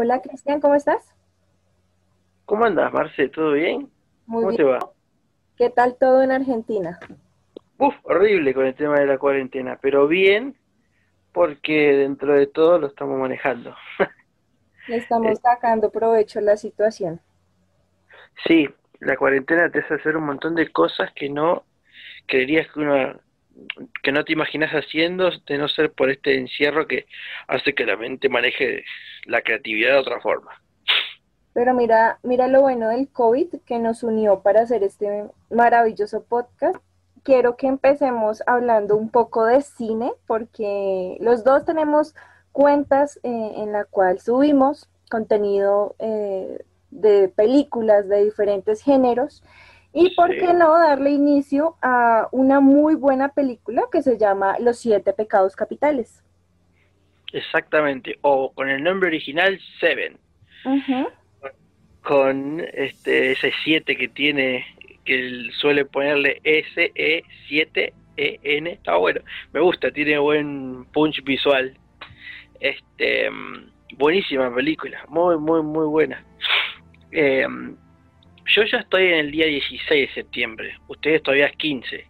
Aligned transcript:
Hola 0.00 0.22
Cristian, 0.22 0.60
¿cómo 0.60 0.76
estás? 0.76 1.02
¿Cómo 2.46 2.64
andas, 2.64 2.92
Marce? 2.92 3.28
¿Todo 3.28 3.52
bien? 3.52 3.92
Muy 4.26 4.44
¿Cómo 4.44 4.50
bien. 4.50 4.56
te 4.56 4.64
va? 4.64 4.78
¿Qué 5.56 5.70
tal 5.70 5.96
todo 5.96 6.22
en 6.22 6.30
Argentina? 6.32 6.98
Uf, 7.78 7.94
horrible 8.04 8.54
con 8.54 8.66
el 8.66 8.74
tema 8.74 8.98
de 9.00 9.06
la 9.06 9.18
cuarentena, 9.18 9.78
pero 9.80 10.06
bien 10.08 10.56
porque 11.32 11.72
dentro 11.96 12.34
de 12.34 12.46
todo 12.48 12.78
lo 12.78 12.88
estamos 12.88 13.18
manejando. 13.18 13.74
Le 14.88 14.96
estamos 14.96 15.38
sacando 15.40 15.88
provecho 15.92 16.40
a 16.40 16.42
la 16.42 16.56
situación. 16.56 17.20
Sí, 18.46 18.68
la 19.00 19.16
cuarentena 19.16 19.70
te 19.70 19.80
hace 19.80 19.94
hacer 19.94 20.16
un 20.16 20.24
montón 20.26 20.54
de 20.54 20.70
cosas 20.72 21.12
que 21.14 21.28
no 21.28 21.64
creerías 22.26 22.68
que 22.72 22.80
uno 22.80 23.20
que 24.02 24.12
no 24.12 24.24
te 24.24 24.32
imaginas 24.32 24.70
haciendo 24.72 25.30
de 25.46 25.58
no 25.58 25.68
ser 25.68 25.92
por 25.92 26.10
este 26.10 26.38
encierro 26.38 26.86
que 26.86 27.06
hace 27.46 27.74
que 27.74 27.86
la 27.86 27.96
mente 27.96 28.28
maneje 28.28 28.84
la 29.24 29.42
creatividad 29.42 29.92
de 29.92 29.98
otra 29.98 30.20
forma. 30.20 30.50
Pero 31.52 31.74
mira, 31.74 32.18
mira 32.22 32.46
lo 32.46 32.60
bueno 32.60 32.88
del 32.88 33.08
COVID 33.08 33.60
que 33.66 33.78
nos 33.78 34.02
unió 34.02 34.40
para 34.40 34.62
hacer 34.62 34.82
este 34.82 35.24
maravilloso 35.50 36.22
podcast. 36.24 36.76
Quiero 37.24 37.56
que 37.56 37.66
empecemos 37.66 38.42
hablando 38.46 38.96
un 38.96 39.10
poco 39.10 39.44
de 39.44 39.60
cine, 39.62 40.12
porque 40.26 41.16
los 41.20 41.42
dos 41.42 41.64
tenemos 41.64 42.14
cuentas 42.52 43.18
eh, 43.22 43.52
en 43.56 43.72
la 43.72 43.84
cual 43.84 44.20
subimos 44.20 44.88
contenido 45.10 45.96
eh, 45.98 46.64
de 46.90 47.28
películas 47.28 48.08
de 48.08 48.24
diferentes 48.24 48.82
géneros. 48.82 49.42
Y 49.92 50.14
por 50.14 50.30
Sí. 50.30 50.38
qué 50.38 50.52
no 50.52 50.78
darle 50.78 51.10
inicio 51.10 51.76
a 51.82 52.28
una 52.30 52.60
muy 52.60 52.94
buena 52.94 53.30
película 53.30 53.84
que 53.90 54.02
se 54.02 54.18
llama 54.18 54.56
Los 54.60 54.78
Siete 54.78 55.12
Pecados 55.12 55.56
Capitales. 55.56 56.22
Exactamente, 57.32 58.18
o 58.22 58.52
con 58.52 58.68
el 58.68 58.82
nombre 58.82 59.08
original 59.08 59.58
Seven. 59.80 60.18
Con 62.02 62.60
este 62.72 63.32
ese 63.32 63.52
7 63.64 63.96
que 63.96 64.08
tiene, 64.08 64.64
que 65.04 65.48
suele 65.58 65.84
ponerle 65.84 66.40
S-E-7-E-N, 66.42 68.70
está 68.72 68.96
bueno, 68.96 69.20
me 69.52 69.60
gusta, 69.60 69.90
tiene 69.90 70.18
buen 70.18 70.84
punch 70.86 71.22
visual. 71.24 71.76
Este, 72.60 73.30
mm, 73.30 73.70
buenísima 73.98 74.52
película, 74.54 75.04
muy, 75.08 75.36
muy, 75.38 75.62
muy 75.62 75.86
buena. 75.86 76.24
Eh, 77.12 77.46
yo 78.48 78.62
ya 78.64 78.78
estoy 78.78 79.06
en 79.08 79.14
el 79.14 79.30
día 79.30 79.46
16 79.46 80.08
de 80.08 80.14
septiembre, 80.14 80.76
ustedes 80.88 81.22
todavía 81.22 81.46
es 81.46 81.56
15, 81.56 82.06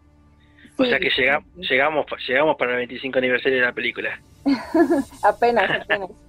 o 0.78 0.84
Sí, 0.84 0.91
sea 0.91 0.98
que 0.98 1.11
llega- 1.11 1.42
llegamos, 1.56 2.06
llegamos 2.27 2.56
para 2.56 2.72
el 2.72 2.77
25 2.78 3.19
aniversario 3.19 3.58
de 3.58 3.64
la 3.64 3.72
película. 3.72 4.20
apenas, 5.25 5.70
apenas. 5.83 6.11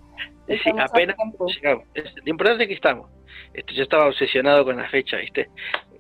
Sí, 0.48 0.72
apenas 0.80 1.16
llegamos. 1.56 1.86
Lo 1.94 2.30
importante 2.32 2.64
es 2.64 2.68
que 2.70 2.74
estamos. 2.74 3.08
Este, 3.54 3.72
yo 3.76 3.84
estaba 3.84 4.08
obsesionado 4.08 4.66
con 4.66 4.78
la 4.78 4.90
fecha, 4.90 5.18
¿viste? 5.18 5.48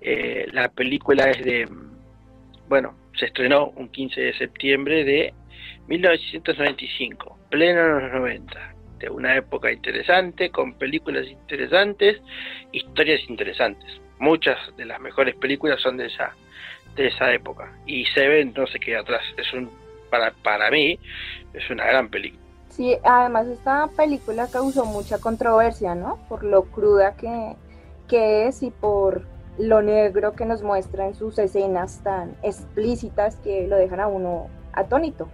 Eh, 0.01 0.47
la 0.53 0.69
película 0.69 1.29
es 1.29 1.45
de. 1.45 1.69
Bueno, 2.67 2.95
se 3.19 3.25
estrenó 3.27 3.67
un 3.75 3.89
15 3.89 4.19
de 4.19 4.33
septiembre 4.39 5.03
de 5.03 5.33
1995, 5.87 7.37
pleno 7.49 7.79
en 7.79 8.03
los 8.03 8.11
90. 8.13 8.75
De 8.99 9.09
una 9.09 9.35
época 9.35 9.71
interesante, 9.71 10.51
con 10.51 10.73
películas 10.73 11.25
interesantes, 11.27 12.21
historias 12.71 13.21
interesantes. 13.29 14.01
Muchas 14.19 14.57
de 14.77 14.85
las 14.85 14.99
mejores 14.99 15.35
películas 15.35 15.81
son 15.81 15.97
de 15.97 16.07
esa 16.07 16.35
de 16.95 17.07
esa 17.07 17.33
época. 17.33 17.71
Y 17.85 18.05
Seven 18.07 18.53
no 18.55 18.67
se 18.67 18.79
queda 18.79 19.01
atrás. 19.01 19.23
Es 19.37 19.53
un 19.53 19.69
para, 20.09 20.31
para 20.43 20.69
mí, 20.71 20.99
es 21.53 21.69
una 21.69 21.85
gran 21.85 22.09
película. 22.09 22.41
Sí, 22.69 22.97
además 23.03 23.47
esta 23.47 23.87
película 23.95 24.47
causó 24.51 24.85
mucha 24.85 25.19
controversia, 25.19 25.95
¿no? 25.95 26.19
Por 26.29 26.43
lo 26.43 26.63
cruda 26.63 27.15
que, 27.15 27.55
que 28.07 28.47
es 28.47 28.63
y 28.63 28.71
por 28.71 29.23
lo 29.57 29.81
negro 29.81 30.33
que 30.33 30.45
nos 30.45 30.63
muestra 30.63 31.05
en 31.05 31.15
sus 31.15 31.37
escenas 31.39 32.01
tan 32.03 32.35
explícitas 32.43 33.35
que 33.37 33.67
lo 33.67 33.75
dejan 33.75 33.99
a 33.99 34.07
uno 34.07 34.47
atónito. 34.73 35.27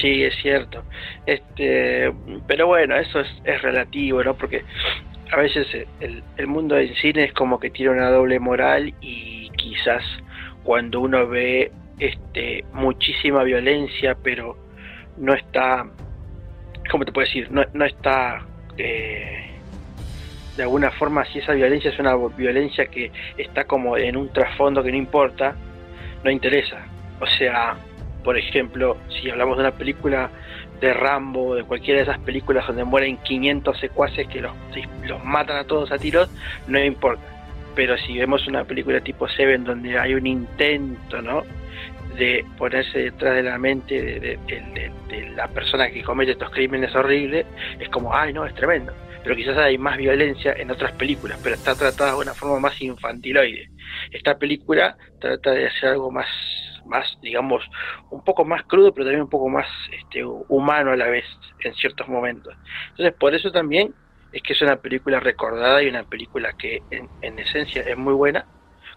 Sí, 0.00 0.24
es 0.24 0.34
cierto. 0.42 0.82
Este, 1.26 2.12
pero 2.46 2.66
bueno, 2.66 2.96
eso 2.96 3.20
es, 3.20 3.28
es 3.44 3.62
relativo, 3.62 4.22
¿no? 4.22 4.34
Porque 4.34 4.64
a 5.30 5.36
veces 5.36 5.66
el, 6.00 6.46
mundo 6.46 6.74
del 6.74 6.94
cine 6.96 7.24
es 7.24 7.32
como 7.32 7.58
que 7.58 7.70
tiene 7.70 7.92
una 7.92 8.10
doble 8.10 8.38
moral 8.38 8.94
y 9.00 9.50
quizás 9.50 10.02
cuando 10.62 11.00
uno 11.00 11.26
ve 11.26 11.72
este 11.98 12.64
muchísima 12.72 13.42
violencia, 13.42 14.16
pero 14.22 14.56
no 15.16 15.34
está, 15.34 15.86
¿cómo 16.90 17.04
te 17.04 17.12
puedo 17.12 17.26
decir? 17.26 17.50
No, 17.50 17.62
no 17.72 17.84
está 17.84 18.44
eh, 18.76 19.50
de 20.56 20.62
alguna 20.62 20.90
forma 20.90 21.24
si 21.26 21.38
esa 21.38 21.52
violencia 21.52 21.90
es 21.90 21.98
una 21.98 22.14
violencia 22.36 22.86
que 22.86 23.10
está 23.36 23.64
como 23.64 23.96
en 23.96 24.16
un 24.16 24.32
trasfondo 24.32 24.82
que 24.82 24.90
no 24.90 24.98
importa, 24.98 25.56
no 26.22 26.30
interesa. 26.30 26.86
O 27.20 27.26
sea, 27.26 27.76
por 28.24 28.38
ejemplo, 28.38 28.96
si 29.08 29.30
hablamos 29.30 29.56
de 29.56 29.62
una 29.62 29.72
película 29.72 30.30
de 30.80 30.92
Rambo, 30.92 31.54
de 31.54 31.64
cualquiera 31.64 31.98
de 31.98 32.04
esas 32.04 32.18
películas 32.20 32.66
donde 32.66 32.84
mueren 32.84 33.18
500 33.18 33.78
secuaces 33.78 34.26
que 34.28 34.40
los, 34.40 34.52
los 35.06 35.24
matan 35.24 35.58
a 35.58 35.64
todos 35.64 35.92
a 35.92 35.98
tiros, 35.98 36.28
no 36.66 36.82
importa. 36.82 37.22
Pero 37.76 37.96
si 37.98 38.18
vemos 38.18 38.46
una 38.46 38.64
película 38.64 39.00
tipo 39.00 39.28
Seven 39.28 39.64
donde 39.64 39.98
hay 39.98 40.14
un 40.14 40.26
intento, 40.26 41.22
¿no? 41.22 41.44
de 42.16 42.44
ponerse 42.56 42.98
detrás 42.98 43.34
de 43.34 43.42
la 43.42 43.58
mente 43.58 44.00
de, 44.00 44.20
de, 44.20 44.38
de, 44.46 44.92
de, 45.08 45.30
la 45.30 45.48
persona 45.48 45.90
que 45.90 46.02
comete 46.02 46.32
estos 46.32 46.50
crímenes 46.50 46.94
horribles, 46.94 47.44
es 47.78 47.88
como, 47.88 48.14
ay, 48.14 48.32
no, 48.32 48.46
es 48.46 48.54
tremendo. 48.54 48.92
Pero 49.22 49.34
quizás 49.34 49.56
hay 49.56 49.78
más 49.78 49.96
violencia 49.96 50.52
en 50.52 50.70
otras 50.70 50.92
películas, 50.92 51.40
pero 51.42 51.54
está 51.54 51.74
tratada 51.74 52.12
de 52.12 52.18
una 52.18 52.34
forma 52.34 52.60
más 52.60 52.80
infantiloide. 52.80 53.70
Esta 54.10 54.38
película 54.38 54.96
trata 55.18 55.52
de 55.52 55.66
hacer 55.66 55.90
algo 55.90 56.10
más, 56.10 56.28
más 56.86 57.18
digamos, 57.22 57.62
un 58.10 58.22
poco 58.22 58.44
más 58.44 58.62
crudo, 58.64 58.92
pero 58.92 59.06
también 59.06 59.22
un 59.22 59.30
poco 59.30 59.48
más 59.48 59.66
este, 59.92 60.24
humano 60.24 60.92
a 60.92 60.96
la 60.96 61.06
vez, 61.06 61.24
en 61.60 61.74
ciertos 61.74 62.08
momentos. 62.08 62.54
Entonces, 62.90 63.14
por 63.18 63.34
eso 63.34 63.50
también 63.50 63.94
es 64.32 64.42
que 64.42 64.52
es 64.52 64.62
una 64.62 64.76
película 64.76 65.20
recordada 65.20 65.82
y 65.82 65.88
una 65.88 66.04
película 66.04 66.52
que 66.52 66.82
en, 66.90 67.08
en 67.22 67.38
esencia 67.38 67.82
es 67.82 67.96
muy 67.96 68.14
buena, 68.14 68.46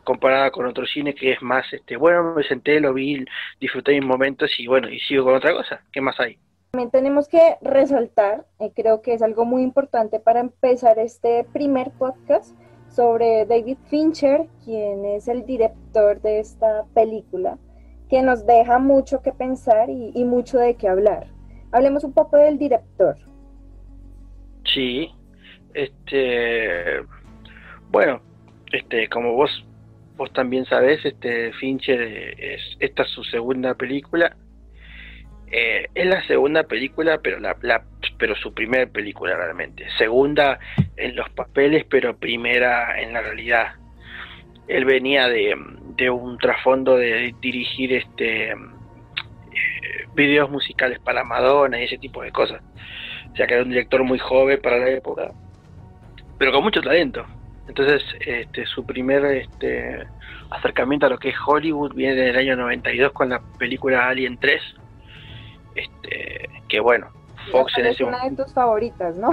comparada 0.08 0.52
con 0.52 0.66
otro 0.66 0.86
cine 0.86 1.14
que 1.14 1.34
es 1.34 1.42
más, 1.42 1.66
este, 1.74 1.98
bueno, 1.98 2.34
me 2.34 2.44
senté, 2.44 2.80
lo 2.80 2.94
vi, 2.94 3.26
disfruté 3.60 3.92
mis 3.92 4.06
momentos 4.06 4.50
y 4.58 4.66
bueno, 4.66 4.90
y 4.90 5.00
sigo 5.00 5.26
con 5.26 5.36
otra 5.36 5.54
cosa. 5.54 5.82
¿Qué 5.92 6.00
más 6.00 6.18
hay? 6.20 6.40
También 6.72 6.92
tenemos 6.92 7.28
que 7.28 7.58
resaltar, 7.62 8.46
eh, 8.60 8.72
creo 8.74 9.02
que 9.02 9.14
es 9.14 9.22
algo 9.22 9.44
muy 9.44 9.64
importante 9.64 10.20
para 10.20 10.40
empezar 10.40 10.98
este 11.00 11.46
primer 11.52 11.92
podcast 11.92 12.56
sobre 12.90 13.46
David 13.46 13.78
Fincher, 13.90 14.48
quien 14.64 15.04
es 15.04 15.28
el 15.28 15.46
director 15.46 16.22
de 16.22 16.40
esta 16.40 16.86
película, 16.94 17.58
que 18.10 18.22
nos 18.22 18.46
deja 18.46 18.80
mucho 18.80 19.22
que 19.22 19.32
pensar 19.32 19.90
y, 19.90 20.24
mucho 20.24 20.58
de 20.58 20.76
qué 20.76 20.88
hablar. 20.88 21.28
Hablemos 21.72 22.04
un 22.04 22.14
poco 22.14 22.38
del 22.38 22.58
director. 22.58 23.18
Sí, 24.64 25.12
este, 25.74 27.02
bueno, 27.90 28.22
este, 28.72 29.08
como 29.10 29.34
vos 29.34 29.64
vos 30.18 30.34
también 30.34 30.66
sabés, 30.66 31.06
este 31.06 31.54
Fincher 31.54 32.02
es 32.02 32.62
esta 32.80 33.04
es 33.04 33.10
su 33.10 33.24
segunda 33.24 33.76
película. 33.76 34.36
Eh, 35.50 35.88
es 35.96 36.06
la 36.06 36.26
segunda 36.28 36.64
película, 36.64 37.20
pero 37.24 37.40
la, 37.40 37.56
la, 37.62 37.84
pero 38.18 38.36
su 38.36 38.54
primera 38.54 38.86
película 38.88 39.38
realmente. 39.38 39.86
Segunda 39.98 40.60
en 40.98 41.16
los 41.16 41.30
papeles, 41.30 41.86
pero 41.90 42.18
primera 42.18 43.00
en 43.00 43.14
la 43.14 43.22
realidad. 43.22 43.68
Él 44.68 44.84
venía 44.84 45.30
de, 45.30 45.56
un 46.10 46.38
trasfondo 46.38 46.98
de 46.98 47.34
dirigir 47.42 47.94
este 47.94 48.52
eh, 48.52 48.56
videos 50.14 50.50
musicales 50.50 51.00
para 51.00 51.24
Madonna 51.24 51.80
y 51.80 51.86
ese 51.86 51.98
tipo 51.98 52.22
de 52.22 52.32
cosas. 52.32 52.62
O 53.32 53.36
sea 53.36 53.48
que 53.48 53.54
era 53.54 53.64
un 53.64 53.70
director 53.70 54.04
muy 54.04 54.20
joven 54.20 54.60
para 54.62 54.78
la 54.78 54.90
época, 54.90 55.32
pero 56.38 56.52
con 56.52 56.64
mucho 56.64 56.82
talento. 56.82 57.26
Entonces, 57.68 58.02
este, 58.26 58.66
su 58.66 58.86
primer 58.86 59.26
este, 59.26 60.08
acercamiento 60.50 61.06
a 61.06 61.10
lo 61.10 61.18
que 61.18 61.30
es 61.30 61.36
Hollywood 61.46 61.94
viene 61.94 62.22
en 62.22 62.28
el 62.30 62.38
año 62.38 62.56
92 62.56 63.12
con 63.12 63.30
la 63.30 63.42
película 63.60 64.08
Alien 64.08 64.38
3. 64.38 64.62
Este, 65.76 66.50
que 66.68 66.80
bueno, 66.80 67.10
Fox 67.52 67.78
en 67.78 67.88
ese 67.88 68.04
Es 68.04 68.10
una 68.10 68.24
de 68.24 68.36
tus 68.36 68.54
favoritas, 68.54 69.16
¿no? 69.18 69.30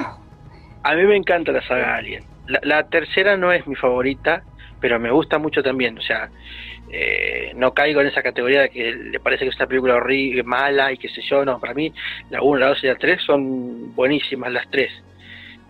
A 0.83 0.95
mí 0.95 1.03
me 1.05 1.17
encanta 1.17 1.53
la 1.53 1.63
saga 1.67 1.97
Alien. 1.97 2.25
La, 2.47 2.61
la, 2.63 2.83
tercera 2.89 3.37
no 3.37 3.53
es 3.53 3.67
mi 3.67 3.75
favorita, 3.75 4.43
pero 4.85 5.01
me 5.01 5.11
gusta 5.11 5.39
mucho 5.39 5.63
también. 5.63 5.97
O 5.97 6.03
sea, 6.03 6.29
eh, 6.91 7.53
no 7.57 7.73
caigo 7.73 8.03
en 8.03 8.09
esa 8.09 8.23
categoría 8.23 8.61
de 8.61 8.69
que 8.69 8.93
le 8.93 9.19
parece 9.19 9.45
que 9.45 9.49
es 9.49 9.57
una 9.57 9.67
película 9.67 9.95
horrible, 9.95 10.43
mala 10.43 10.93
y 10.93 10.99
qué 10.99 11.09
sé 11.09 11.23
yo. 11.23 11.43
No, 11.43 11.59
para 11.59 11.73
mí 11.73 11.91
la 12.29 12.43
1, 12.43 12.59
la 12.61 12.67
2 12.67 12.85
y 12.85 12.87
la 12.89 12.97
3 12.97 13.23
son 13.23 13.95
buenísimas 13.95 14.53
las 14.53 14.71
tres. 14.71 14.93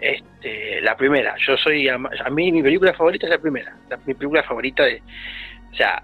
Este, 0.01 0.81
la 0.81 0.97
primera, 0.97 1.37
yo 1.39 1.57
soy, 1.57 1.87
a, 1.87 1.95
a, 1.95 2.31
mí 2.31 2.51
mi 2.51 2.61
película 2.61 2.93
favorita 2.93 3.27
es 3.27 3.31
la 3.31 3.39
primera, 3.39 3.77
mi 4.05 4.15
película 4.15 4.43
favorita 4.43 4.83
de, 4.83 5.01
o 5.71 5.77
sea, 5.77 6.03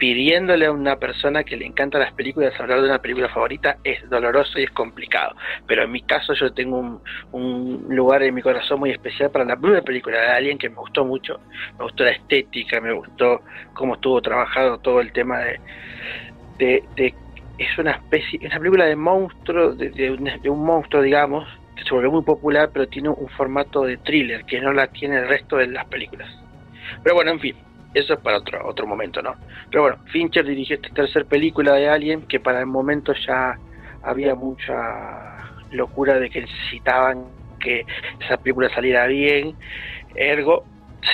pidiéndole 0.00 0.64
a 0.64 0.72
una 0.72 0.96
persona 0.96 1.44
que 1.44 1.58
le 1.58 1.66
encanta 1.66 1.98
las 1.98 2.14
películas 2.14 2.58
hablar 2.58 2.80
de 2.80 2.86
una 2.86 3.02
película 3.02 3.28
favorita 3.28 3.76
es 3.84 4.08
doloroso 4.08 4.58
y 4.58 4.62
es 4.62 4.70
complicado. 4.70 5.36
Pero 5.66 5.84
en 5.84 5.92
mi 5.92 6.00
caso 6.00 6.32
yo 6.32 6.50
tengo 6.54 6.78
un, 6.78 7.02
un 7.32 7.84
lugar 7.90 8.22
en 8.22 8.34
mi 8.34 8.40
corazón 8.40 8.80
muy 8.80 8.92
especial 8.92 9.30
para 9.30 9.44
la 9.44 9.56
primera 9.56 9.82
película 9.82 10.18
de 10.18 10.28
Alien 10.28 10.56
que 10.56 10.70
me 10.70 10.76
gustó 10.76 11.04
mucho. 11.04 11.38
Me 11.78 11.84
gustó 11.84 12.04
la 12.04 12.12
estética, 12.12 12.80
me 12.80 12.94
gustó 12.94 13.42
cómo 13.74 13.94
estuvo 13.94 14.22
trabajado 14.22 14.78
todo 14.78 15.02
el 15.02 15.12
tema 15.12 15.38
de, 15.40 15.60
de, 16.96 17.14
es 17.58 17.78
una 17.78 17.90
especie, 17.90 18.40
es 18.42 18.50
una 18.52 18.58
película 18.58 18.86
de 18.86 18.96
monstruo, 18.96 19.74
de, 19.74 19.90
de, 19.90 20.48
un 20.48 20.64
monstruo, 20.64 21.02
digamos, 21.02 21.46
que 21.76 21.84
se 21.84 21.94
volvió 21.94 22.10
muy 22.10 22.22
popular, 22.22 22.70
pero 22.72 22.88
tiene 22.88 23.10
un 23.10 23.28
formato 23.36 23.82
de 23.82 23.98
thriller 23.98 24.46
que 24.46 24.62
no 24.62 24.72
la 24.72 24.86
tiene 24.86 25.18
el 25.18 25.28
resto 25.28 25.58
de 25.58 25.66
las 25.66 25.84
películas. 25.88 26.34
Pero 27.02 27.14
bueno, 27.16 27.32
en 27.32 27.40
fin, 27.40 27.56
eso 27.94 28.14
es 28.14 28.20
para 28.20 28.38
otro, 28.38 28.66
otro 28.66 28.86
momento, 28.86 29.22
¿no? 29.22 29.34
Pero 29.70 29.82
bueno, 29.82 29.98
Fincher 30.12 30.44
dirigió 30.44 30.76
esta 30.76 30.88
tercera 30.90 31.24
película 31.24 31.74
de 31.74 31.88
Alien, 31.88 32.22
que 32.22 32.40
para 32.40 32.60
el 32.60 32.66
momento 32.66 33.12
ya 33.26 33.58
había 34.02 34.34
mucha 34.34 35.36
locura 35.72 36.18
de 36.18 36.30
que 36.30 36.42
necesitaban 36.42 37.24
que 37.58 37.84
esa 38.20 38.36
película 38.36 38.68
saliera 38.74 39.06
bien, 39.06 39.54
ergo 40.14 40.64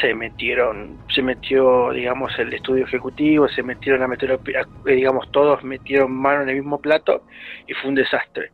se 0.00 0.14
metieron, 0.14 0.98
se 1.14 1.22
metió, 1.22 1.90
digamos, 1.92 2.36
el 2.38 2.52
estudio 2.52 2.84
ejecutivo, 2.84 3.48
se 3.48 3.62
metieron 3.62 4.02
a 4.02 4.08
meter, 4.08 4.38
digamos, 4.84 5.30
todos 5.30 5.62
metieron 5.62 6.12
mano 6.12 6.42
en 6.42 6.48
el 6.48 6.56
mismo 6.56 6.80
plato 6.80 7.22
y 7.66 7.72
fue 7.74 7.90
un 7.90 7.94
desastre 7.94 8.50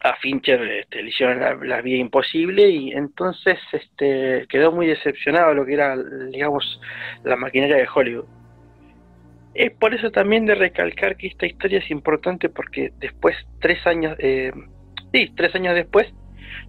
a 0.00 0.16
Fincher 0.16 0.62
este, 0.62 1.02
le 1.02 1.10
hicieron 1.10 1.40
la, 1.68 1.82
vida 1.82 1.98
imposible 1.98 2.68
y 2.68 2.92
entonces 2.92 3.58
este, 3.72 4.46
quedó 4.48 4.72
muy 4.72 4.86
decepcionado 4.86 5.52
lo 5.52 5.66
que 5.66 5.74
era, 5.74 5.96
digamos, 6.30 6.80
la 7.22 7.36
maquinaria 7.36 7.76
de 7.76 7.88
Hollywood. 7.92 8.24
Es 9.54 9.72
por 9.72 9.94
eso 9.94 10.10
también 10.10 10.46
de 10.46 10.54
recalcar 10.54 11.16
que 11.16 11.26
esta 11.26 11.46
historia 11.46 11.80
es 11.80 11.90
importante 11.90 12.48
porque 12.48 12.92
después, 12.98 13.36
tres 13.60 13.86
años, 13.86 14.16
eh, 14.18 14.52
sí, 15.12 15.32
tres 15.36 15.54
años 15.54 15.74
después, 15.74 16.06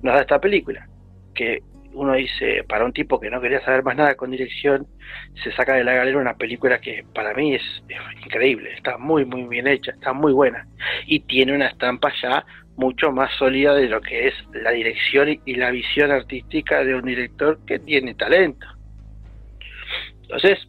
nos 0.02 0.16
da 0.16 0.22
esta 0.22 0.42
película, 0.42 0.88
que 1.34 1.62
uno 1.94 2.14
dice, 2.14 2.64
para 2.68 2.86
un 2.86 2.94
tipo 2.94 3.20
que 3.20 3.30
no 3.30 3.42
quería 3.42 3.64
saber 3.64 3.84
más 3.84 3.96
nada 3.96 4.16
con 4.16 4.32
dirección, 4.32 4.88
se 5.44 5.52
saca 5.54 5.76
de 5.76 5.84
la 5.84 5.94
galera 5.94 6.18
una 6.18 6.36
película 6.36 6.80
que 6.80 7.06
para 7.14 7.34
mí 7.34 7.56
es, 7.56 7.62
es 7.88 8.26
increíble, 8.26 8.74
está 8.74 8.98
muy, 8.98 9.26
muy 9.26 9.44
bien 9.44 9.68
hecha, 9.68 9.92
está 9.92 10.14
muy 10.14 10.34
buena 10.34 10.68
y 11.06 11.20
tiene 11.22 11.54
una 11.54 11.68
estampa 11.68 12.12
ya 12.22 12.46
mucho 12.76 13.12
más 13.12 13.32
sólida 13.38 13.74
de 13.76 13.88
lo 13.88 14.02
que 14.02 14.28
es 14.28 14.34
la 14.54 14.72
dirección 14.72 15.40
y 15.46 15.56
la 15.56 15.72
visión 15.72 16.12
artística 16.12 16.84
de 16.84 16.96
un 16.96 17.04
director 17.04 17.60
que 17.66 17.80
tiene 17.80 18.16
talento. 18.16 18.66
Entonces, 20.24 20.60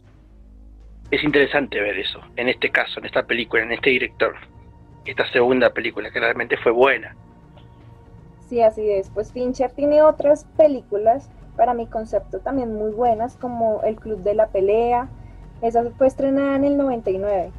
es 1.11 1.23
interesante 1.23 1.79
ver 1.79 1.97
eso, 1.97 2.19
en 2.35 2.49
este 2.49 2.69
caso, 2.69 2.99
en 2.99 3.05
esta 3.05 3.23
película, 3.23 3.63
en 3.63 3.71
este 3.71 3.91
director, 3.91 4.35
esta 5.05 5.29
segunda 5.31 5.71
película 5.71 6.11
que 6.11 6.19
realmente 6.19 6.57
fue 6.57 6.71
buena. 6.71 7.15
Sí, 8.49 8.61
así 8.61 8.89
es. 8.89 9.09
Pues 9.09 9.31
Fincher 9.31 9.71
tiene 9.71 10.01
otras 10.01 10.45
películas, 10.57 11.29
para 11.55 11.73
mi 11.73 11.87
concepto 11.87 12.39
también 12.39 12.73
muy 12.73 12.91
buenas, 12.91 13.37
como 13.37 13.81
El 13.83 13.95
Club 13.95 14.19
de 14.23 14.35
la 14.35 14.47
Pelea. 14.47 15.07
Esa 15.61 15.83
fue 15.91 16.07
estrenada 16.07 16.55
en 16.55 16.65
el 16.65 16.77
99 16.77 17.51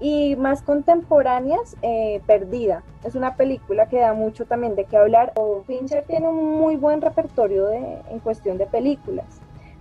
y 0.00 0.34
más 0.36 0.62
contemporáneas, 0.62 1.76
eh, 1.82 2.22
Perdida. 2.26 2.82
Es 3.04 3.14
una 3.14 3.36
película 3.36 3.86
que 3.86 4.00
da 4.00 4.14
mucho 4.14 4.46
también 4.46 4.74
de 4.74 4.84
qué 4.84 4.96
hablar. 4.96 5.32
O 5.36 5.62
Fincher 5.66 6.04
tiene 6.04 6.26
un 6.26 6.58
muy 6.58 6.76
buen 6.76 7.02
repertorio 7.02 7.66
de, 7.66 7.98
en 8.10 8.18
cuestión 8.20 8.56
de 8.56 8.66
películas. 8.66 9.26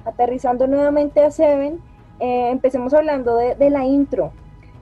Aterrizando 0.04 0.68
nuevamente 0.68 1.24
a 1.24 1.32
Seven, 1.32 1.82
eh, 2.20 2.50
empecemos 2.50 2.94
hablando 2.94 3.38
de, 3.38 3.70
la 3.70 3.86
intro. 3.86 4.34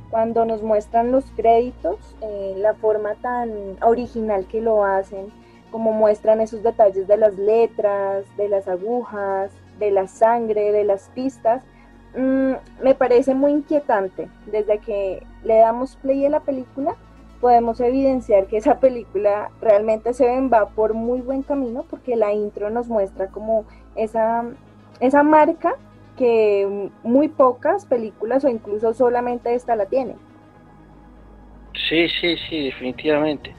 Cuando 0.09 0.45
nos 0.45 0.63
muestran 0.63 1.11
los 1.11 1.25
créditos, 1.31 1.97
eh, 2.21 2.55
la 2.57 2.73
forma 2.73 3.15
tan 3.15 3.77
original 3.81 4.47
que 4.47 4.61
lo 4.61 4.85
hacen, 4.85 5.31
como 5.69 5.91
muestran 5.91 6.41
esos 6.41 6.63
detalles 6.63 7.07
de 7.07 7.17
las 7.17 7.37
letras, 7.37 8.25
de 8.37 8.49
las 8.49 8.67
agujas, 8.67 9.51
de 9.77 9.91
la 9.91 10.07
sangre, 10.07 10.71
de 10.71 10.85
las 10.85 11.09
pistas, 11.09 11.61
Mm, 12.15 12.53
me 12.83 12.95
parece 12.95 13.35
muy 13.35 13.51
inquietante. 13.51 14.29
Desde 14.45 14.79
que 14.79 15.23
le 15.43 15.57
damos 15.57 15.95
play 15.97 16.25
a 16.25 16.29
la 16.29 16.39
película, 16.39 16.95
podemos 17.39 17.79
evidenciar 17.79 18.47
que 18.47 18.57
esa 18.57 18.79
película 18.79 19.51
realmente 19.61 20.13
se 20.13 20.25
va 20.47 20.69
por 20.69 20.93
muy 20.93 21.21
buen 21.21 21.43
camino 21.43 21.85
porque 21.89 22.15
la 22.15 22.33
intro 22.33 22.69
nos 22.69 22.87
muestra 22.87 23.27
como 23.27 23.65
esa, 23.95 24.43
esa 24.99 25.23
marca 25.23 25.75
que 26.17 26.89
muy 27.03 27.27
pocas 27.27 27.85
películas 27.85 28.43
o 28.43 28.49
incluso 28.49 28.93
solamente 28.93 29.53
esta 29.53 29.75
la 29.75 29.85
tiene. 29.85 30.15
Sí, 31.87 32.07
sí, 32.19 32.35
sí, 32.49 32.65
definitivamente. 32.65 33.53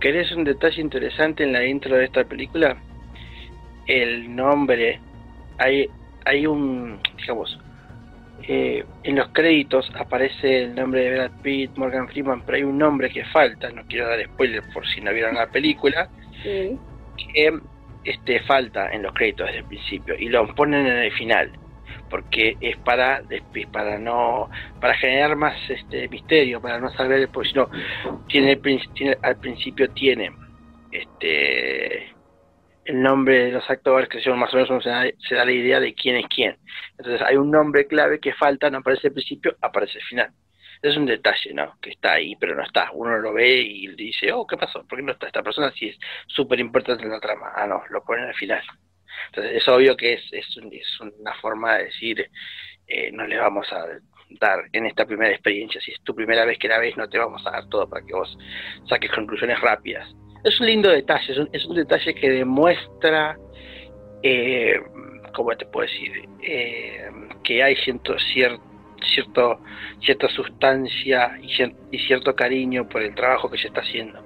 ¿Querés 0.00 0.30
un 0.32 0.44
detalle 0.44 0.80
interesante 0.80 1.42
en 1.42 1.52
la 1.52 1.66
intro 1.66 1.96
de 1.96 2.04
esta 2.04 2.24
película? 2.24 2.76
El 3.86 4.34
nombre, 4.34 5.00
hay, 5.58 5.90
hay 6.24 6.46
un, 6.46 7.00
digamos, 7.18 7.58
eh, 8.46 8.84
en 9.02 9.16
los 9.16 9.28
créditos 9.28 9.90
aparece 9.98 10.64
el 10.64 10.74
nombre 10.74 11.02
de 11.02 11.10
Brad 11.12 11.42
Pitt, 11.42 11.76
Morgan 11.76 12.08
Freeman, 12.08 12.42
pero 12.44 12.56
hay 12.56 12.64
un 12.64 12.78
nombre 12.78 13.10
que 13.10 13.24
falta, 13.26 13.70
no 13.70 13.84
quiero 13.86 14.08
dar 14.08 14.22
spoiler 14.24 14.62
por 14.72 14.86
si 14.86 15.00
no 15.00 15.12
vieron 15.12 15.34
la 15.34 15.46
película, 15.46 16.08
que 16.42 17.58
este, 18.04 18.40
falta 18.40 18.90
en 18.92 19.02
los 19.02 19.14
créditos 19.14 19.46
desde 19.46 19.60
el 19.60 19.64
principio 19.64 20.14
y 20.18 20.28
lo 20.28 20.46
ponen 20.54 20.86
en 20.86 20.98
el 20.98 21.12
final 21.12 21.50
porque 22.10 22.56
es 22.60 22.76
para 22.78 23.22
para 23.72 23.98
no 23.98 24.50
para 24.80 24.94
generar 24.94 25.36
más 25.36 25.56
este 25.70 26.06
misterio 26.08 26.60
para 26.60 26.78
no 26.78 26.90
saber 26.90 27.28
pues 27.30 27.54
no 27.54 27.70
tiene, 28.28 28.56
tiene 28.94 29.16
al 29.22 29.36
principio 29.36 29.88
tiene 29.90 30.30
este 30.92 32.13
el 32.84 33.02
nombre 33.02 33.46
de 33.46 33.52
los 33.52 33.68
actores, 33.68 34.08
que 34.08 34.20
son 34.20 34.38
más 34.38 34.52
o 34.52 34.56
menos 34.56 34.82
se 34.82 35.34
da, 35.34 35.44
la 35.44 35.52
idea 35.52 35.80
de 35.80 35.94
quién 35.94 36.16
es 36.16 36.26
quién. 36.28 36.56
Entonces 36.98 37.22
hay 37.26 37.36
un 37.36 37.50
nombre 37.50 37.86
clave 37.86 38.20
que 38.20 38.34
falta, 38.34 38.70
no 38.70 38.78
aparece 38.78 39.08
al 39.08 39.14
principio, 39.14 39.56
aparece 39.60 39.98
al 39.98 40.04
final. 40.04 40.30
Es 40.82 40.96
un 40.96 41.06
detalle, 41.06 41.54
¿no? 41.54 41.78
Que 41.80 41.90
está 41.90 42.12
ahí, 42.12 42.36
pero 42.36 42.54
no 42.54 42.62
está. 42.62 42.90
Uno 42.92 43.16
lo 43.18 43.32
ve 43.32 43.56
y 43.56 43.88
dice, 43.94 44.32
oh, 44.32 44.46
¿qué 44.46 44.56
pasó? 44.56 44.86
¿Por 44.86 44.98
qué 44.98 45.02
no 45.02 45.12
está 45.12 45.26
esta 45.26 45.42
persona 45.42 45.72
si 45.72 45.88
es 45.88 45.98
súper 46.26 46.60
importante 46.60 47.04
en 47.04 47.10
la 47.10 47.20
trama? 47.20 47.52
Ah, 47.56 47.66
no, 47.66 47.82
lo 47.88 48.04
ponen 48.04 48.26
al 48.26 48.34
final. 48.34 48.62
Entonces 49.28 49.56
es 49.56 49.68
obvio 49.68 49.96
que 49.96 50.14
es, 50.14 50.22
es, 50.32 50.46
es 50.72 51.00
una 51.00 51.34
forma 51.40 51.76
de 51.76 51.84
decir, 51.84 52.30
eh, 52.86 53.10
no 53.12 53.26
le 53.26 53.38
vamos 53.38 53.72
a 53.72 53.86
dar 54.40 54.64
en 54.72 54.86
esta 54.86 55.06
primera 55.06 55.30
experiencia, 55.30 55.80
si 55.80 55.92
es 55.92 56.02
tu 56.02 56.14
primera 56.14 56.44
vez 56.44 56.58
que 56.58 56.68
la 56.68 56.78
ves, 56.78 56.96
no 56.96 57.08
te 57.08 57.18
vamos 57.18 57.46
a 57.46 57.52
dar 57.52 57.68
todo 57.68 57.88
para 57.88 58.04
que 58.04 58.12
vos 58.12 58.36
saques 58.88 59.10
conclusiones 59.12 59.60
rápidas 59.60 60.12
es 60.44 60.60
un 60.60 60.66
lindo 60.66 60.90
detalle, 60.90 61.48
es 61.52 61.66
un, 61.66 61.74
detalle 61.74 62.14
que 62.14 62.30
demuestra, 62.30 63.38
eh, 64.22 64.78
¿cómo 65.34 65.56
te 65.56 65.64
puedo 65.64 65.88
decir? 65.88 66.28
Eh, 66.42 67.10
que 67.42 67.62
hay 67.62 67.74
cierto, 67.76 68.14
cierto, 68.18 69.60
cierta 70.00 70.28
sustancia 70.28 71.38
y, 71.42 71.98
cierto 71.98 72.36
cariño 72.36 72.86
por 72.86 73.02
el 73.02 73.14
trabajo 73.14 73.50
que 73.50 73.58
se 73.58 73.68
está 73.68 73.80
haciendo. 73.80 74.22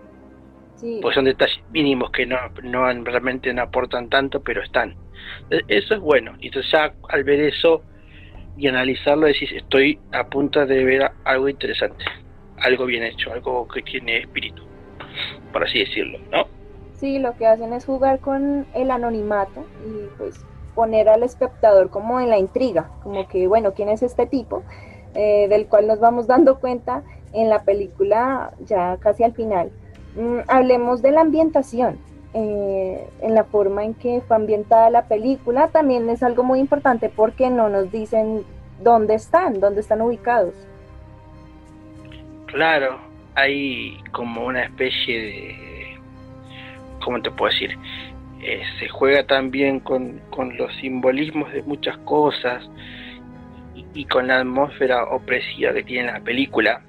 Pues 1.02 1.14
son 1.14 1.24
detalles 1.24 1.60
mínimos 1.72 2.10
que 2.12 2.24
no, 2.24 2.36
no 2.62 2.92
realmente 3.04 3.52
no 3.52 3.62
aportan 3.62 4.08
tanto, 4.08 4.42
pero 4.42 4.62
están. 4.62 4.96
E, 5.50 5.60
eso 5.68 5.94
es 5.94 6.00
bueno. 6.00 6.36
Y 6.40 6.48
entonces 6.48 6.70
ya 6.70 6.92
al 7.08 7.24
ver 7.24 7.40
eso 7.40 7.82
y 8.56 8.66
analizarlo 8.68 9.26
decís, 9.26 9.50
estoy 9.52 9.98
a 10.12 10.28
punto 10.28 10.64
de 10.66 10.84
ver 10.84 11.10
algo 11.24 11.48
interesante, 11.48 12.04
algo 12.58 12.86
bien 12.86 13.04
hecho, 13.04 13.32
algo 13.32 13.66
que 13.68 13.82
tiene 13.82 14.18
espíritu 14.18 14.68
por 15.52 15.64
así 15.64 15.80
decirlo, 15.80 16.18
¿no? 16.30 16.44
Sí, 16.94 17.18
lo 17.18 17.36
que 17.36 17.46
hacen 17.46 17.72
es 17.72 17.84
jugar 17.84 18.18
con 18.18 18.66
el 18.74 18.90
anonimato 18.90 19.64
y 19.86 20.06
pues 20.18 20.44
poner 20.74 21.08
al 21.08 21.22
espectador 21.22 21.90
como 21.90 22.20
en 22.20 22.28
la 22.30 22.38
intriga, 22.38 22.90
como 23.02 23.28
que, 23.28 23.46
bueno, 23.46 23.72
¿quién 23.74 23.88
es 23.88 24.02
este 24.02 24.26
tipo? 24.26 24.62
Eh, 25.14 25.46
del 25.48 25.66
cual 25.66 25.86
nos 25.86 26.00
vamos 26.00 26.26
dando 26.26 26.58
cuenta 26.60 27.02
en 27.32 27.48
la 27.48 27.62
película 27.62 28.52
ya 28.64 28.96
casi 28.98 29.24
al 29.24 29.32
final. 29.32 29.70
Mm, 30.16 30.38
hablemos 30.48 31.02
de 31.02 31.12
la 31.12 31.22
ambientación, 31.22 31.98
eh, 32.34 33.08
en 33.22 33.34
la 33.34 33.44
forma 33.44 33.84
en 33.84 33.94
que 33.94 34.20
fue 34.26 34.36
ambientada 34.36 34.90
la 34.90 35.06
película, 35.06 35.68
también 35.68 36.08
es 36.10 36.22
algo 36.22 36.42
muy 36.42 36.60
importante 36.60 37.08
porque 37.08 37.48
no 37.50 37.68
nos 37.68 37.90
dicen 37.90 38.44
dónde 38.82 39.14
están, 39.14 39.60
dónde 39.60 39.80
están 39.80 40.02
ubicados. 40.02 40.54
Claro, 42.46 42.98
hay 43.38 43.98
como 44.12 44.46
una 44.46 44.64
especie 44.64 45.20
de, 45.20 45.98
¿cómo 47.02 47.22
te 47.22 47.30
puedo 47.30 47.52
decir? 47.52 47.76
Eh, 48.42 48.62
se 48.78 48.88
juega 48.88 49.26
también 49.26 49.80
con, 49.80 50.20
con 50.30 50.56
los 50.56 50.74
simbolismos 50.76 51.52
de 51.52 51.62
muchas 51.62 51.96
cosas 51.98 52.68
y, 53.94 54.04
con 54.06 54.26
la 54.28 54.40
atmósfera 54.40 55.04
opresiva 55.04 55.72
que 55.72 55.82
tiene 55.84 56.12
la 56.12 56.20
película 56.20 56.82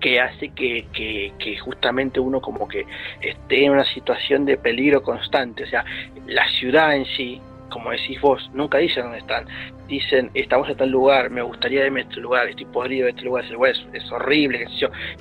que 0.00 0.20
hace 0.20 0.48
que, 0.48 0.86
que, 0.92 1.58
justamente 1.58 2.18
uno 2.18 2.40
como 2.40 2.66
que 2.66 2.84
esté 3.20 3.64
en 3.64 3.72
una 3.72 3.84
situación 3.84 4.44
de 4.44 4.56
peligro 4.56 5.02
constante, 5.02 5.62
o 5.62 5.66
sea, 5.66 5.84
la 6.26 6.48
ciudad 6.58 6.96
en 6.96 7.04
sí, 7.04 7.40
como 7.72 7.90
decís 7.90 8.20
vos, 8.20 8.50
nunca 8.54 8.78
dicen 8.78 9.04
dónde 9.04 9.18
están. 9.18 9.46
Dicen, 9.88 10.30
estamos 10.34 10.68
en 10.68 10.76
tal 10.76 10.90
lugar, 10.90 11.30
me 11.30 11.42
gustaría 11.42 11.86
irme 11.86 12.00
a 12.00 12.02
este 12.04 12.20
lugar, 12.20 12.48
estoy 12.48 12.66
podrido 12.66 13.04
de 13.04 13.10
este 13.10 13.22
lugar, 13.22 13.44
es, 13.44 14.12
horrible. 14.12 14.66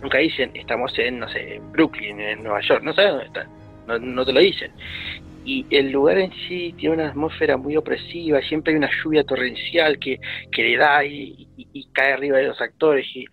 Nunca 0.02 0.18
dicen, 0.18 0.52
estamos 0.54 0.98
en, 1.00 1.20
no 1.20 1.30
sé, 1.30 1.60
Brooklyn, 1.72 2.20
en 2.20 2.44
Nueva 2.44 2.62
York, 2.62 2.84
no 2.84 2.94
sabes 2.94 3.12
dónde 3.12 3.26
están, 3.26 3.48
no, 3.88 4.00
no 4.00 4.26
te 4.26 4.34
lo 4.34 4.40
dicen 4.40 4.72
y 5.44 5.66
el 5.72 5.92
lugar 5.92 6.20
en 6.20 6.32
sí 6.48 6.74
tiene 6.78 6.96
una 6.96 7.10
atmósfera 7.10 7.58
muy 7.58 7.76
opresiva, 7.76 8.42
siempre 8.42 8.74
hay 8.74 8.78
una 8.78 8.90
lluvia 9.04 9.24
torrencial 9.24 9.98
que, 9.98 10.20
que 10.52 10.64
le 10.64 10.78
da 10.78 11.04
y, 11.04 11.48
y, 11.58 11.88
cae 11.94 12.14
arriba 12.14 12.38
de 12.38 12.48
los 12.48 12.62
actores 12.62 13.06
y, 13.16 13.26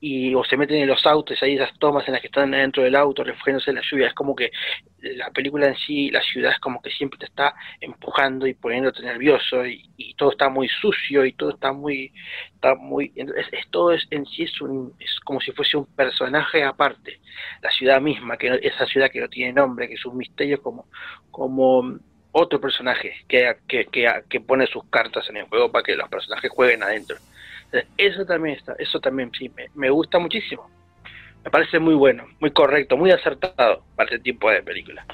y 0.00 0.34
o 0.34 0.42
se 0.44 0.56
meten 0.56 0.78
en 0.78 0.88
los 0.88 1.04
autos, 1.06 1.42
hay 1.42 1.56
esas 1.56 1.78
tomas 1.78 2.06
en 2.08 2.14
las 2.14 2.22
que 2.22 2.28
están 2.28 2.52
dentro 2.52 2.82
del 2.82 2.96
auto 2.96 3.22
refugiándose 3.22 3.70
en 3.70 3.76
la 3.76 3.82
lluvia, 3.82 4.08
es 4.08 4.14
como 4.14 4.34
que 4.34 4.50
la 4.98 5.30
película 5.30 5.68
en 5.68 5.76
sí, 5.76 6.10
la 6.10 6.22
ciudad 6.22 6.52
es 6.52 6.58
como 6.58 6.80
que 6.80 6.90
siempre 6.90 7.18
te 7.18 7.26
está 7.26 7.54
empujando 7.80 8.46
y 8.46 8.54
poniéndote 8.54 9.02
nervioso 9.02 9.66
y, 9.66 9.88
todo 10.16 10.32
está 10.32 10.50
muy 10.50 10.68
sucio 10.68 11.24
y 11.24 11.32
todo 11.32 11.50
está 11.50 11.72
muy, 11.72 12.12
está 12.54 12.74
muy, 12.74 13.10
es, 13.16 13.70
todo 13.70 13.92
es, 13.92 14.06
en 14.10 14.26
sí 14.26 14.42
es, 14.42 14.60
un, 14.60 14.92
es 14.98 15.18
como 15.20 15.40
si 15.40 15.50
fuese 15.52 15.78
un 15.78 15.86
personaje 15.86 16.62
aparte, 16.62 17.20
la 17.62 17.70
ciudad 17.70 18.02
misma, 18.02 18.36
que 18.36 18.58
esa 18.62 18.84
ciudad 18.84 19.10
que 19.10 19.20
no 19.20 19.28
tiene 19.28 19.54
nombre, 19.54 19.88
que 19.88 19.94
es 19.94 20.04
un 20.04 20.18
misterio 20.18 20.60
como, 20.60 20.86
como 21.30 21.98
otro 22.32 22.60
personaje 22.60 23.14
que, 23.28 23.56
que, 23.66 23.86
que, 23.86 24.08
que 24.28 24.40
pone 24.40 24.66
sus 24.66 24.84
cartas 24.90 25.28
en 25.30 25.38
el 25.38 25.44
juego 25.44 25.72
para 25.72 25.84
que 25.84 25.96
los 25.96 26.08
personajes 26.08 26.50
jueguen 26.50 26.82
adentro. 26.82 27.16
Eso 27.96 28.24
también 28.24 28.56
está, 28.56 28.74
eso 28.78 29.00
también 29.00 29.30
sí, 29.36 29.50
me, 29.74 29.90
gusta 29.90 30.18
muchísimo. 30.18 30.68
Me 31.44 31.50
parece 31.50 31.78
muy 31.78 31.94
bueno, 31.94 32.24
muy 32.40 32.50
correcto, 32.50 32.96
muy 32.96 33.10
acertado 33.10 33.82
para 33.96 34.10
este 34.10 34.18
tipo 34.18 34.50
de 34.50 34.62
película. 34.62 35.04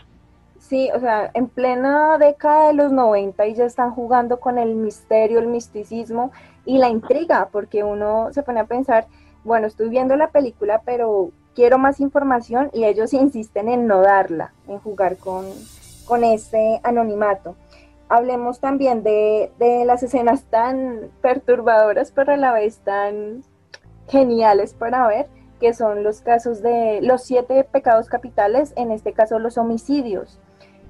Sí, 0.58 0.90
o 0.92 0.98
sea, 0.98 1.30
en 1.34 1.48
plena 1.48 2.18
década 2.18 2.68
de 2.68 2.74
los 2.74 2.90
90 2.90 3.46
y 3.46 3.54
ya 3.54 3.64
están 3.64 3.92
jugando 3.92 4.40
con 4.40 4.58
el 4.58 4.74
misterio, 4.74 5.38
el 5.38 5.46
misticismo 5.46 6.32
y 6.64 6.78
la 6.78 6.88
intriga, 6.88 7.48
porque 7.52 7.84
uno 7.84 8.32
se 8.32 8.42
pone 8.42 8.60
a 8.60 8.64
pensar, 8.64 9.06
bueno, 9.44 9.68
estoy 9.68 9.88
viendo 9.88 10.16
la 10.16 10.30
película, 10.30 10.82
pero 10.84 11.30
quiero 11.54 11.78
más 11.78 12.00
información 12.00 12.70
y 12.72 12.84
ellos 12.84 13.12
insisten 13.12 13.68
en 13.68 13.86
no 13.86 14.00
darla, 14.00 14.52
en 14.66 14.78
jugar 14.78 15.18
con, 15.18 15.46
con 16.06 16.24
ese 16.24 16.80
anonimato 16.82 17.54
hablemos 18.08 18.60
también 18.60 19.02
de, 19.02 19.50
las 19.86 20.02
escenas 20.02 20.44
tan 20.44 21.10
perturbadoras, 21.20 22.12
pero 22.12 22.32
a 22.32 22.36
la 22.36 22.52
vez 22.52 22.78
tan 22.78 23.42
geniales 24.08 24.74
para 24.74 25.06
ver, 25.06 25.26
que 25.60 25.72
son 25.72 26.04
los 26.04 26.20
casos 26.20 26.62
de 26.62 27.00
los 27.02 27.24
siete 27.24 27.64
pecados 27.64 28.08
capitales, 28.08 28.72
en 28.76 28.90
este 28.90 29.12
caso 29.12 29.38
los 29.38 29.58
homicidios. 29.58 30.38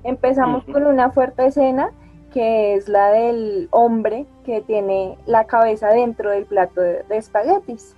Empezamos 0.02 0.64
con 0.64 0.86
una 0.86 1.10
fuerte 1.10 1.46
escena 1.46 1.90
que 2.32 2.74
es 2.74 2.88
la 2.88 3.10
del 3.10 3.68
hombre 3.70 4.26
que 4.44 4.60
tiene 4.60 5.16
la 5.26 5.44
cabeza 5.44 5.88
dentro 5.88 6.30
del 6.30 6.44
plato 6.44 6.80
de, 6.80 7.04
espaguetis. 7.10 7.96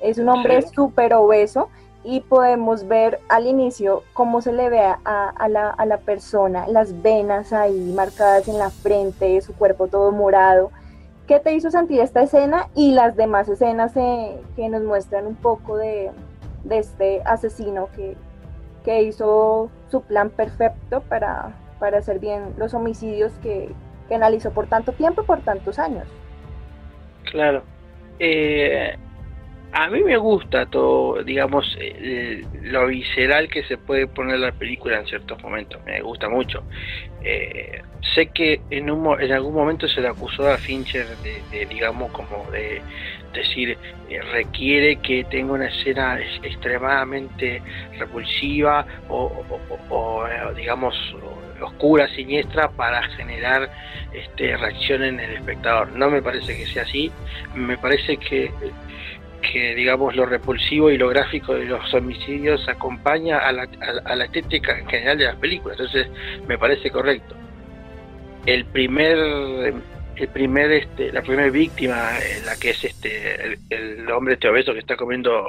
Es 0.00 0.18
un 0.18 0.28
hombre 0.28 0.62
súper 0.62 1.14
obeso 1.14 1.70
y 2.04 2.20
podemos 2.20 2.86
ver 2.86 3.18
al 3.28 3.46
inicio 3.46 4.02
cómo 4.12 4.40
se 4.40 4.52
le 4.52 4.70
ve 4.70 4.80
a, 4.80 5.48
la, 5.48 5.70
a, 5.70 5.86
la, 5.86 5.98
persona, 5.98 6.66
las 6.68 7.02
venas 7.02 7.52
ahí 7.52 7.92
marcadas 7.94 8.48
en 8.48 8.58
la 8.58 8.70
frente, 8.70 9.40
su 9.40 9.54
cuerpo 9.54 9.88
todo 9.88 10.12
morado. 10.12 10.70
¿Qué 11.26 11.40
te 11.40 11.52
hizo 11.52 11.70
sentir 11.70 12.00
esta 12.00 12.22
escena 12.22 12.68
y 12.74 12.92
las 12.92 13.16
demás 13.16 13.48
escenas 13.48 13.94
eh, 13.96 14.40
que 14.56 14.68
nos 14.68 14.82
muestran 14.82 15.26
un 15.26 15.34
poco 15.34 15.76
de, 15.76 16.10
este 16.70 17.20
asesino 17.24 17.88
que, 17.94 18.16
que, 18.84 19.02
hizo 19.02 19.70
su 19.90 20.02
plan 20.02 20.30
perfecto 20.30 21.02
para, 21.02 21.52
para 21.78 21.98
hacer 21.98 22.18
bien 22.18 22.54
los 22.56 22.72
homicidios 22.74 23.32
que, 23.42 23.74
que 24.08 24.14
analizó 24.14 24.52
por 24.52 24.66
tanto 24.68 24.92
tiempo, 24.92 25.24
por 25.24 25.40
tantos 25.40 25.78
años? 25.78 26.06
Claro. 27.30 27.62
Eh, 28.18 28.96
a 29.72 29.88
mí 29.90 30.02
me 30.02 30.16
gusta 30.16 30.66
todo, 30.66 31.22
digamos, 31.22 31.76
lo 32.62 32.86
visceral 32.86 33.48
que 33.48 33.62
se 33.64 33.76
puede 33.76 34.06
poner 34.06 34.38
la 34.38 34.52
película 34.52 34.98
en 34.98 35.06
ciertos 35.06 35.42
momentos, 35.42 35.80
me 35.84 36.00
gusta 36.00 36.28
mucho. 36.28 36.62
Eh, 37.22 37.82
sé 38.14 38.28
que 38.28 38.60
en, 38.70 38.90
un, 38.90 39.20
en 39.20 39.32
algún 39.32 39.54
momento 39.54 39.86
se 39.88 40.00
le 40.00 40.08
acusó 40.08 40.48
a 40.48 40.56
Fincher 40.56 41.06
de, 41.18 41.66
digamos, 41.66 42.10
como 42.12 42.50
de 42.50 42.80
decir, 43.34 43.76
eh, 44.08 44.20
requiere 44.32 44.96
que 44.96 45.24
tenga 45.24 45.52
una 45.52 45.66
escena 45.66 46.18
extremadamente 46.42 47.60
repulsiva 47.98 48.86
o, 49.08 49.44
o 49.90 50.24
digamos, 50.56 50.94
oscura, 51.60 52.08
siniestra 52.08 52.70
para 52.70 53.02
generar 53.02 53.70
este, 54.12 54.56
reacción 54.56 55.02
en 55.02 55.20
el 55.20 55.32
espectador. 55.32 55.92
No 55.92 56.10
me 56.10 56.22
parece 56.22 56.56
que 56.56 56.66
sea 56.66 56.84
así, 56.84 57.10
me 57.54 57.76
parece 57.76 58.16
que 58.16 58.50
que 59.40 59.74
digamos 59.74 60.16
lo 60.16 60.26
repulsivo 60.26 60.90
y 60.90 60.98
lo 60.98 61.08
gráfico 61.08 61.54
de 61.54 61.64
los 61.64 61.92
homicidios 61.94 62.68
acompaña 62.68 63.38
a 63.38 63.52
la, 63.52 63.68
a, 64.04 64.16
la 64.16 64.24
estética 64.24 64.78
en 64.78 64.86
general 64.88 65.18
de 65.18 65.24
las 65.24 65.36
películas. 65.36 65.78
Entonces 65.78 66.08
me 66.46 66.58
parece 66.58 66.90
correcto. 66.90 67.34
El 68.46 68.64
primer 68.66 69.18
el 70.16 70.28
primer 70.28 70.72
este 70.72 71.12
la 71.12 71.22
primera 71.22 71.48
víctima 71.48 72.10
la 72.44 72.56
que 72.56 72.70
es 72.70 72.84
este 72.84 73.58
el, 73.70 74.10
hombre 74.10 74.34
este 74.34 74.48
obeso 74.48 74.72
que 74.72 74.80
está 74.80 74.96
comiendo 74.96 75.48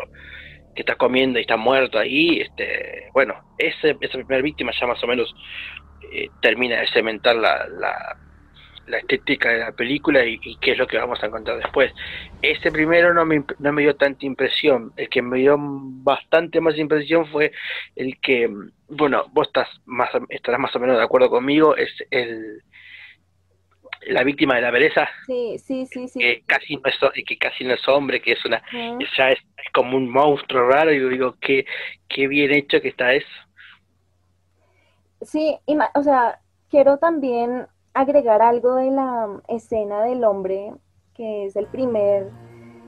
que 0.75 0.81
está 0.81 0.95
comiendo 0.95 1.39
y 1.39 1.41
está 1.41 1.57
muerto 1.57 1.97
ahí 1.97 2.39
este 2.39 3.07
bueno 3.13 3.33
ese, 3.57 3.97
esa 3.99 4.17
primera 4.19 4.43
víctima 4.43 4.71
ya 4.79 4.85
más 4.85 5.03
o 5.03 5.07
menos 5.07 5.33
eh, 6.13 6.29
termina 6.39 6.79
de 6.81 6.87
cementar 6.87 7.35
la 7.35 8.15
la 8.89 8.97
estética 8.97 9.49
de 9.49 9.59
la 9.59 9.71
película 9.71 10.25
y, 10.25 10.39
qué 10.57 10.71
es 10.71 10.77
lo 10.77 10.87
que 10.87 10.97
vamos 10.97 11.21
a 11.23 11.27
encontrar 11.27 11.57
después. 11.57 11.93
Ese 12.41 12.71
primero 12.71 13.13
no 13.13 13.25
me, 13.25 13.43
no 13.59 13.71
me 13.71 13.83
dio 13.83 13.95
tanta 13.95 14.25
impresión, 14.25 14.91
el 14.97 15.09
que 15.09 15.21
me 15.21 15.37
dio 15.39 15.57
bastante 15.59 16.59
más 16.59 16.77
impresión 16.77 17.27
fue 17.27 17.51
el 17.95 18.19
que, 18.19 18.49
bueno, 18.87 19.25
vos 19.31 19.47
estás 19.47 19.69
más, 19.85 20.09
estarás 20.29 20.59
más 20.59 20.75
o 20.75 20.79
menos 20.79 20.97
de 20.97 21.03
acuerdo 21.03 21.29
conmigo, 21.29 21.75
es 21.75 21.91
el 22.11 22.63
la 24.07 24.23
víctima 24.23 24.55
de 24.55 24.61
la 24.61 24.71
pereza 24.71 25.09
sí, 25.25 25.57
sí, 25.59 25.85
sí, 25.85 26.07
sí. 26.07 26.19
que 26.19 26.43
casi 26.45 26.77
no 26.77 26.83
es 26.85 26.97
que 27.25 27.37
casi 27.37 27.65
no 27.65 27.73
es 27.73 27.85
hombre 27.87 28.21
que 28.21 28.31
es 28.31 28.45
una 28.45 28.61
ya 29.17 29.31
es, 29.31 29.39
como 29.73 29.97
un 29.97 30.09
monstruo 30.09 30.69
raro 30.69 30.93
y 30.93 31.01
yo 31.01 31.09
digo 31.09 31.35
qué 31.41 31.65
qué 32.07 32.27
bien 32.27 32.51
hecho 32.51 32.79
que 32.81 32.89
está 32.89 33.13
eso 33.13 33.27
sí 35.21 35.57
o 35.95 36.03
sea 36.03 36.39
quiero 36.69 36.97
también 36.97 37.67
agregar 37.93 38.41
algo 38.41 38.75
de 38.75 38.91
la 38.91 39.41
escena 39.47 40.01
del 40.03 40.23
hombre, 40.23 40.73
que 41.13 41.45
es 41.45 41.55
el 41.55 41.67
primer 41.67 42.29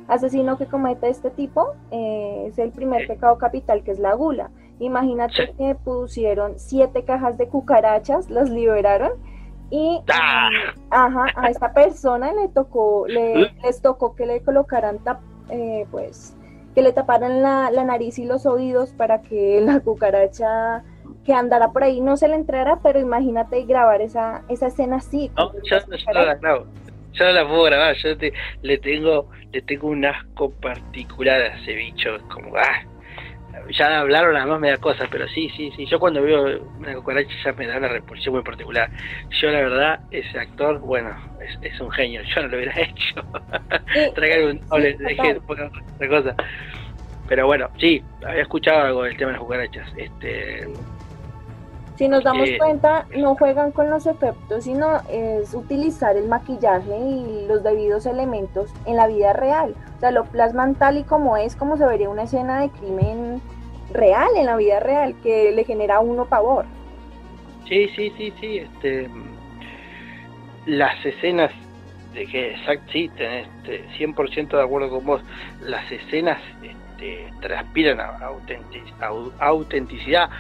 asesino 0.08 0.58
que 0.58 0.66
comete 0.66 1.10
este 1.10 1.30
tipo, 1.32 1.74
eh, 1.92 2.46
es 2.48 2.60
el 2.60 2.72
primer 2.72 3.08
pecado 3.08 3.38
capital, 3.38 3.84
que 3.84 3.92
es 3.92 4.00
la 4.00 4.14
gula. 4.14 4.52
Imagínate 4.80 5.54
que 5.58 5.76
pusieron 5.76 6.58
siete 6.58 7.06
cajas 7.06 7.38
de 7.38 7.48
cucarachas, 7.48 8.30
las 8.30 8.50
liberaron 8.50 9.12
y 9.70 10.02
¡Ah! 10.12 10.50
ajá, 10.90 11.28
a 11.36 11.50
esta 11.50 11.72
persona 11.74 12.34
le 12.34 12.50
tocó, 12.50 13.06
le, 13.08 13.52
les 13.64 13.82
tocó 13.82 14.16
que 14.16 14.26
le 14.26 14.42
colocaran 14.42 15.00
eh, 15.50 15.86
pues 15.92 16.36
que 16.76 16.82
le 16.82 16.94
taparan 16.94 17.42
la, 17.42 17.70
la, 17.72 17.84
nariz 17.84 18.18
y 18.18 18.26
los 18.26 18.46
oídos 18.46 18.92
para 18.94 19.22
que 19.22 19.62
la 19.62 19.80
cucaracha 19.82 20.84
que 21.26 21.34
andara 21.34 21.72
por 21.72 21.84
ahí 21.84 22.02
no 22.02 22.18
se 22.18 22.28
le 22.28 22.36
entrara, 22.36 22.80
pero 22.82 23.00
imagínate 23.00 23.64
grabar 23.66 24.02
esa, 24.02 24.44
esa 24.50 24.68
escena 24.68 24.98
así. 24.98 25.32
No, 25.38 25.52
yo, 25.64 25.78
no 26.14 26.26
la 26.26 26.36
grabo, 26.36 26.66
yo 27.14 27.26
no 27.26 27.32
la 27.32 27.48
puedo 27.48 27.64
grabar, 27.64 27.96
yo 27.96 28.10
le 28.62 28.78
tengo 28.78 29.28
le 29.52 29.62
tengo 29.62 29.88
un 29.88 30.06
asco 30.06 30.50
particular 30.50 31.42
a 31.42 31.48
ese 31.58 31.74
bicho, 31.74 32.18
como, 32.30 32.56
ah, 32.56 32.84
ya 33.70 34.00
hablaron 34.00 34.34
nada 34.34 34.46
más 34.46 34.60
me 34.60 34.70
da 34.70 34.78
cosas, 34.78 35.08
pero 35.12 35.28
sí, 35.28 35.50
sí, 35.56 35.72
sí, 35.76 35.86
yo 35.86 36.00
cuando 36.00 36.22
veo 36.22 36.62
una 36.80 36.94
cucaracha 36.96 37.32
ya 37.44 37.54
me 37.54 37.68
da 37.68 37.78
una 37.78 37.90
repulsión 37.90 38.36
muy 38.36 38.44
particular. 38.44 38.90
Yo 39.30 39.50
la 39.50 39.60
verdad, 39.60 40.00
ese 40.12 40.40
actor, 40.40 40.80
bueno, 40.80 41.16
es, 41.62 41.80
un 41.80 41.92
genio, 41.92 42.22
yo 42.24 42.42
no 42.42 42.48
lo 42.48 42.58
hubiera 42.58 42.74
hecho. 42.82 44.14
Tragar 44.16 44.44
un 44.44 44.68
doble, 44.68 44.98
dejé 44.98 45.38
otra 45.38 45.70
cosa. 46.08 46.36
Pero 47.28 47.46
bueno, 47.46 47.70
sí, 47.78 48.02
había 48.26 48.42
escuchado 48.42 48.82
algo 48.82 49.04
del 49.04 49.16
tema 49.16 49.32
de 49.32 49.38
las 49.38 49.44
cucarachas. 49.44 49.88
Este, 49.96 50.68
si 52.02 52.10
nos 52.10 52.24
damos 52.24 52.50
cuenta, 52.58 53.06
no 53.16 53.36
juegan 53.36 53.72
con 53.72 53.92
los 53.92 54.08
efectos, 54.08 54.64
sino 54.64 55.02
es 55.08 55.54
utilizar 55.54 56.18
el 56.18 56.28
maquillaje 56.28 56.98
y 56.98 57.46
los 57.48 57.62
debidos 57.62 58.08
elementos 58.08 58.74
en 58.88 58.96
la 58.96 59.06
vida 59.06 59.34
real. 59.34 59.76
O 59.98 60.00
sea, 60.00 60.10
lo 60.10 60.26
plasman 60.26 60.74
tal 60.74 60.98
y 60.98 61.04
como 61.04 61.38
es, 61.38 61.56
como 61.56 61.78
se 61.78 61.86
vería 61.86 62.10
una 62.10 62.24
escena 62.24 62.62
de 62.62 62.70
crimen 62.72 63.40
real, 63.94 64.30
en 64.36 64.48
la 64.48 64.56
vida 64.56 64.80
real, 64.80 65.14
que 65.22 65.52
le 65.52 65.64
genera 65.64 65.98
a 65.98 66.00
uno 66.00 66.26
pavor. 66.26 66.66
Sí, 67.70 67.88
sí, 67.96 68.12
sí, 68.18 68.34
sí. 68.42 68.58
Este, 68.58 69.08
las 70.66 71.06
escenas 71.06 71.52
de 72.16 72.26
que 72.26 72.56
exacto, 72.56 72.92
sí, 72.94 73.12
tenés 73.16 73.48
este, 73.58 73.88
100% 74.04 74.58
de 74.58 74.64
acuerdo 74.64 74.90
con 74.90 75.06
vos, 75.06 75.22
las 75.62 75.92
escenas 75.92 76.40
este, 76.64 77.32
transpiran 77.42 78.00
a, 78.00 78.32
autenticidad 79.40 80.32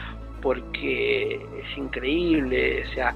porque 0.41 1.36
es 1.36 1.77
increíble, 1.77 2.83
o 2.88 2.93
sea, 2.93 3.15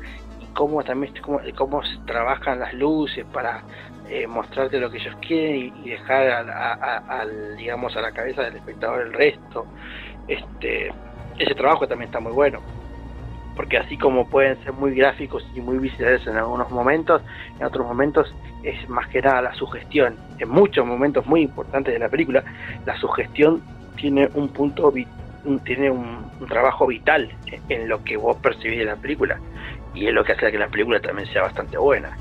cómo 0.54 0.84
también 0.84 1.14
cómo, 1.22 1.40
cómo 1.56 1.82
trabajan 2.06 2.60
las 2.60 2.74
luces 2.74 3.26
para 3.32 3.64
eh, 4.10 4.26
mostrarte 4.28 4.80
lo 4.80 4.90
que 4.90 4.98
ellos 4.98 5.16
quieren 5.22 5.74
y, 5.84 5.90
dejar 5.90 6.50
a, 6.50 7.26
digamos 7.58 7.96
a 7.96 8.02
la 8.02 8.12
cabeza 8.12 8.44
del 8.44 8.56
espectador 8.56 9.02
el 9.02 9.14
resto. 9.14 9.66
Este 10.28 10.92
ese 11.38 11.54
trabajo 11.54 11.88
también 11.88 12.08
está 12.08 12.20
muy 12.20 12.32
bueno 12.32 12.62
porque 13.56 13.78
así 13.78 13.98
como 13.98 14.28
pueden 14.30 14.62
ser 14.64 14.74
muy 14.74 14.96
gráficos 14.96 15.46
y 15.54 15.62
muy 15.62 15.78
visuales 15.78 16.26
en 16.28 16.38
algunos 16.38 16.70
momentos 16.72 17.22
en 17.60 17.66
otros 17.66 17.86
momentos 17.86 18.34
es 18.64 18.88
más 18.90 19.08
que 19.10 19.22
nada 19.22 19.42
la 19.42 19.54
sugestión. 19.54 20.16
En 20.40 20.50
muchos 20.50 20.86
momentos 20.86 21.26
muy 21.26 21.42
importantes 21.42 21.94
de 21.94 22.00
la 22.00 22.10
película 22.10 22.44
la 22.86 22.98
sugestión 23.00 23.62
tiene 23.98 24.30
un 24.34 24.50
punto 24.50 24.92
tiene 25.64 25.90
un, 25.90 26.26
trabajo 26.48 26.88
vital 26.88 27.32
en 27.70 27.88
lo 27.88 28.04
que 28.04 28.18
vos 28.18 28.38
percibís 28.38 28.80
de 28.80 28.86
la 28.86 28.96
película 28.96 29.40
y 29.94 30.08
es 30.08 30.14
lo 30.14 30.24
que 30.24 30.34
hace 30.34 30.52
que 30.52 30.58
la 30.58 30.68
película 30.68 31.00
también 31.00 31.28
sea 31.30 31.44
bastante 31.44 31.78
buena. 31.78 32.18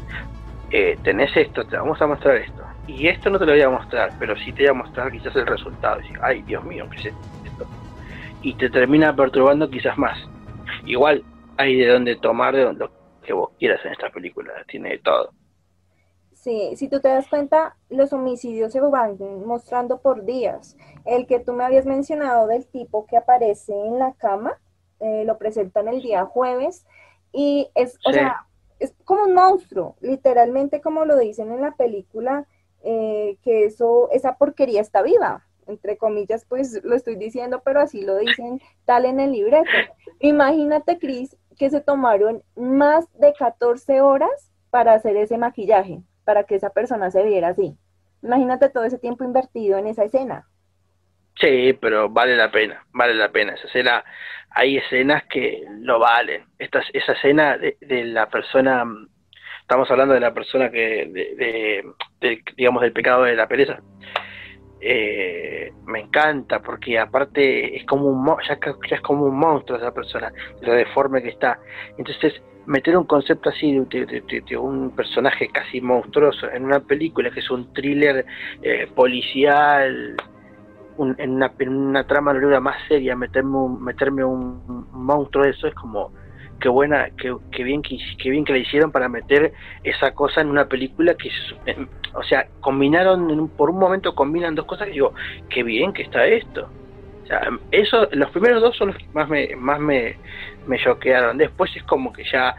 Eh, 0.71 0.97
tenés 1.03 1.37
esto, 1.37 1.65
te 1.67 1.77
vamos 1.77 2.01
a 2.01 2.07
mostrar 2.07 2.37
esto. 2.37 2.63
Y 2.87 3.09
esto 3.09 3.31
no 3.31 3.39
te 3.39 3.47
lo 3.47 3.53
voy 3.53 3.63
a 3.63 3.71
mostrar, 3.71 4.13
pero 4.19 4.37
sí 4.37 4.53
te 4.53 4.63
voy 4.63 4.71
a 4.71 4.75
mostrar 4.75 5.11
quizás 5.11 5.35
el 5.37 5.47
resultado. 5.47 6.01
Y, 6.01 6.13
Ay, 6.23 6.43
Dios 6.43 6.65
mío, 6.65 6.87
¿qué 6.91 6.97
es 6.99 7.07
esto? 7.07 7.67
Y 8.43 8.55
te 8.55 8.71
termina 8.71 9.15
perturbando 9.15 9.69
quizás 9.69 9.97
más. 9.99 10.19
Igual 10.85 11.23
hay 11.57 11.77
de 11.77 11.89
dónde 11.89 12.17
tomar 12.17 12.55
de 12.55 12.73
lo 12.73 12.91
que 13.23 13.33
vos 13.33 13.51
quieras 13.59 13.81
en 13.85 13.93
esta 13.93 14.11
película, 14.11 14.53
tiene 14.69 14.91
de 14.91 14.99
todo. 14.99 15.31
Sí, 16.33 16.77
si 16.77 16.89
tú 16.89 17.01
te 17.01 17.09
das 17.09 17.27
cuenta, 17.29 17.77
los 17.89 18.13
homicidios 18.13 18.71
se 18.71 18.81
van 18.81 19.17
mostrando 19.47 20.03
por 20.03 20.27
días. 20.27 20.77
El 21.05 21.27
que 21.27 21.41
tú 21.41 21.53
me 21.53 21.65
habías 21.65 21.87
mencionado 21.87 22.47
del 22.47 22.67
tipo 22.67 23.07
que 23.07 23.17
aparece 23.17 23.73
en 23.73 23.99
la 23.99 24.13
cama, 24.15 24.59
eh, 25.01 25.25
lo 25.25 25.39
presentan 25.39 25.89
el 25.89 26.03
día 26.03 26.25
jueves 26.25 26.87
y 27.33 27.69
es, 27.75 27.99
o 28.07 28.13
sea, 28.13 28.47
es 28.79 28.95
como 29.05 29.25
un 29.25 29.35
monstruo, 29.35 29.97
literalmente 30.01 30.81
como 30.81 31.05
lo 31.05 31.19
dicen 31.19 31.53
en 31.53 31.61
la 31.61 31.73
película, 31.73 32.47
eh, 32.83 33.39
que 33.43 33.65
eso, 33.65 34.09
esa 34.13 34.37
porquería 34.37 34.81
está 34.81 35.03
viva, 35.03 35.45
entre 35.67 35.97
comillas, 35.97 36.45
pues 36.45 36.83
lo 36.85 36.95
estoy 36.95 37.17
diciendo, 37.17 37.63
pero 37.65 37.81
así 37.81 38.03
lo 38.03 38.17
dicen 38.17 38.61
tal 38.85 39.05
en 39.07 39.21
el 39.21 39.33
libreto. 39.33 39.71
Imagínate, 40.21 40.99
Cris, 40.99 41.37
que 41.57 41.71
se 41.71 41.81
tomaron 41.81 42.43
más 42.57 43.11
de 43.19 43.33
14 43.33 44.01
horas 44.01 44.53
para 44.71 44.95
hacer 44.95 45.17
ese 45.17 45.39
maquillaje, 45.39 46.03
para 46.25 46.45
que 46.45 46.57
esa 46.57 46.71
persona 46.71 47.11
se 47.11 47.23
viera 47.23 47.49
así. 47.49 47.77
Imagínate 48.23 48.69
todo 48.69 48.85
ese 48.85 48.99
tiempo 48.99 49.25
invertido 49.25 49.79
en 49.79 49.87
esa 49.87 50.05
escena. 50.05 50.49
Sí, 51.41 51.77
pero 51.81 52.09
vale 52.09 52.37
la 52.37 52.51
pena, 52.51 52.85
vale 52.93 53.15
la 53.15 53.31
pena. 53.31 53.55
Esa 53.55 53.67
escena, 53.67 54.05
hay 54.51 54.77
escenas 54.79 55.25
que 55.25 55.65
lo 55.81 55.99
valen. 55.99 56.45
Esta, 56.59 56.83
esa 56.93 57.13
escena 57.13 57.59
de, 57.59 58.05
la 58.05 58.29
persona, 58.29 58.85
estamos 59.61 59.91
hablando 59.91 60.15
de 60.15 60.21
la 60.21 60.33
persona 60.33 60.71
que, 60.71 61.07
de, 62.21 62.43
digamos, 62.57 62.83
del 62.83 62.93
pecado 62.93 63.25
de 63.25 63.35
la 63.35 63.49
pereza. 63.49 63.81
Eh, 64.87 65.73
me 65.87 66.01
encanta 66.01 66.61
porque 66.61 66.99
aparte 66.99 67.75
es 67.75 67.87
como 67.87 68.07
un 68.07 68.37
ya, 68.47 68.59
es 68.91 69.01
como 69.01 69.25
un 69.25 69.37
monstruo 69.39 69.79
esa 69.79 69.95
persona, 69.95 70.31
lo 70.61 70.73
deforme 70.75 71.23
que 71.23 71.31
está. 71.31 71.59
Entonces 71.97 72.35
meter 72.67 72.97
un 72.97 73.05
concepto 73.05 73.49
así 73.49 73.73
de, 73.73 74.57
un 74.59 74.95
personaje 74.95 75.49
casi 75.49 75.81
monstruoso 75.81 76.51
en 76.51 76.65
una 76.65 76.81
película 76.81 77.31
que 77.31 77.41
es 77.41 77.51
un 77.51 77.73
thriller 77.73 78.25
eh, 78.63 78.87
policial 78.95 80.17
en, 80.99 81.31
una, 81.31 81.53
en 81.59 81.69
una 81.75 82.07
trama 82.07 82.33
más 82.61 82.77
seria, 82.89 83.17
meterme 83.17 83.57
un, 83.57 83.83
meterme 83.83 84.25
un, 84.25 84.87
monstruo 84.93 85.45
de 85.45 85.51
eso 85.51 85.67
es 85.67 85.75
como 85.75 86.13
qué 86.61 86.69
buena, 86.69 87.09
qué, 87.17 87.65
bien 87.65 87.83
que, 87.83 87.99
qué 88.19 88.31
bien 88.31 88.45
que 88.45 88.53
le 88.53 88.61
hicieron 88.61 88.91
para 88.91 89.09
meter 89.09 89.53
esa 89.83 90.13
cosa 90.13 90.41
en 90.41 90.49
una 90.49 90.67
película 90.67 91.15
que, 91.15 91.31
o 92.15 92.23
sea, 92.23 92.47
combinaron, 92.61 93.49
por 93.49 93.71
un 93.71 93.79
momento 93.79 94.15
combinan 94.15 94.55
dos 94.55 94.65
cosas 94.65 94.89
y 94.89 94.93
digo, 94.93 95.13
qué 95.51 95.63
bien 95.63 95.93
que 95.93 96.03
está 96.03 96.25
esto. 96.27 96.69
O 97.23 97.27
sea, 97.27 97.41
eso, 97.71 98.07
los 98.13 98.31
primeros 98.31 98.63
dos 98.63 98.77
son 98.77 98.89
los 98.89 98.97
que 98.97 99.07
más 99.15 99.29
me, 99.29 99.57
más 99.57 99.81
me, 99.81 100.17
me 100.67 100.79
choquearon. 100.79 101.39
Después 101.39 101.75
es 101.75 101.83
como 101.85 102.13
que 102.13 102.23
ya, 102.25 102.55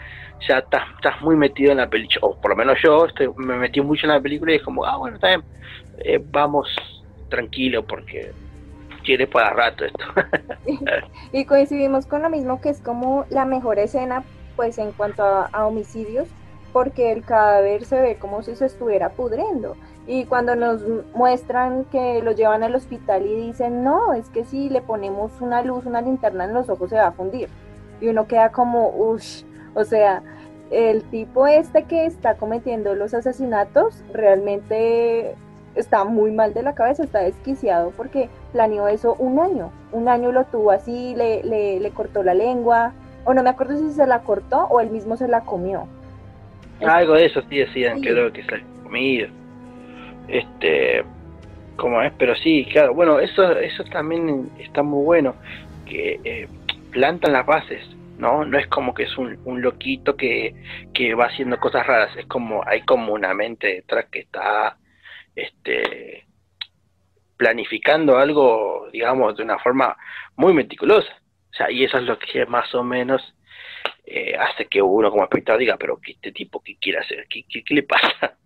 ya 0.48 0.60
estás, 0.60 0.84
estás 0.96 1.22
muy 1.22 1.36
metido 1.36 1.72
en 1.72 1.78
la 1.78 1.90
película, 1.90 2.20
o 2.22 2.40
por 2.40 2.52
lo 2.52 2.58
menos 2.58 2.78
yo 2.84 3.06
estoy, 3.06 3.30
me 3.38 3.58
metí 3.58 3.82
mucho 3.82 4.06
en 4.06 4.14
la 4.14 4.22
película 4.22 4.52
y 4.52 4.56
es 4.56 4.64
como, 4.64 4.86
ah, 4.86 4.98
bueno, 4.98 5.16
está 5.16 5.28
bien, 5.30 5.44
eh, 6.00 6.20
vamos, 6.32 6.68
tranquilo 7.30 7.86
porque 7.86 8.32
quiere 9.04 9.28
para 9.28 9.52
rato 9.52 9.86
esto. 9.86 10.06
y 11.32 11.46
coincidimos 11.46 12.06
con 12.06 12.22
lo 12.22 12.30
mismo 12.30 12.60
que 12.60 12.70
es 12.70 12.82
como 12.82 13.26
la 13.30 13.46
mejor 13.46 13.80
escena 13.80 14.24
pues 14.56 14.78
en 14.78 14.92
cuanto 14.92 15.24
a, 15.24 15.68
homicidios 15.68 16.28
porque 16.74 17.12
el 17.12 17.24
cadáver 17.24 17.86
se 17.86 18.02
ve 18.02 18.18
como 18.18 18.42
si 18.42 18.56
se 18.56 18.66
estuviera 18.66 19.10
pudriendo. 19.10 19.78
Y 20.08 20.26
cuando 20.26 20.56
nos 20.56 20.82
muestran 21.14 21.86
que 21.86 22.22
lo 22.22 22.34
llevan 22.34 22.64
al 22.64 22.76
hospital 22.76 23.26
y 23.26 23.48
dicen, 23.48 23.84
no, 23.84 24.14
es 24.14 24.30
que 24.30 24.44
si 24.44 24.70
le 24.70 24.82
ponemos 24.82 25.32
una 25.40 25.62
luz, 25.62 25.86
una 25.86 26.02
linterna 26.02 26.44
en 26.44 26.54
los 26.54 26.70
ojos 26.70 26.90
se 26.90 26.98
va 26.98 27.08
a 27.08 27.12
fundir. 27.12 27.48
Y 28.02 28.10
uno 28.10 28.28
queda 28.28 28.52
como, 28.52 28.90
uff, 28.90 29.44
o 29.74 29.84
sea, 29.86 30.22
el 30.70 31.04
tipo 31.04 31.48
este 31.48 31.84
que 31.84 32.06
está 32.06 32.36
cometiendo 32.36 32.94
los 32.94 33.14
asesinatos 33.14 34.04
realmente 34.12 35.36
está 35.76 36.04
muy 36.04 36.32
mal 36.32 36.54
de 36.54 36.64
la 36.64 36.74
cabeza, 36.74 37.04
está 37.04 37.20
desquiciado 37.20 37.92
porque 37.96 38.30
planeó 38.52 38.88
eso 38.88 39.16
un 39.20 39.40
año. 39.40 39.72
Un 39.92 40.10
año 40.10 40.32
lo 40.32 40.46
tuvo 40.46 40.72
así, 40.72 41.16
le, 41.16 41.44
le, 41.44 41.90
cortó 41.92 42.24
la 42.24 42.34
lengua, 42.34 42.94
o 43.24 43.34
no 43.34 43.44
me 43.44 43.50
acuerdo 43.50 43.78
si 43.78 43.92
se 43.92 44.08
la 44.08 44.20
cortó 44.20 44.66
o 44.66 44.80
él 44.80 44.90
mismo 44.90 45.18
se 45.18 45.28
la 45.28 45.42
comió. 45.42 45.88
Algo 46.86 47.14
de 47.14 47.26
eso 47.26 47.42
sí 47.50 47.58
decían, 47.58 48.02
creo 48.02 48.32
que 48.32 48.44
se 48.44 48.56
ha 48.56 48.84
comido. 48.84 49.28
Este, 50.28 51.04
como 51.76 52.02
es, 52.02 52.12
pero 52.18 52.36
sí, 52.36 52.66
claro, 52.72 52.94
bueno, 52.94 53.20
eso, 53.20 53.58
eso 53.60 53.84
también 53.86 54.50
está 54.60 54.84
muy 54.84 55.04
bueno, 55.04 55.36
que 55.86 56.20
eh, 56.24 56.48
plantan 56.92 57.34
las 57.34 57.46
bases, 57.46 57.84
¿no? 58.18 58.44
No 58.46 58.58
es 58.58 58.68
como 58.68 58.94
que 58.94 59.04
es 59.04 59.18
un, 59.18 59.38
un 59.46 59.62
loquito 59.62 60.16
que, 60.16 60.56
que 60.94 61.14
va 61.14 61.28
haciendo 61.28 61.60
cosas 61.60 61.86
raras, 61.86 62.16
es 62.18 62.26
como, 62.26 62.64
hay 62.66 62.82
como 62.82 63.14
una 63.14 63.34
mente 63.34 63.68
detrás 63.68 64.06
que 64.06 64.20
está 64.20 64.78
este, 65.36 66.26
planificando 67.38 68.18
algo, 68.18 68.88
digamos, 68.92 69.36
de 69.38 69.44
una 69.44 69.60
forma 69.60 69.96
muy 70.36 70.54
meticulosa. 70.54 71.12
O 71.52 71.54
sea, 71.58 71.72
y 71.72 71.84
eso 71.84 71.98
es 71.98 72.04
lo 72.04 72.18
que 72.20 72.46
más 72.46 72.74
o 72.76 72.84
menos 72.84 73.22
eh, 74.06 74.36
hace 74.38 74.68
que 74.68 74.82
uno 74.82 75.10
como 75.10 75.24
espectador 75.24 75.60
diga, 75.60 75.78
pero 75.78 76.00
¿qué 76.02 76.14
este 76.14 76.32
tipo 76.32 76.62
qué 76.62 76.78
quiere 76.78 77.00
hacer? 77.00 77.26
¿Qué, 77.30 77.44
qué, 77.48 77.74
le 77.74 77.84
pasa? 77.84 78.38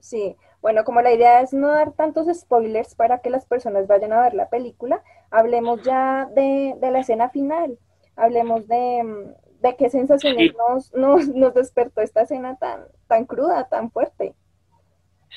Sí, 0.00 0.36
bueno, 0.60 0.84
como 0.84 1.02
la 1.02 1.12
idea 1.12 1.40
es 1.40 1.52
no 1.52 1.68
dar 1.68 1.92
tantos 1.92 2.28
spoilers 2.32 2.94
para 2.94 3.20
que 3.20 3.30
las 3.30 3.44
personas 3.46 3.86
vayan 3.86 4.12
a 4.12 4.22
ver 4.22 4.34
la 4.34 4.48
película, 4.48 5.02
hablemos 5.30 5.82
ya 5.82 6.26
de, 6.26 6.74
de 6.80 6.90
la 6.90 7.00
escena 7.00 7.30
final, 7.30 7.78
hablemos 8.14 8.68
de, 8.68 9.34
de 9.60 9.76
qué 9.76 9.90
sensaciones 9.90 10.54
nos, 10.54 10.94
nos, 10.94 11.28
nos 11.28 11.54
despertó 11.54 12.00
esta 12.02 12.22
escena 12.22 12.56
tan, 12.56 12.84
tan 13.08 13.24
cruda, 13.24 13.68
tan 13.68 13.90
fuerte. 13.90 14.34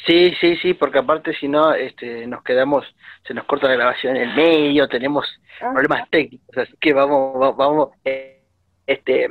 Sí, 0.05 0.33
sí, 0.39 0.55
sí, 0.57 0.73
porque 0.73 0.99
aparte 0.99 1.33
si 1.33 1.47
no, 1.47 1.73
este, 1.73 2.25
nos 2.25 2.43
quedamos, 2.43 2.85
se 3.27 3.33
nos 3.33 3.45
corta 3.45 3.67
la 3.67 3.75
grabación 3.75 4.15
en 4.15 4.29
el 4.29 4.35
medio, 4.35 4.87
tenemos 4.87 5.27
problemas 5.59 6.09
técnicos, 6.09 6.57
así 6.57 6.73
que 6.79 6.93
vamos, 6.93 7.55
vamos, 7.57 7.89
eh, 8.05 8.41
este, 8.87 9.29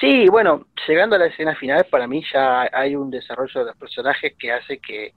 sí, 0.00 0.28
bueno, 0.28 0.66
llegando 0.86 1.16
a 1.16 1.18
la 1.18 1.26
escena 1.26 1.56
final, 1.56 1.84
para 1.90 2.06
mí 2.06 2.22
ya 2.32 2.68
hay 2.72 2.94
un 2.94 3.10
desarrollo 3.10 3.60
de 3.60 3.66
los 3.66 3.76
personajes 3.76 4.34
que 4.38 4.52
hace 4.52 4.78
que 4.78 5.14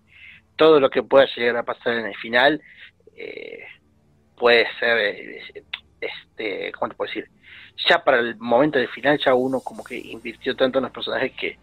todo 0.56 0.80
lo 0.80 0.90
que 0.90 1.04
pueda 1.04 1.28
llegar 1.36 1.58
a 1.58 1.64
pasar 1.64 1.94
en 1.94 2.08
el 2.08 2.16
final 2.16 2.62
eh, 3.16 3.66
puede 4.38 4.68
ser, 4.80 4.98
eh, 4.98 5.64
este, 6.02 6.72
¿cómo 6.74 6.90
te 6.90 6.96
puedo 6.96 7.10
decir? 7.10 7.30
ya 7.90 8.04
para 8.04 8.20
el 8.20 8.38
momento 8.38 8.80
del 8.80 8.88
final 8.88 9.20
ya 9.20 9.34
uno 9.34 9.60
como 9.60 9.84
que 9.84 9.98
invirtió 9.98 10.56
tanto 10.56 10.80
en 10.80 10.84
los 10.84 10.92
personajes 10.92 11.34
que 11.34 11.58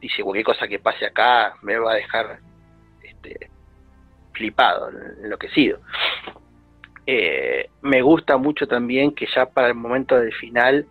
dice 0.00 0.22
cualquier 0.22 0.44
cosa 0.44 0.66
que 0.66 0.78
pase 0.78 1.06
acá 1.06 1.54
me 1.62 1.76
va 1.76 1.92
a 1.92 1.96
dejar 1.96 2.38
este, 3.02 3.50
flipado, 4.32 4.90
enloquecido. 5.22 5.80
Eh, 7.06 7.68
me 7.82 8.02
gusta 8.02 8.36
mucho 8.36 8.66
también 8.66 9.12
que 9.12 9.26
ya 9.34 9.46
para 9.46 9.68
el 9.68 9.74
momento 9.74 10.16
del 10.18 10.32
final 10.32 10.86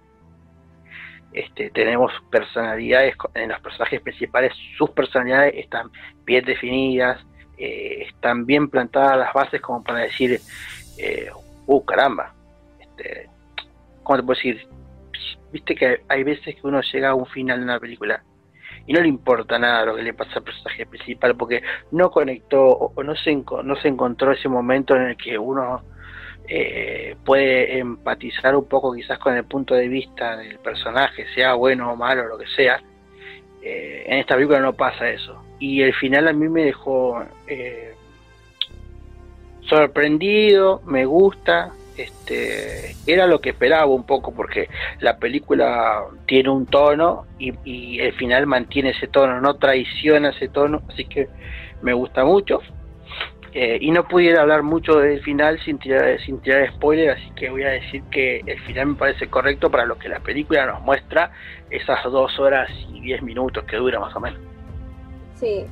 este, 1.32 1.70
tenemos 1.70 2.12
personalidades 2.32 3.16
en 3.36 3.50
los 3.50 3.60
personajes 3.62 4.02
principales, 4.02 4.54
sus 4.78 4.90
personalidades 4.92 5.56
están 5.56 5.92
bien 6.26 6.44
definidas, 6.44 7.24
eh, 7.58 8.06
están 8.08 8.46
bien 8.46 8.70
plantadas 8.70 9.18
las 9.18 9.34
bases 9.34 9.62
como 9.62 9.84
para 9.84 10.00
decir, 10.00 10.40
eh, 10.98 11.30
uh, 11.68 11.86
caramba, 11.86 12.34
este, 13.00 13.30
¿cómo 14.04 14.18
te 14.18 14.24
puedo 14.24 14.38
decir? 14.38 14.68
Viste 15.52 15.76
que 15.76 16.02
hay 16.08 16.24
veces 16.24 16.56
que 16.56 16.68
uno 16.68 16.82
llega 16.82 17.10
a 17.10 17.16
un 17.16 17.26
final 17.26 17.60
de 17.60 17.64
una 17.64 17.80
película 17.80 18.24
y 18.86 18.94
no 18.94 19.02
le 19.02 19.08
importa 19.08 19.58
nada 19.60 19.86
lo 19.86 19.96
que 19.96 20.04
le 20.04 20.14
pasa 20.14 20.38
al 20.38 20.44
personaje 20.44 20.86
principal 20.86 21.36
porque 21.36 21.62
no 21.92 22.12
conectó 22.12 22.66
o 22.66 23.04
no 23.04 23.16
se, 23.16 23.36
no 23.64 23.76
se 23.76 23.88
encontró 23.88 24.32
ese 24.32 24.48
momento 24.48 24.96
en 24.96 25.04
el 25.04 25.18
que 25.18 25.38
uno 25.38 25.84
eh, 26.48 27.16
puede 27.26 27.78
empatizar 27.78 28.56
un 28.56 28.68
poco 28.68 28.94
quizás 28.94 29.20
con 29.20 29.36
el 29.36 29.44
punto 29.46 29.76
de 29.76 29.88
vista 29.88 30.38
del 30.38 30.58
personaje, 30.60 31.26
sea 31.36 31.54
bueno 31.54 31.92
o 31.92 31.96
malo, 31.96 32.28
lo 32.28 32.38
que 32.38 32.48
sea. 32.48 32.82
Eh, 33.62 34.06
en 34.08 34.20
esta 34.20 34.36
película 34.36 34.60
no 34.60 34.74
pasa 34.74 35.10
eso. 35.10 35.44
Y 35.60 35.82
el 35.82 35.94
final 35.94 36.28
a 36.28 36.34
mí 36.34 36.48
me 36.48 36.64
dejó 36.64 37.22
eh, 37.48 37.94
sorprendido, 39.62 40.82
me 40.86 41.06
gusta, 41.06 41.74
este, 42.04 42.96
era 43.06 43.28
lo 43.28 43.42
que 43.42 43.50
esperaba 43.50 43.86
un 43.86 44.04
poco 44.04 44.34
porque 44.34 44.70
la 45.00 45.18
película 45.18 46.04
tiene 46.26 46.50
un 46.50 46.66
tono 46.66 47.26
y, 47.38 48.00
el 48.00 48.14
final 48.14 48.48
mantiene 48.48 48.92
ese 48.92 49.08
tono, 49.08 49.42
no 49.42 49.56
traiciona 49.56 50.30
ese 50.30 50.48
tono, 50.48 50.82
así 50.90 51.06
que 51.06 51.28
me 51.82 51.94
gusta 51.94 52.24
mucho. 52.24 52.62
Eh, 53.52 53.80
y 53.82 53.90
no 53.90 54.08
pudiera 54.08 54.42
hablar 54.42 54.62
mucho 54.62 55.00
del 55.00 55.22
final 55.24 55.60
sin 55.66 55.80
tirar, 55.80 56.20
sin 56.22 56.40
tirar 56.40 56.72
spoiler, 56.74 57.10
así 57.10 57.32
que 57.36 57.50
voy 57.50 57.64
a 57.64 57.70
decir 57.70 58.04
que 58.12 58.42
el 58.46 58.60
final 58.62 58.88
me 58.88 58.96
parece 58.96 59.28
correcto 59.28 59.72
para 59.72 59.86
lo 59.86 59.98
que 59.98 60.08
la 60.08 60.20
película 60.20 60.68
nos 60.68 60.82
muestra, 60.82 61.32
esas 61.72 62.04
dos 62.04 62.40
horas 62.40 62.70
y 62.94 63.02
diez 63.02 63.24
minutos 63.24 63.64
que 63.66 63.78
dura 63.78 64.00
más 64.00 64.16
o 64.16 64.20
menos. 64.20 64.40
Sí, 65.36 65.66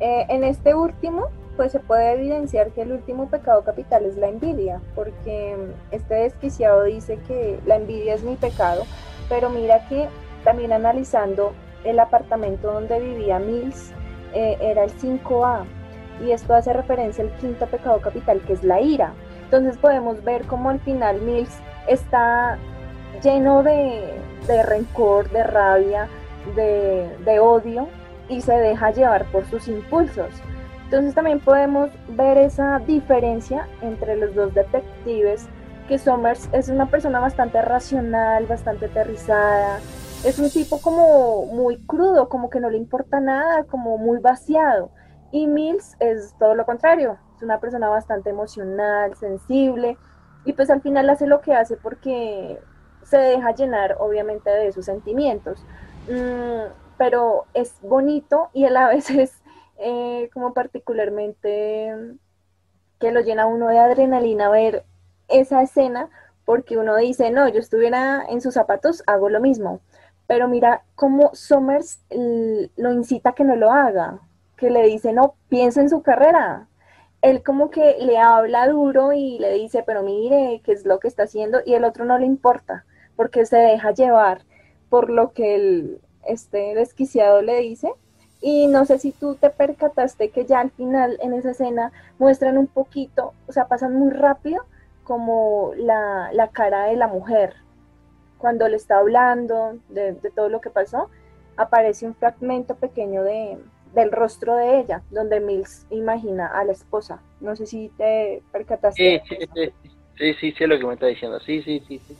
eh, 0.00 0.26
en 0.28 0.44
este 0.44 0.74
último, 0.74 1.30
pues 1.56 1.72
se 1.72 1.80
puede 1.80 2.12
evidenciar 2.12 2.70
que 2.70 2.82
el 2.82 2.92
último 2.92 3.28
pecado 3.28 3.62
capital 3.62 4.04
es 4.04 4.16
la 4.16 4.28
envidia, 4.28 4.80
porque 4.94 5.56
este 5.90 6.14
desquiciado 6.14 6.84
dice 6.84 7.18
que 7.26 7.58
la 7.66 7.76
envidia 7.76 8.14
es 8.14 8.22
mi 8.22 8.36
pecado, 8.36 8.84
pero 9.28 9.50
mira 9.50 9.86
que 9.88 10.08
también 10.44 10.72
analizando 10.72 11.52
el 11.84 11.98
apartamento 11.98 12.72
donde 12.72 13.00
vivía 13.00 13.38
Mills, 13.38 13.92
eh, 14.34 14.58
era 14.60 14.84
el 14.84 14.90
5A 14.90 15.64
y 16.24 16.32
esto 16.32 16.54
hace 16.54 16.72
referencia 16.72 17.24
al 17.24 17.30
quinto 17.36 17.66
pecado 17.66 18.00
capital 18.00 18.40
que 18.40 18.54
es 18.54 18.64
la 18.64 18.80
ira. 18.80 19.14
Entonces 19.44 19.76
podemos 19.76 20.22
ver 20.24 20.44
cómo 20.46 20.70
al 20.70 20.80
final 20.80 21.20
Mills 21.20 21.56
está 21.86 22.58
lleno 23.22 23.62
de, 23.62 24.12
rencor, 24.64 25.30
de 25.30 25.44
rabia, 25.44 26.08
de, 26.56 27.38
odio 27.40 27.88
y 28.28 28.40
se 28.40 28.54
deja 28.54 28.90
llevar 28.90 29.24
por 29.26 29.44
sus 29.46 29.68
impulsos. 29.68 30.30
Entonces 30.84 31.14
también 31.14 31.40
podemos 31.40 31.90
ver 32.08 32.38
esa 32.38 32.78
diferencia 32.78 33.66
entre 33.82 34.16
los 34.16 34.34
dos 34.34 34.54
detectives, 34.54 35.46
que 35.88 35.98
Somers 35.98 36.48
es 36.52 36.68
una 36.68 36.86
persona 36.86 37.20
bastante 37.20 37.60
racional, 37.60 38.46
bastante 38.46 38.86
aterrizada, 38.86 39.80
es 40.24 40.38
un 40.38 40.50
tipo 40.50 40.80
como 40.80 41.46
muy 41.46 41.78
crudo, 41.84 42.28
como 42.28 42.48
que 42.48 42.60
no 42.60 42.70
le 42.70 42.78
importa 42.78 43.20
nada, 43.20 43.64
como 43.64 43.98
muy 43.98 44.18
vaciado. 44.18 44.90
Y 45.30 45.46
Mills 45.46 45.96
es 46.00 46.34
todo 46.38 46.54
lo 46.54 46.64
contrario, 46.64 47.18
es 47.36 47.42
una 47.42 47.60
persona 47.60 47.88
bastante 47.88 48.30
emocional, 48.30 49.14
sensible, 49.16 49.98
y 50.44 50.52
pues 50.52 50.70
al 50.70 50.80
final 50.80 51.10
hace 51.10 51.26
lo 51.26 51.40
que 51.40 51.54
hace 51.54 51.76
porque 51.76 52.58
se 53.02 53.18
deja 53.18 53.54
llenar 53.54 53.96
obviamente 53.98 54.50
de 54.50 54.72
sus 54.72 54.86
sentimientos. 54.86 55.64
Mm, 56.08 56.72
pero 56.96 57.44
es 57.54 57.74
bonito 57.82 58.48
y 58.52 58.64
a 58.64 58.70
la 58.70 58.88
vez 58.90 59.10
es 59.10 59.42
eh, 59.78 60.30
como 60.32 60.54
particularmente 60.54 61.94
que 63.00 63.12
lo 63.12 63.20
llena 63.20 63.46
uno 63.46 63.68
de 63.68 63.78
adrenalina 63.78 64.48
ver 64.48 64.84
esa 65.28 65.62
escena 65.62 66.10
porque 66.44 66.76
uno 66.78 66.96
dice, 66.96 67.30
no, 67.30 67.48
yo 67.48 67.58
estuviera 67.58 68.24
en 68.28 68.40
sus 68.40 68.54
zapatos, 68.54 69.02
hago 69.06 69.28
lo 69.30 69.40
mismo. 69.40 69.80
Pero 70.26 70.48
mira 70.48 70.84
cómo 70.94 71.30
Somers 71.34 72.02
lo 72.10 72.92
incita 72.92 73.30
a 73.30 73.34
que 73.34 73.44
no 73.44 73.56
lo 73.56 73.70
haga 73.70 74.20
que 74.56 74.70
le 74.70 74.82
dice, 74.86 75.12
no, 75.12 75.34
piensa 75.48 75.80
en 75.80 75.90
su 75.90 76.02
carrera. 76.02 76.68
Él 77.22 77.42
como 77.42 77.70
que 77.70 77.96
le 78.00 78.18
habla 78.18 78.68
duro 78.68 79.12
y 79.12 79.38
le 79.38 79.52
dice, 79.54 79.82
pero 79.82 80.02
mire, 80.02 80.60
qué 80.64 80.72
es 80.72 80.84
lo 80.84 80.98
que 81.00 81.08
está 81.08 81.24
haciendo, 81.24 81.60
y 81.64 81.74
el 81.74 81.84
otro 81.84 82.04
no 82.04 82.18
le 82.18 82.26
importa, 82.26 82.84
porque 83.16 83.46
se 83.46 83.56
deja 83.56 83.92
llevar 83.92 84.42
por 84.88 85.10
lo 85.10 85.32
que 85.32 85.54
el 85.56 86.00
este 86.26 86.74
desquiciado 86.74 87.42
le 87.42 87.58
dice. 87.60 87.92
Y 88.46 88.66
no 88.66 88.84
sé 88.84 88.98
si 88.98 89.10
tú 89.10 89.36
te 89.36 89.48
percataste 89.48 90.28
que 90.28 90.44
ya 90.44 90.60
al 90.60 90.70
final 90.70 91.16
en 91.22 91.32
esa 91.32 91.52
escena 91.52 91.92
muestran 92.18 92.58
un 92.58 92.66
poquito, 92.66 93.32
o 93.48 93.52
sea, 93.52 93.68
pasan 93.68 93.94
muy 93.94 94.10
rápido 94.10 94.66
como 95.02 95.72
la, 95.78 96.28
la 96.30 96.48
cara 96.48 96.84
de 96.84 96.96
la 96.96 97.06
mujer. 97.06 97.54
Cuando 98.36 98.68
le 98.68 98.76
está 98.76 98.98
hablando 98.98 99.78
de, 99.88 100.12
todo 100.36 100.50
lo 100.50 100.60
que 100.60 100.68
pasó, 100.68 101.08
aparece 101.56 102.04
un 102.04 102.14
fragmento 102.14 102.74
pequeño 102.74 103.22
de, 103.22 103.56
del 103.94 104.12
rostro 104.12 104.56
de 104.56 104.78
ella, 104.78 105.00
donde 105.08 105.40
Mills 105.40 105.86
imagina 105.88 106.48
a 106.48 106.64
la 106.64 106.72
esposa. 106.72 107.22
No 107.40 107.56
sé 107.56 107.64
si 107.64 107.90
te 107.96 108.42
percataste. 108.52 109.22
Sí, 109.26 109.36
sí, 109.38 109.48
sí, 109.54 109.72
sí, 110.18 110.34
sí, 110.34 110.52
sé 110.52 110.66
lo 110.66 110.78
que 110.78 110.84
me 110.84 110.92
está 110.92 111.06
diciendo. 111.06 111.40
Sí, 111.40 111.62
sí, 111.62 111.82
sí, 111.88 111.98
sí. 112.06 112.14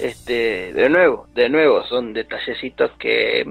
Este, 0.00 0.72
de 0.72 0.88
nuevo, 0.88 1.26
de 1.34 1.50
nuevo, 1.50 1.84
son 1.84 2.14
detallecitos 2.14 2.90
que 2.92 3.44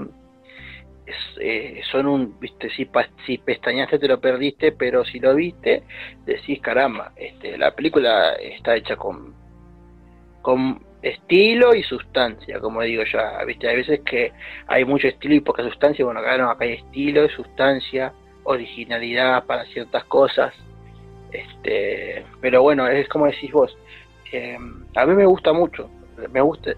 eh, 1.40 1.82
son 1.90 2.08
un, 2.08 2.40
viste, 2.40 2.70
si, 2.70 2.90
si 3.26 3.38
pestañaste 3.38 4.00
te 4.00 4.08
lo 4.08 4.20
perdiste, 4.20 4.72
pero 4.72 5.06
si 5.06 5.20
lo 5.20 5.36
viste, 5.36 5.84
decís, 6.26 6.60
caramba, 6.60 7.12
este, 7.16 7.58
la 7.58 7.72
película 7.72 8.34
está 8.34 8.76
hecha 8.76 8.96
con, 8.96 9.34
con 10.42 10.82
estilo 11.02 11.74
y 11.74 11.84
sustancia, 11.84 12.60
como 12.60 12.82
digo 12.82 13.04
yo, 13.04 13.20
¿viste? 13.46 13.70
Hay 13.70 13.78
veces 13.78 14.02
que 14.02 14.34
hay 14.68 14.84
mucho 14.84 15.08
estilo 15.08 15.36
y 15.36 15.40
poca 15.40 15.64
sustancia, 15.64 16.04
bueno, 16.04 16.20
acá 16.20 16.38
no, 16.38 16.50
acá 16.50 16.66
hay 16.66 16.74
estilo, 16.74 17.30
sustancia, 17.30 18.14
originalidad 18.44 19.46
para 19.46 19.66
ciertas 19.66 20.04
cosas, 20.06 20.54
este, 21.32 22.26
pero 22.42 22.62
bueno, 22.62 22.88
es 22.88 23.08
como 23.10 23.28
decís 23.28 23.52
vos, 23.52 23.78
eh, 24.32 24.58
a 24.96 25.06
mí 25.06 25.16
me 25.16 25.26
gusta 25.26 25.54
mucho, 25.54 25.90
me 26.32 26.42
gusta, 26.42 26.72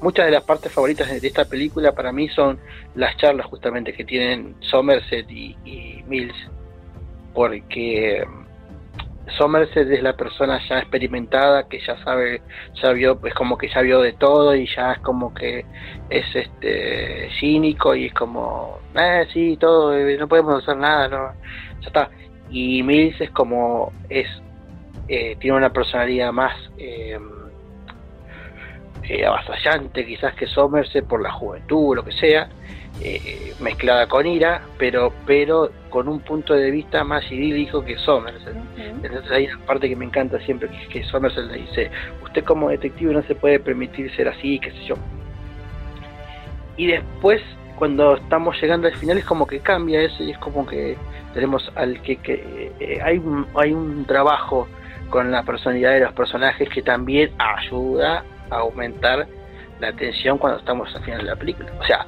muchas 0.00 0.26
de 0.26 0.32
las 0.32 0.44
partes 0.44 0.72
favoritas 0.72 1.08
de 1.08 1.26
esta 1.26 1.44
película 1.44 1.92
para 1.92 2.12
mí 2.12 2.28
son 2.28 2.58
las 2.94 3.16
charlas 3.16 3.46
justamente 3.46 3.92
que 3.92 4.04
tienen 4.04 4.54
Somerset 4.60 5.30
y, 5.30 6.02
Mills, 6.06 6.36
porque 7.34 8.24
Somerset 9.36 9.90
es 9.90 10.02
la 10.02 10.16
persona 10.16 10.60
ya 10.68 10.78
experimentada 10.78 11.68
que 11.68 11.80
ya 11.80 11.96
sabe, 12.04 12.42
ya 12.82 12.92
vio, 12.92 13.18
es 13.24 13.34
como 13.34 13.58
que 13.58 13.68
ya 13.68 13.80
vio 13.80 14.00
de 14.00 14.12
todo 14.12 14.54
y 14.54 14.66
ya 14.66 14.92
es 14.92 14.98
como 15.00 15.34
que 15.34 15.64
es 16.10 16.24
este 16.34 17.28
cínico 17.40 17.94
y 17.94 18.06
es 18.06 18.14
como, 18.14 18.78
eh, 18.94 19.26
sí, 19.32 19.56
todo, 19.58 19.96
eh, 19.96 20.16
no 20.16 20.28
podemos 20.28 20.62
hacer 20.62 20.76
nada, 20.76 21.08
no, 21.08 21.32
ya 21.80 21.86
está. 21.88 22.10
Y 22.48 22.82
Mills 22.82 23.20
es 23.20 23.30
como, 23.30 23.92
es, 24.08 24.28
eh, 25.08 25.36
tiene 25.40 25.56
una 25.56 25.72
personalidad 25.72 26.32
más 26.32 26.54
eh, 26.78 27.18
eh, 29.08 29.24
avasallante 29.24 30.04
quizás 30.04 30.34
que 30.34 30.46
Somerset 30.46 31.06
por 31.06 31.22
la 31.22 31.32
juventud, 31.32 31.96
lo 31.96 32.04
que 32.04 32.12
sea, 32.12 32.48
eh, 33.00 33.52
mezclada 33.60 34.06
con 34.08 34.26
ira, 34.26 34.62
pero 34.78 35.12
pero 35.26 35.70
con 35.90 36.08
un 36.08 36.20
punto 36.20 36.54
de 36.54 36.70
vista 36.70 37.04
más 37.04 37.30
idílico 37.30 37.84
que 37.84 37.96
Somerset. 37.98 38.56
Entonces 38.76 39.30
hay 39.30 39.46
una 39.46 39.64
parte 39.64 39.88
que 39.88 39.96
me 39.96 40.04
encanta 40.04 40.40
siempre, 40.40 40.68
que, 40.68 40.88
que 40.88 41.04
Somerset 41.04 41.44
le 41.46 41.58
dice, 41.58 41.90
usted 42.24 42.44
como 42.44 42.70
detective 42.70 43.12
no 43.12 43.22
se 43.22 43.34
puede 43.34 43.60
permitir 43.60 44.14
ser 44.16 44.28
así, 44.28 44.58
qué 44.58 44.70
sé 44.72 44.84
yo. 44.86 44.94
Y 46.76 46.86
después, 46.88 47.40
cuando 47.76 48.16
estamos 48.16 48.60
llegando 48.60 48.88
al 48.88 48.96
final, 48.96 49.18
es 49.18 49.24
como 49.24 49.46
que 49.46 49.60
cambia 49.60 50.02
eso 50.02 50.22
y 50.22 50.30
es 50.32 50.38
como 50.38 50.66
que 50.66 50.96
tenemos 51.32 51.70
al 51.74 52.00
que, 52.02 52.16
que 52.16 52.72
eh, 52.80 52.98
hay, 53.02 53.18
un, 53.18 53.46
hay 53.54 53.72
un 53.72 54.04
trabajo 54.04 54.68
con 55.10 55.30
la 55.30 55.42
personalidad 55.42 55.92
de 55.92 56.00
los 56.00 56.12
personajes 56.12 56.68
que 56.68 56.82
también 56.82 57.30
ayuda 57.38 58.24
aumentar 58.50 59.26
la 59.80 59.92
tensión 59.92 60.38
cuando 60.38 60.58
estamos 60.58 60.94
al 60.94 61.04
final 61.04 61.18
de 61.20 61.24
la 61.24 61.36
película. 61.36 61.72
O 61.78 61.84
sea, 61.84 62.06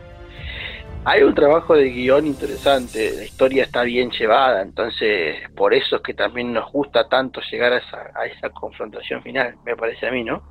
hay 1.05 1.23
un 1.23 1.35
trabajo 1.35 1.75
de 1.75 1.91
guion 1.91 2.27
interesante, 2.27 3.13
la 3.17 3.25
historia 3.25 3.65
está 3.65 3.83
bien 3.83 4.11
llevada, 4.11 4.63
entonces 4.63 5.37
por 5.57 5.73
eso 5.73 5.97
es 5.97 6.03
que 6.03 6.15
también 6.15 6.53
nos 6.53 6.71
gusta 6.73 7.09
tanto 7.09 7.41
llegar 7.51 7.73
a 7.73 7.79
esa, 7.79 8.11
a 8.15 8.27
esa 8.27 8.51
confrontación 8.51 9.23
final, 9.23 9.57
me 9.65 9.77
parece 9.77 10.07
a 10.07 10.11
mí, 10.11 10.25
¿no? 10.25 10.43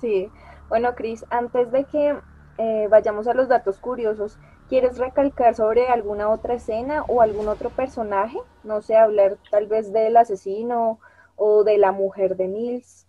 Sí, 0.00 0.30
bueno, 0.68 0.94
Cris, 0.94 1.24
antes 1.30 1.72
de 1.72 1.84
que 1.84 2.16
eh, 2.58 2.88
vayamos 2.90 3.28
a 3.28 3.34
los 3.34 3.48
datos 3.48 3.78
curiosos, 3.78 4.38
¿quieres 4.68 4.98
recalcar 4.98 5.54
sobre 5.54 5.88
alguna 5.88 6.28
otra 6.28 6.54
escena 6.54 7.04
o 7.08 7.22
algún 7.22 7.48
otro 7.48 7.70
personaje? 7.70 8.38
No 8.64 8.82
sé, 8.82 8.96
hablar 8.96 9.38
tal 9.50 9.66
vez 9.68 9.92
del 9.92 10.16
asesino 10.16 10.98
o 11.36 11.64
de 11.64 11.78
la 11.78 11.92
mujer 11.92 12.36
de 12.36 12.48
Mills. 12.48 13.07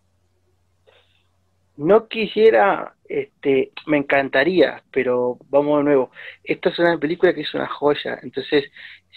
No 1.80 2.10
quisiera, 2.10 2.94
este, 3.08 3.72
me 3.88 3.96
encantaría, 3.96 4.84
pero 4.92 5.38
vamos 5.50 5.78
de 5.78 5.84
nuevo. 5.86 6.12
Esta 6.44 6.68
es 6.68 6.80
una 6.80 6.98
película 6.98 7.34
que 7.34 7.40
es 7.40 7.54
una 7.54 7.68
joya, 7.68 8.20
entonces 8.22 8.70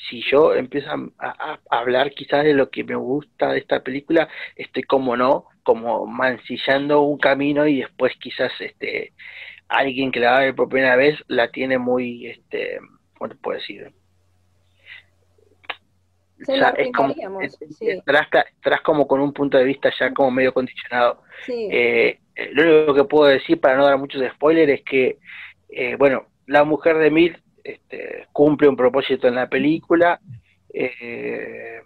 si 0.09 0.23
yo 0.23 0.55
empiezo 0.55 0.89
a, 1.19 1.59
hablar 1.71 2.13
quizás 2.13 2.45
de 2.45 2.55
lo 2.55 2.71
que 2.71 2.85
me 2.85 2.95
gusta 2.95 3.51
de 3.51 3.59
esta 3.59 3.83
película, 3.83 4.29
estoy 4.55 4.85
como 4.85 5.17
no, 5.17 5.47
como 5.65 6.07
mancillando 6.07 7.01
un 7.01 7.19
camino 7.19 7.67
y 7.67 7.81
después 7.81 8.13
quizás 8.21 8.53
este 8.61 9.13
alguien 9.67 10.13
que 10.13 10.21
la 10.21 10.31
va 10.31 10.37
a 10.37 10.43
ver 10.43 10.55
por 10.55 10.69
primera 10.69 10.95
vez 10.95 11.19
la 11.27 11.51
tiene 11.51 11.79
muy, 11.79 12.29
este, 12.29 12.79
¿cómo 13.19 13.29
te 13.29 13.35
puedo 13.39 13.59
decir? 13.59 13.93
Se 16.43 16.55
es 16.55 16.93
como, 16.93 17.13
tras, 18.05 18.81
como 18.83 19.09
con 19.09 19.21
un 19.21 19.33
punto 19.33 19.59
de 19.59 19.65
vista 19.65 19.93
ya 19.99 20.15
como 20.15 20.31
medio 20.31 20.55
condicionado. 20.55 21.23
Eh, 21.49 22.19
lo 22.53 22.63
único 22.63 22.95
que 22.95 23.05
puedo 23.05 23.29
decir 23.29 23.61
para 23.61 23.77
no 23.77 23.85
dar 23.85 23.99
muchos 23.99 24.23
spoilers 24.35 24.73
es 24.73 24.83
que, 24.83 25.19
eh, 25.69 25.97
bueno, 25.97 26.27
la 26.47 26.65
mujer 26.65 26.99
de 26.99 27.11
Mil 27.11 27.43
este, 27.65 28.27
cumple 28.33 28.69
un 28.69 28.77
propósito 28.77 29.29
en 29.29 29.35
la 29.35 29.49
película. 29.49 30.21
Eh, 30.75 31.83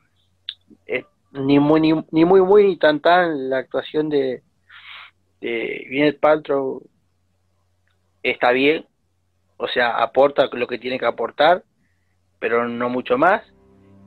ni 1.32 1.58
muy 1.58 1.80
ni, 1.80 1.92
ni, 2.10 2.24
muy 2.24 2.40
muy 2.40 2.66
ni 2.66 2.76
tan 2.76 3.00
tan 3.00 3.50
la 3.50 3.58
actuación 3.58 4.08
de, 4.08 4.42
de 5.40 5.86
Gwyneth 5.88 6.20
Paltrow 6.20 6.82
está 8.22 8.52
bien 8.52 8.86
o 9.56 9.68
sea 9.68 9.96
aporta 9.96 10.48
lo 10.52 10.66
que 10.66 10.78
tiene 10.78 10.98
que 10.98 11.06
aportar 11.06 11.64
pero 12.38 12.68
no 12.68 12.88
mucho 12.88 13.18
más 13.18 13.42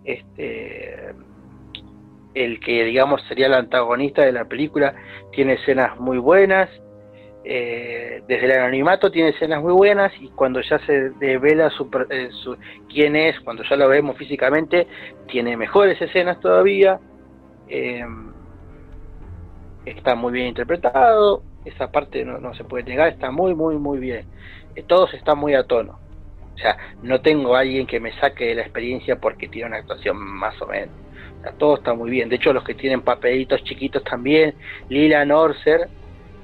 este 0.04 1.14
el 2.34 2.60
que 2.60 2.84
digamos 2.84 3.22
sería 3.28 3.48
el 3.48 3.54
antagonista 3.54 4.24
de 4.24 4.32
la 4.32 4.46
película 4.46 4.96
tiene 5.32 5.54
escenas 5.54 6.00
muy 6.00 6.18
buenas 6.18 6.70
eh, 7.44 8.22
desde 8.28 8.46
el 8.46 8.52
anonimato 8.52 9.10
tiene 9.10 9.30
escenas 9.30 9.62
muy 9.62 9.74
buenas 9.74 10.12
y 10.20 10.28
cuando 10.30 10.62
ya 10.62 10.78
se 10.86 11.10
devela 11.12 11.70
su, 11.70 11.90
eh, 12.10 12.30
su, 12.44 12.58
quién 12.90 13.16
es, 13.16 13.40
cuando 13.40 13.64
ya 13.64 13.76
lo 13.76 13.88
vemos 13.88 14.18
físicamente, 14.18 14.88
tiene 15.28 15.56
mejores 15.56 16.00
escenas 16.02 16.40
todavía. 16.42 17.00
Eh, 17.68 18.06
está 19.86 20.16
muy 20.16 20.34
bien 20.34 20.48
interpretado, 20.48 21.44
esa 21.66 21.92
parte 21.92 22.26
no, 22.26 22.54
se 22.54 22.64
puede 22.66 22.84
negar, 22.84 23.08
está 23.08 23.32
muy, 23.32 23.56
muy, 23.56 23.78
muy 23.78 24.00
bien. 24.00 24.26
Todos 24.88 25.14
están 25.14 25.38
muy 25.38 25.56
a 25.56 25.64
tono. 25.64 25.98
O 26.60 26.62
sea, 26.62 26.78
no 27.04 27.22
tengo 27.22 27.56
a 27.56 27.62
alguien 27.62 27.88
que 27.88 28.02
me 28.02 28.12
saque 28.20 28.48
de 28.48 28.56
la 28.56 28.64
experiencia 28.64 29.16
porque 29.16 29.48
tiene 29.48 29.70
una 29.70 29.78
actuación 29.78 30.18
más 30.18 30.62
o 30.62 30.68
menos. 30.68 30.94
O 31.40 31.42
sea, 31.42 31.54
todo 31.54 31.78
está 31.78 31.94
muy 31.94 32.10
bien. 32.10 32.28
De 32.28 32.36
hecho, 32.36 32.52
los 32.52 32.66
que 32.66 32.74
tienen 32.74 33.02
papelitos 33.02 33.64
chiquitos 33.64 34.04
también, 34.04 34.54
Lila 34.90 35.24
Norser 35.24 35.88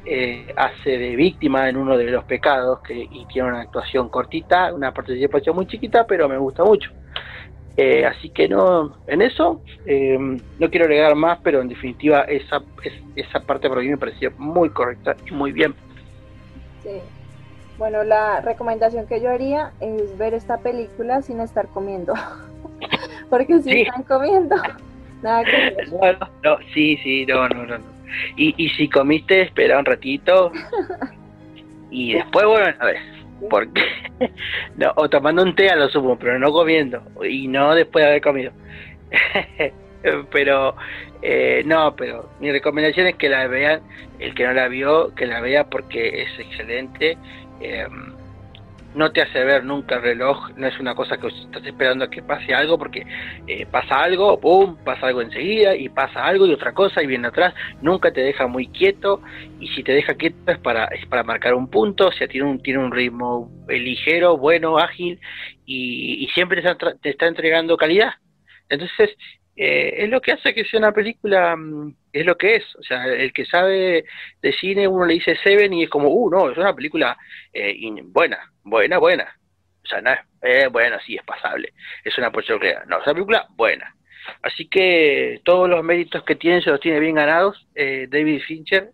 eh, 0.06 0.54
hace 0.56 0.98
de 0.98 1.18
víctima 1.18 1.68
en 1.68 1.76
uno 1.76 1.98
de 1.98 2.06
los 2.06 2.24
pecados 2.24 2.80
que, 2.80 2.94
y 2.94 3.26
tiene 3.26 3.50
una 3.50 3.62
actuación 3.62 4.08
cortita, 4.08 4.74
una 4.74 4.94
participación 4.94 5.54
muy 5.54 5.68
chiquita, 5.68 6.08
pero 6.08 6.30
me 6.30 6.38
gusta 6.38 6.64
mucho. 6.64 6.90
Eh, 7.76 8.06
así 8.06 8.30
que 8.30 8.48
no, 8.48 8.96
en 9.08 9.22
eso 9.22 9.62
eh, 9.86 10.18
no 10.18 10.70
quiero 10.70 10.86
agregar 10.86 11.14
más, 11.16 11.40
pero 11.44 11.60
en 11.60 11.68
definitiva 11.68 12.22
esa, 12.22 12.64
esa 13.18 13.42
parte 13.42 13.68
para 13.68 13.82
mí 13.82 13.90
me 13.90 13.98
pareció 13.98 14.32
muy 14.38 14.70
correcta 14.70 15.18
y 15.30 15.34
muy 15.34 15.52
bien. 15.52 15.76
Sí. 16.84 17.02
Bueno, 17.78 18.04
la 18.04 18.42
recomendación 18.42 19.08
que 19.08 19.22
yo 19.22 19.30
haría 19.30 19.72
es 19.80 20.18
ver 20.18 20.34
esta 20.34 20.58
película 20.58 21.22
sin 21.22 21.40
estar 21.42 21.68
comiendo. 21.68 22.14
Porque 23.30 23.62
si 23.62 23.82
están 23.82 24.04
comiendo, 24.04 24.56
nada 25.22 25.44
que 25.44 25.52
ver. 25.52 26.18
no, 26.44 26.58
sí, 26.74 26.98
sí, 26.98 27.26
no, 27.26 27.50
no, 27.50 27.66
no. 27.66 27.78
Y, 28.38 28.54
y 28.58 28.70
si 28.70 28.88
comiste, 28.88 29.42
espera 29.42 29.80
un 29.80 29.86
ratito. 29.86 30.52
y 31.90 32.14
después, 32.16 32.46
bueno, 32.46 32.74
a 32.80 32.86
ver 32.86 33.16
porque 33.50 33.84
no, 34.78 34.92
o 34.96 35.10
tomando 35.10 35.44
un 35.44 35.56
té 35.56 35.70
a 35.70 35.76
lo 35.76 35.90
sumo, 35.90 36.18
pero 36.18 36.40
no 36.40 36.52
comiendo 36.52 37.02
y 37.24 37.48
no 37.48 37.76
después 37.76 38.04
de 38.04 38.10
haber 38.10 38.22
comido. 38.22 38.52
pero 40.32 40.76
eh, 41.22 41.64
no, 41.66 41.96
pero 41.96 42.30
mi 42.40 42.52
recomendación 42.52 43.08
es 43.08 43.16
que 43.16 43.30
la 43.30 43.48
vean, 43.48 43.82
el 44.20 44.34
que 44.36 44.46
no 44.46 44.54
la 44.54 44.68
vio, 44.68 45.14
que 45.16 45.26
la 45.26 45.42
vea 45.42 45.70
porque 45.70 46.24
es 46.24 46.40
excelente. 46.40 47.18
Eh, 47.62 47.88
no 48.96 49.12
te 49.12 49.22
hace 49.22 49.44
ver 49.44 49.64
nunca 49.64 49.96
el 49.96 50.02
reloj, 50.02 50.52
no 50.56 50.68
es 50.68 50.80
una 50.80 50.96
cosa 50.96 51.18
que 51.18 51.28
estás 51.28 51.66
esperando 51.66 52.06
a 52.06 52.10
que 52.10 52.24
pase 52.24 52.54
algo, 52.54 52.78
porque 52.78 53.06
eh, 53.46 53.66
pasa 53.66 54.02
algo, 54.02 54.38
boom, 54.38 54.78
pasa 54.84 55.08
algo 55.08 55.22
enseguida, 55.22 55.76
y 55.76 55.90
pasa 55.90 56.26
algo 56.26 56.48
y 56.48 56.54
otra 56.54 56.74
cosa, 56.74 57.04
y 57.04 57.08
viene 57.08 57.28
atrás, 57.28 57.54
nunca 57.82 58.12
te 58.12 58.22
deja 58.22 58.48
muy 58.48 58.68
quieto, 58.68 59.22
y 59.60 59.68
si 59.68 59.84
te 59.84 59.92
deja 59.92 60.16
quieto 60.16 60.38
es 60.48 60.60
para, 60.60 60.86
es 60.86 61.06
para 61.08 61.24
marcar 61.24 61.54
un 61.54 61.70
punto, 61.70 62.08
o 62.08 62.12
sea, 62.14 62.28
tiene 62.28 62.48
un, 62.48 62.62
tiene 62.62 62.80
un 62.80 62.92
ritmo 62.92 63.52
ligero, 63.68 64.38
bueno, 64.38 64.78
ágil, 64.78 65.20
y, 65.66 66.28
siempre 66.34 66.62
te 66.62 66.72
está, 66.72 66.96
te 66.96 67.10
está 67.10 67.28
entregando 67.28 67.78
calidad. 67.78 68.14
Entonces, 68.70 69.12
eh, 69.56 70.04
es 70.04 70.10
lo 70.10 70.20
que 70.22 70.34
hace 70.34 70.54
que 70.54 70.66
sea 70.66 70.80
una 70.80 70.92
película, 70.92 71.56
mm, 71.56 71.96
es 72.12 72.26
lo 72.26 72.38
que 72.38 72.56
es. 72.56 72.76
O 72.76 72.84
sea, 72.84 73.06
el 73.06 73.32
que 73.32 73.46
sabe 73.46 74.06
de 74.42 74.54
cine, 74.54 74.88
uno 74.88 75.06
le 75.06 75.16
dice 75.16 75.38
Seven 75.44 75.74
y 75.74 75.84
es 75.84 75.90
como, 75.90 76.10
uh, 76.10 76.30
no, 76.30 76.50
es 76.52 76.58
una 76.58 76.74
película 76.76 77.18
eh, 77.54 77.78
buena, 78.06 78.52
buena, 78.64 78.98
buena. 78.98 79.36
O 79.84 79.88
sea, 79.88 80.02
no 80.02 80.12
es 80.12 80.20
eh, 80.42 80.68
bueno, 80.68 80.98
sí, 81.06 81.16
es 81.16 81.24
pasable. 81.24 81.74
Es 82.04 82.18
una 82.18 82.32
porquería. 82.32 82.84
No, 82.88 83.00
es 83.00 83.06
una 83.06 83.14
película 83.14 83.48
buena. 83.52 83.96
Así 84.42 84.68
que 84.68 85.42
todos 85.46 85.70
los 85.70 85.84
méritos 85.84 86.24
que 86.24 86.36
tiene 86.36 86.62
se 86.62 86.72
los 86.72 86.80
tiene 86.80 87.00
bien 87.00 87.16
ganados. 87.16 87.68
David 87.76 88.42
Fincher 88.42 88.90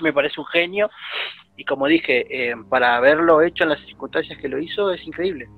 me 0.00 0.12
parece 0.12 0.38
un 0.38 0.46
genio 0.46 0.90
y 1.56 1.64
como 1.64 1.86
dije, 1.86 2.54
para 2.68 2.96
haberlo 2.96 3.40
hecho 3.40 3.64
en 3.64 3.70
las 3.70 3.80
circunstancias 3.86 4.38
que 4.38 4.48
lo 4.48 4.58
hizo 4.58 4.92
es 4.92 5.02
increíble. 5.06 5.48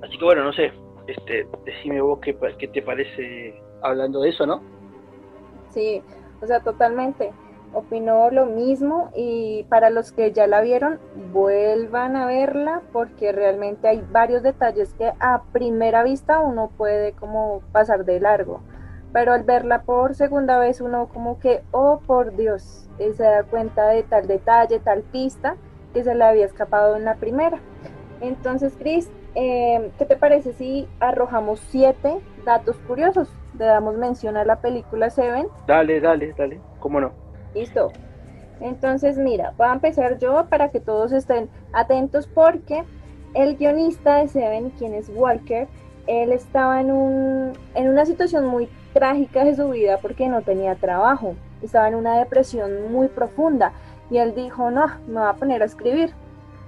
Así 0.00 0.16
que 0.16 0.24
bueno, 0.24 0.44
no 0.44 0.52
sé, 0.52 0.72
este, 1.08 1.48
decime 1.64 2.00
vos 2.00 2.20
qué, 2.20 2.36
qué 2.58 2.68
te 2.68 2.82
parece 2.82 3.60
hablando 3.82 4.20
de 4.20 4.30
eso, 4.30 4.46
¿no? 4.46 4.60
Sí, 5.70 6.02
o 6.42 6.46
sea, 6.46 6.60
totalmente. 6.60 7.32
Opino 7.72 8.30
lo 8.30 8.46
mismo 8.46 9.10
y 9.14 9.64
para 9.64 9.90
los 9.90 10.12
que 10.12 10.32
ya 10.32 10.46
la 10.46 10.62
vieron, 10.62 10.98
vuelvan 11.32 12.16
a 12.16 12.24
verla 12.24 12.82
porque 12.92 13.30
realmente 13.32 13.88
hay 13.88 14.02
varios 14.10 14.42
detalles 14.42 14.94
que 14.94 15.12
a 15.20 15.42
primera 15.52 16.02
vista 16.02 16.40
uno 16.40 16.70
puede 16.76 17.12
como 17.12 17.62
pasar 17.72 18.04
de 18.06 18.20
largo. 18.20 18.60
Pero 19.12 19.32
al 19.32 19.44
verla 19.44 19.82
por 19.82 20.14
segunda 20.14 20.58
vez 20.58 20.80
uno 20.80 21.08
como 21.08 21.38
que, 21.40 21.62
oh 21.70 22.00
por 22.06 22.36
Dios, 22.36 22.88
se 22.98 23.22
da 23.22 23.42
cuenta 23.44 23.88
de 23.88 24.02
tal 24.02 24.26
detalle, 24.26 24.80
tal 24.80 25.02
pista 25.02 25.56
que 25.92 26.04
se 26.04 26.14
le 26.14 26.24
había 26.24 26.46
escapado 26.46 26.96
en 26.96 27.04
la 27.04 27.16
primera. 27.16 27.58
Entonces, 28.20 28.76
Cris, 28.78 29.10
eh, 29.40 29.92
¿qué 29.96 30.04
te 30.04 30.16
parece 30.16 30.52
si 30.52 30.88
arrojamos 30.98 31.60
siete 31.70 32.18
datos 32.44 32.76
curiosos? 32.88 33.28
Le 33.56 33.66
damos 33.66 33.96
mención 33.96 34.36
a 34.36 34.44
la 34.44 34.56
película 34.56 35.10
Seven. 35.10 35.46
Dale, 35.64 36.00
dale, 36.00 36.34
dale, 36.36 36.60
¿cómo 36.80 37.00
no? 37.00 37.12
Listo. 37.54 37.92
Entonces, 38.60 39.16
mira, 39.16 39.54
voy 39.56 39.68
a 39.68 39.74
empezar 39.74 40.18
yo 40.18 40.46
para 40.48 40.70
que 40.70 40.80
todos 40.80 41.12
estén 41.12 41.48
atentos 41.72 42.26
porque 42.26 42.82
el 43.34 43.56
guionista 43.56 44.16
de 44.16 44.26
Seven, 44.26 44.70
quien 44.70 44.92
es 44.92 45.08
Walker, 45.14 45.68
él 46.08 46.32
estaba 46.32 46.80
en, 46.80 46.90
un, 46.90 47.52
en 47.76 47.88
una 47.88 48.06
situación 48.06 48.44
muy 48.44 48.68
trágica 48.92 49.44
de 49.44 49.54
su 49.54 49.68
vida 49.68 49.98
porque 50.02 50.26
no 50.28 50.42
tenía 50.42 50.74
trabajo, 50.74 51.36
estaba 51.62 51.86
en 51.86 51.94
una 51.94 52.18
depresión 52.18 52.90
muy 52.90 53.06
profunda 53.06 53.70
y 54.10 54.18
él 54.18 54.34
dijo, 54.34 54.72
no, 54.72 54.86
me 55.06 55.20
voy 55.20 55.28
a 55.28 55.34
poner 55.34 55.62
a 55.62 55.66
escribir. 55.66 56.12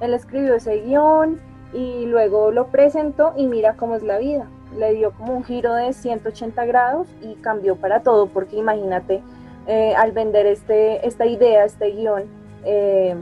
Él 0.01 0.15
escribió 0.15 0.55
ese 0.55 0.83
guion, 0.83 1.41
y 1.73 2.07
luego 2.07 2.51
lo 2.51 2.67
presentó 2.69 3.33
y 3.37 3.47
mira 3.47 3.75
cómo 3.77 3.95
es 3.95 4.03
la 4.03 4.19
vida. 4.19 4.47
Le 4.77 4.95
dio 4.95 5.13
como 5.13 5.37
un 5.37 5.45
giro 5.45 5.75
de 5.75 5.93
180 5.93 6.65
grados 6.65 7.09
y 7.23 7.35
cambió 7.37 7.77
para 7.77 8.01
todo, 8.01 8.27
porque 8.27 8.57
imagínate, 8.57 9.23
eh, 9.67 9.95
al 9.95 10.13
vender 10.13 10.47
este, 10.47 11.07
esta 11.07 11.27
idea, 11.27 11.65
este 11.65 11.91
guion, 11.91 12.25
eh, 12.65 13.17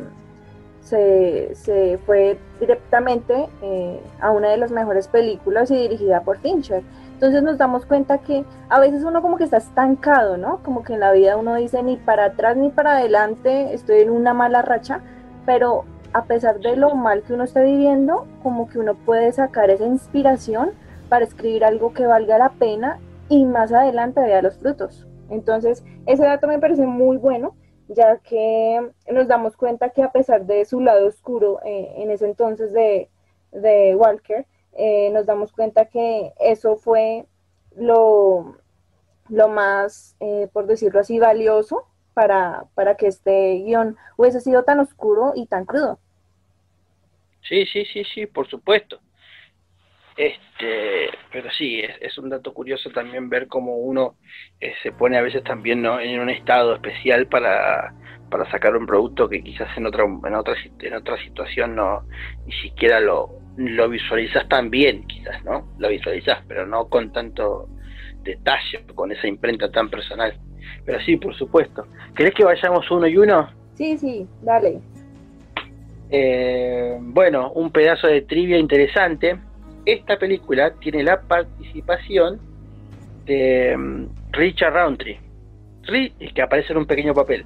se, 0.88 1.98
fue 2.06 2.38
directamente 2.60 3.48
eh, 3.62 4.00
a 4.20 4.30
una 4.30 4.48
de 4.48 4.56
las 4.56 4.70
mejores 4.70 5.08
películas 5.08 5.70
y 5.70 5.76
dirigida 5.76 6.22
por 6.22 6.38
Fincher. 6.38 6.82
Entonces 7.12 7.42
nos 7.42 7.58
damos 7.58 7.84
cuenta 7.84 8.18
que 8.18 8.44
a 8.68 8.80
veces 8.80 9.02
uno 9.02 9.20
como 9.20 9.36
que 9.36 9.44
está 9.44 9.58
estancado, 9.58 10.36
¿no? 10.36 10.60
Como 10.62 10.82
que 10.84 10.94
en 10.94 11.00
la 11.00 11.12
vida 11.12 11.36
uno 11.36 11.56
dice 11.56 11.82
ni 11.82 11.96
para 11.96 12.26
atrás 12.26 12.56
ni 12.56 12.70
para 12.70 12.96
adelante, 12.96 13.74
estoy 13.74 14.00
en 14.00 14.10
una 14.10 14.34
mala 14.34 14.62
racha, 14.62 15.00
pero 15.44 15.84
a 16.12 16.24
pesar 16.24 16.60
de 16.60 16.76
lo 16.76 16.94
mal 16.94 17.22
que 17.22 17.34
uno 17.34 17.44
esté 17.44 17.62
viviendo, 17.62 18.26
como 18.42 18.68
que 18.68 18.78
uno 18.78 18.94
puede 18.94 19.32
sacar 19.32 19.70
esa 19.70 19.84
inspiración 19.84 20.72
para 21.08 21.24
escribir 21.24 21.64
algo 21.64 21.92
que 21.92 22.06
valga 22.06 22.38
la 22.38 22.50
pena 22.50 23.00
y 23.28 23.44
más 23.44 23.72
adelante 23.72 24.20
vea 24.20 24.42
los 24.42 24.58
frutos. 24.58 25.06
Entonces, 25.30 25.84
ese 26.06 26.24
dato 26.24 26.46
me 26.46 26.58
parece 26.58 26.86
muy 26.86 27.16
bueno, 27.18 27.54
ya 27.88 28.18
que 28.18 28.90
nos 29.10 29.28
damos 29.28 29.56
cuenta 29.56 29.90
que 29.90 30.02
a 30.02 30.12
pesar 30.12 30.46
de 30.46 30.64
su 30.64 30.80
lado 30.80 31.06
oscuro 31.06 31.60
eh, 31.64 31.94
en 31.96 32.10
ese 32.10 32.26
entonces 32.26 32.72
de, 32.72 33.08
Walker, 33.96 34.46
eh, 34.72 35.10
nos 35.10 35.26
damos 35.26 35.52
cuenta 35.52 35.86
que 35.86 36.32
eso 36.38 36.76
fue 36.76 37.26
lo, 37.76 38.56
lo 39.28 39.48
más, 39.48 40.16
eh, 40.20 40.48
por 40.52 40.66
decirlo 40.66 41.00
así, 41.00 41.18
valioso 41.18 41.86
para, 42.18 42.64
para 42.74 42.96
que 42.96 43.06
este 43.06 43.62
guion 43.64 43.96
hubiese 44.16 44.40
sido 44.40 44.64
tan 44.64 44.80
oscuro 44.80 45.34
y 45.36 45.46
tan 45.46 45.64
crudo. 45.64 46.00
Sí, 47.48 47.64
sí, 47.66 47.84
sí, 47.84 48.02
sí, 48.12 48.26
por 48.26 48.48
supuesto. 48.48 48.98
Este, 50.16 51.10
pero 51.30 51.48
sí, 51.52 51.80
es, 52.00 52.18
un 52.18 52.30
dato 52.30 52.52
curioso 52.52 52.90
también 52.90 53.30
ver 53.30 53.46
cómo 53.46 53.76
uno 53.76 54.16
eh, 54.58 54.74
se 54.82 54.90
pone 54.90 55.16
a 55.16 55.22
veces 55.22 55.44
también 55.44 55.80
¿no? 55.80 56.00
en 56.00 56.18
un 56.18 56.28
estado 56.28 56.74
especial 56.74 57.28
para, 57.28 57.94
para 58.28 58.50
sacar 58.50 58.76
un 58.76 58.84
producto 58.84 59.28
que 59.28 59.44
quizás 59.44 59.68
en 59.76 59.86
otra 59.86 60.02
en 60.02 60.34
otra 60.34 60.56
en 60.80 60.94
otra 60.94 61.22
situación 61.22 61.76
no 61.76 62.02
ni 62.46 62.52
siquiera 62.54 62.98
lo, 62.98 63.30
lo 63.56 63.88
visualizas 63.88 64.48
tan 64.48 64.70
bien, 64.70 65.06
quizás, 65.06 65.44
¿no? 65.44 65.68
Lo 65.78 65.88
visualizas, 65.88 66.42
pero 66.48 66.66
no 66.66 66.88
con 66.88 67.12
tanto 67.12 67.68
detalle, 68.24 68.84
con 68.96 69.12
esa 69.12 69.28
imprenta 69.28 69.70
tan 69.70 69.88
personal. 69.88 70.36
Pero 70.84 71.00
sí, 71.00 71.16
por 71.16 71.34
supuesto. 71.34 71.86
¿Querés 72.14 72.34
que 72.34 72.44
vayamos 72.44 72.90
uno 72.90 73.06
y 73.06 73.16
uno? 73.16 73.48
Sí, 73.74 73.96
sí, 73.98 74.26
dale. 74.42 74.80
Eh, 76.10 76.96
bueno, 77.00 77.52
un 77.52 77.70
pedazo 77.70 78.06
de 78.06 78.22
trivia 78.22 78.58
interesante. 78.58 79.38
Esta 79.84 80.18
película 80.18 80.72
tiene 80.80 81.02
la 81.02 81.20
participación 81.20 82.40
de 83.26 83.76
mm, 83.76 84.06
Richard 84.32 84.74
Roundtree, 84.74 85.20
que 86.34 86.42
aparece 86.42 86.72
en 86.72 86.78
un 86.78 86.86
pequeño 86.86 87.14
papel. 87.14 87.44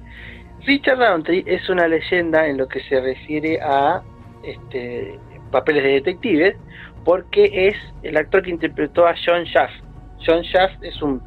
Richard 0.65 0.97
Roundtree 0.97 1.43
es 1.45 1.69
una 1.69 1.87
leyenda 1.87 2.47
en 2.47 2.57
lo 2.57 2.67
que 2.67 2.81
se 2.83 2.99
refiere 3.01 3.59
a 3.61 4.01
este, 4.43 5.19
papeles 5.51 5.83
de 5.83 5.89
detectives, 5.89 6.55
porque 7.03 7.67
es 7.67 7.75
el 8.01 8.17
actor 8.17 8.43
que 8.43 8.49
interpretó 8.49 9.05
a 9.05 9.13
John 9.25 9.43
Shaft. 9.43 9.83
John 10.25 10.41
Shaft 10.41 10.83
es 10.83 11.01
un 11.01 11.21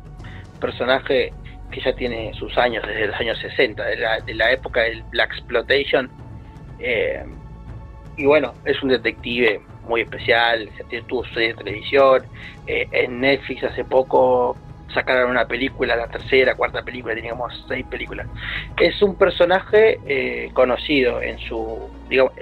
personaje 0.59 1.33
que 1.77 1.83
ya 1.83 1.95
tiene 1.95 2.33
sus 2.35 2.57
años, 2.57 2.83
desde 2.87 3.09
los 3.09 3.17
años 3.21 3.39
60, 3.39 3.85
de 3.85 3.97
la, 3.97 4.21
de 4.21 4.35
la 4.35 4.51
época 4.51 4.81
del 4.83 5.03
Black 5.11 5.33
Exploitation. 5.33 6.11
Eh, 6.79 7.23
y 8.17 8.25
bueno, 8.25 8.55
es 8.65 8.83
un 8.83 8.89
detective 8.89 9.61
muy 9.87 10.01
especial, 10.01 10.71
tuvo 11.07 11.23
su 11.25 11.35
serie 11.35 11.49
de 11.49 11.55
televisión, 11.55 12.23
eh, 12.67 12.89
en 12.93 13.21
Netflix 13.21 13.65
hace 13.65 13.85
poco 13.85 14.57
sacaron 14.95 15.31
una 15.31 15.47
película, 15.47 15.95
la 15.97 16.09
tercera, 16.09 16.55
cuarta 16.55 16.83
película, 16.83 17.15
teníamos 17.15 17.53
seis 17.69 17.85
películas. 17.91 18.27
Es 18.81 19.03
un 19.03 19.17
personaje 19.17 20.01
eh, 20.07 20.49
conocido 20.55 21.21
en 21.21 21.39
su, 21.41 21.91
digamos, 22.09 22.33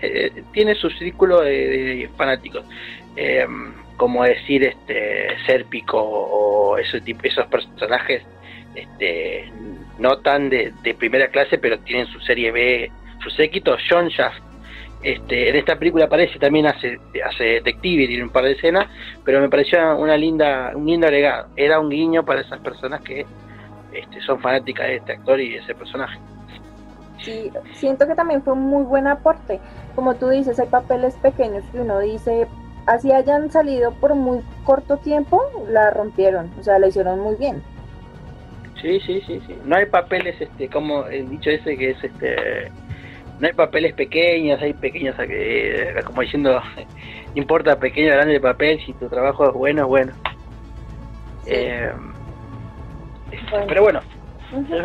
tiene 0.53 0.77
su 0.77 0.91
círculo 0.91 1.41
de, 1.41 2.09
fanáticos, 2.17 2.65
como 3.97 4.23
decir 4.23 4.63
este 4.63 5.37
Serpico 5.45 5.99
o 6.01 6.79
ese 6.79 7.01
tipo, 7.01 7.21
esos 7.25 7.47
personajes 7.47 8.23
este, 8.75 9.53
no 9.99 10.19
tan 10.19 10.51
de, 10.51 10.73
primera 10.99 11.29
clase, 11.29 11.59
pero 11.59 11.79
tienen 11.81 12.07
su 12.07 12.21
serie 12.21 12.51
B, 12.53 12.91
su 13.23 13.31
séquito, 13.31 13.77
John 13.89 14.09
Shaft. 14.09 14.43
Este, 15.03 15.51
en 15.51 15.57
esta 15.57 15.77
película 15.77 16.07
aparece 16.07 16.39
también 16.39 16.67
hace, 16.67 16.99
hace 17.27 17.45
detective, 17.45 18.07
tiene 18.07 18.25
un 18.25 18.31
par 18.31 18.45
de 18.45 18.53
escenas, 18.53 18.87
pero 19.23 19.41
me 19.41 19.51
pareció 19.51 19.99
una 19.99 20.17
linda, 20.17 20.73
un 20.75 20.87
lindo 20.87 21.07
agregado. 21.07 21.49
Era 21.57 21.79
un 21.79 21.91
guiño 21.91 22.25
para 22.25 22.41
esas 22.41 22.59
personas 22.61 23.03
que 23.03 23.27
este, 23.93 24.21
son 24.23 24.41
fanáticas 24.41 24.87
de 24.87 24.97
este 24.97 25.13
actor 25.13 25.39
y 25.41 25.51
de 25.51 25.57
ese 25.59 25.75
personaje. 25.75 26.19
Sí, 27.23 27.51
siento 27.75 28.07
que 28.07 28.15
también 28.15 28.43
fue 28.43 28.55
un 28.55 28.63
muy 28.63 28.83
buen 28.83 29.07
aporte. 29.07 29.61
Como 29.95 30.15
tú 30.15 30.29
dices, 30.29 30.59
hay 30.59 30.69
papeles 30.69 31.15
pequeños 31.17 31.65
que 31.71 31.81
uno 31.81 32.01
dice, 32.01 32.47
así 32.87 33.13
hayan 33.13 33.51
salido 33.51 33.93
por 33.93 34.15
muy 34.15 34.41
corto 34.65 34.97
tiempo, 34.97 35.43
la 35.69 35.91
rompieron, 35.91 36.51
o 36.59 36.63
sea, 36.63 36.79
la 36.79 36.89
hicieron 36.89 37.21
muy 37.21 37.37
bien. 37.37 37.63
Sí, 38.85 39.01
sí, 39.01 39.23
sí, 39.27 39.41
sí. 39.47 39.57
No 39.65 39.77
hay 39.77 39.87
papeles, 39.87 40.39
este, 40.39 40.69
como 40.69 41.07
el 41.07 41.31
dicho 41.31 41.49
ese 41.49 41.75
que 41.75 41.93
es, 41.93 42.05
este, 42.05 42.71
no 43.41 43.47
hay 43.47 43.55
papeles 43.55 43.95
pequeños, 43.95 44.61
hay 44.61 44.75
pequeños, 44.75 45.17
eh, 45.21 45.95
como 46.05 46.21
diciendo, 46.21 46.61
no 46.61 46.83
importa 47.35 47.81
pequeño 47.81 48.11
o 48.11 48.17
grande 48.17 48.35
el 48.35 48.43
papel, 48.43 48.79
si 48.85 48.93
tu 48.93 49.09
trabajo 49.09 49.49
es 49.49 49.55
bueno, 49.55 49.89
bueno. 49.89 50.13
Eh, 51.47 51.93
pero 53.69 53.85
bueno, 53.85 54.03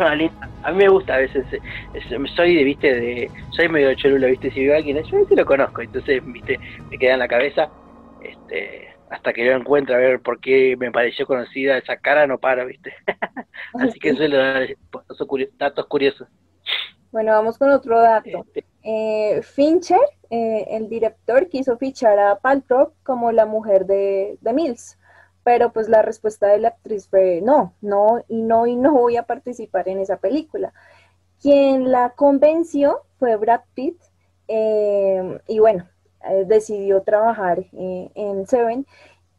a 0.06 0.16
mí 0.16 0.30
me 0.78 0.88
gusta 0.88 1.16
a 1.16 1.18
veces, 1.18 1.44
soy 2.34 2.56
de, 2.56 2.64
viste, 2.64 2.94
de, 2.94 3.30
soy 3.50 3.68
medio 3.68 3.92
cholula, 3.96 4.28
viste, 4.28 4.50
si 4.50 4.64
veo 4.64 4.72
a 4.72 4.78
alguien, 4.78 4.96
yo 4.96 5.18
sí 5.28 5.36
lo 5.36 5.44
conozco, 5.44 5.82
entonces, 5.82 6.22
viste, 6.24 6.58
me 6.88 6.96
queda 6.96 7.12
en 7.12 7.18
la 7.18 7.28
cabeza, 7.28 7.68
este, 8.22 8.89
hasta 9.10 9.32
que 9.32 9.44
yo 9.44 9.52
encuentre 9.52 9.94
a 9.94 9.98
ver 9.98 10.20
por 10.20 10.40
qué 10.40 10.76
me 10.78 10.92
pareció 10.92 11.26
conocida 11.26 11.76
esa 11.76 11.96
cara, 11.96 12.26
no 12.26 12.38
para, 12.38 12.64
¿viste? 12.64 12.94
Así 13.74 13.98
que 13.98 14.14
suelo 14.14 14.38
dar 14.38 14.68
datos 15.58 15.86
curiosos. 15.86 16.28
Bueno, 17.10 17.32
vamos 17.32 17.58
con 17.58 17.70
otro 17.70 18.00
dato. 18.00 18.44
Este. 18.46 18.64
Eh, 18.84 19.42
Fincher, 19.42 19.98
eh, 20.30 20.64
el 20.70 20.88
director, 20.88 21.48
quiso 21.48 21.76
fichar 21.76 22.18
a 22.20 22.38
Paltrow 22.38 22.92
como 23.02 23.32
la 23.32 23.46
mujer 23.46 23.84
de, 23.84 24.38
de 24.40 24.52
Mills, 24.52 24.96
pero 25.42 25.72
pues 25.72 25.88
la 25.88 26.02
respuesta 26.02 26.46
de 26.46 26.60
la 26.60 26.68
actriz 26.68 27.08
fue 27.08 27.40
no, 27.42 27.74
no, 27.80 28.22
y 28.28 28.42
no, 28.42 28.66
y 28.68 28.76
no 28.76 28.92
voy 28.92 29.16
a 29.16 29.24
participar 29.24 29.88
en 29.88 29.98
esa 29.98 30.18
película. 30.18 30.72
Quien 31.42 31.90
la 31.90 32.10
convenció 32.10 33.00
fue 33.18 33.34
Brad 33.36 33.62
Pitt, 33.74 34.00
eh, 34.46 35.40
y 35.48 35.58
bueno, 35.58 35.88
eh, 36.28 36.44
decidió 36.46 37.02
trabajar 37.02 37.60
eh, 37.72 38.10
en 38.14 38.46
Seven, 38.46 38.86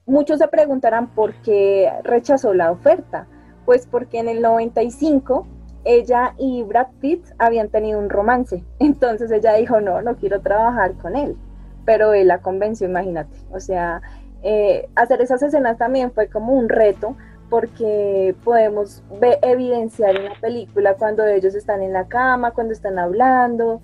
muchos 0.05 0.39
se 0.39 0.47
preguntarán 0.47 1.07
por 1.13 1.33
qué 1.41 1.91
rechazó 2.03 2.53
la 2.53 2.71
oferta. 2.71 3.27
Pues 3.65 3.85
porque 3.85 4.19
en 4.19 4.27
el 4.27 4.41
95 4.41 5.45
ella 5.83 6.33
y 6.37 6.63
Brad 6.63 6.87
Pitt 6.99 7.25
habían 7.37 7.69
tenido 7.69 7.99
un 7.99 8.09
romance. 8.09 8.63
Entonces 8.79 9.31
ella 9.31 9.53
dijo, 9.53 9.79
no, 9.81 10.01
no 10.01 10.15
quiero 10.15 10.41
trabajar 10.41 10.93
con 10.93 11.15
él. 11.15 11.37
Pero 11.85 12.13
él 12.13 12.27
la 12.27 12.41
convenció, 12.41 12.87
imagínate. 12.87 13.35
O 13.51 13.59
sea, 13.59 14.01
eh, 14.43 14.89
hacer 14.95 15.21
esas 15.21 15.41
escenas 15.43 15.77
también 15.77 16.11
fue 16.11 16.27
como 16.27 16.53
un 16.53 16.69
reto 16.69 17.15
porque 17.49 18.33
podemos 18.45 19.03
evidenciar 19.41 20.15
en 20.15 20.25
la 20.25 20.35
película 20.39 20.95
cuando 20.95 21.25
ellos 21.25 21.53
están 21.53 21.81
en 21.83 21.91
la 21.91 22.07
cama, 22.07 22.51
cuando 22.51 22.71
están 22.71 22.97
hablando, 22.97 23.81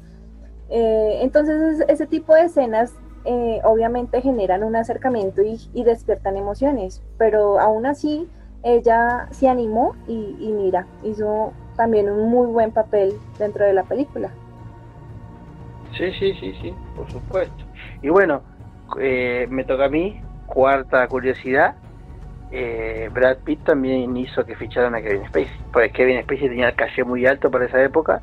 eh, 0.69 1.19
entonces 1.21 1.83
ese 1.87 2.07
tipo 2.07 2.33
de 2.33 2.43
escenas 2.43 2.93
eh, 3.25 3.59
obviamente 3.63 4.21
generan 4.21 4.63
un 4.63 4.75
acercamiento 4.75 5.41
y, 5.41 5.83
despiertan 5.83 6.37
emociones, 6.37 7.01
pero 7.17 7.59
aún 7.59 7.85
así 7.85 8.29
ella 8.63 9.27
se 9.31 9.47
animó 9.47 9.95
y, 10.07 10.51
mira, 10.53 10.85
hizo 11.03 11.53
también 11.75 12.09
un 12.09 12.29
muy 12.29 12.47
buen 12.47 12.71
papel 12.71 13.13
dentro 13.37 13.65
de 13.65 13.73
la 13.73 13.83
película. 13.83 14.29
Sí, 15.97 16.11
sí, 16.19 16.33
sí, 16.39 16.53
sí, 16.61 16.73
por 16.95 17.09
supuesto. 17.09 17.63
Y 18.01 18.09
bueno, 18.09 18.41
eh, 18.99 19.47
me 19.49 19.63
toca 19.63 19.85
a 19.85 19.89
mí, 19.89 20.21
cuarta 20.45 21.07
curiosidad, 21.07 21.75
Brad 23.11 23.37
Pitt 23.43 23.63
también 23.65 24.15
hizo 24.15 24.45
que 24.45 24.55
ficharan 24.55 24.95
a 24.95 25.01
Kevin 25.01 25.27
Spacey, 25.27 25.59
porque 25.73 25.91
Kevin 25.91 26.23
Spacey 26.23 26.49
tenía 26.49 26.69
el 26.69 26.75
calle 26.75 27.03
muy 27.03 27.25
alto 27.25 27.51
para 27.51 27.65
esa 27.65 27.81
época 27.83 28.21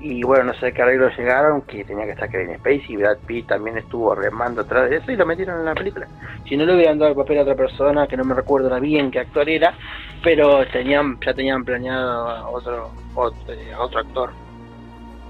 y 0.00 0.22
bueno, 0.22 0.44
no 0.44 0.54
sé 0.54 0.72
qué 0.72 0.80
arreglo 0.80 1.10
llegaron, 1.10 1.60
que 1.62 1.84
tenía 1.84 2.06
que 2.06 2.12
estar 2.12 2.30
Kevin 2.30 2.56
Spacey 2.56 2.84
y 2.88 2.96
Brad 2.96 3.18
Pitt 3.26 3.48
también 3.48 3.76
estuvo 3.76 4.14
remando 4.14 4.62
atrás 4.62 4.88
de 4.88 4.96
eso 4.96 5.12
y 5.12 5.16
lo 5.16 5.26
metieron 5.26 5.58
en 5.58 5.66
la 5.66 5.74
película. 5.74 6.08
Si 6.48 6.56
no 6.56 6.64
le 6.64 6.74
hubieran 6.74 6.98
dado 6.98 7.10
el 7.10 7.16
papel 7.16 7.38
a 7.38 7.42
otra 7.42 7.54
persona, 7.54 8.06
que 8.06 8.16
no 8.16 8.24
me 8.24 8.34
recuerdo 8.34 8.80
bien 8.80 9.10
qué 9.10 9.20
actor 9.20 9.48
era, 9.48 9.74
pero 10.22 10.66
tenían 10.68 11.18
ya 11.20 11.34
tenían 11.34 11.64
planeado 11.64 12.28
a 12.28 12.48
otro, 12.48 12.90
otro, 13.14 13.52
eh, 13.52 13.74
otro 13.78 14.00
actor. 14.00 14.30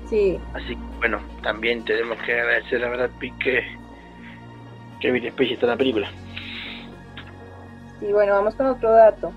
Sí. 0.08 0.38
Así 0.54 0.76
que 0.76 0.82
bueno, 0.98 1.18
también 1.42 1.84
tenemos 1.84 2.16
que 2.18 2.32
agradecer 2.32 2.84
a 2.84 2.90
Brad 2.90 3.10
Pitt 3.18 3.34
que 3.38 3.62
Kevin 5.00 5.30
Spacey 5.32 5.54
está 5.54 5.66
en 5.66 5.70
la 5.70 5.76
película. 5.76 6.08
Y 8.00 8.12
bueno, 8.12 8.34
vamos 8.34 8.54
con 8.54 8.66
otro 8.66 8.92
dato. 8.92 9.32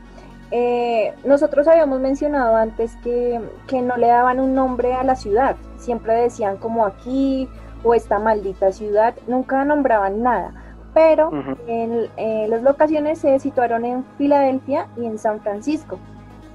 Eh, 0.56 1.16
nosotros 1.26 1.68
habíamos 1.68 2.00
mencionado 2.00 2.56
antes 2.56 2.96
que, 2.98 3.42
no 3.82 3.98
le 3.98 4.06
daban 4.06 4.40
un 4.40 4.54
nombre 4.54 4.94
a 4.94 5.04
la 5.04 5.16
ciudad, 5.16 5.56
siempre 5.78 6.14
decían 6.14 6.58
como 6.58 6.86
aquí 6.86 7.50
o 7.84 7.96
esta 7.96 8.20
maldita 8.20 8.72
ciudad, 8.72 9.16
nunca 9.26 9.66
nombraban 9.66 10.22
nada, 10.22 10.54
pero 10.94 11.32
en, 11.66 12.08
las 12.52 12.62
locaciones 12.62 13.18
se 13.18 13.40
situaron 13.40 13.84
en 13.84 14.06
Filadelfia 14.20 14.86
y 14.96 15.08
en 15.08 15.18
San 15.18 15.42
Francisco 15.42 15.98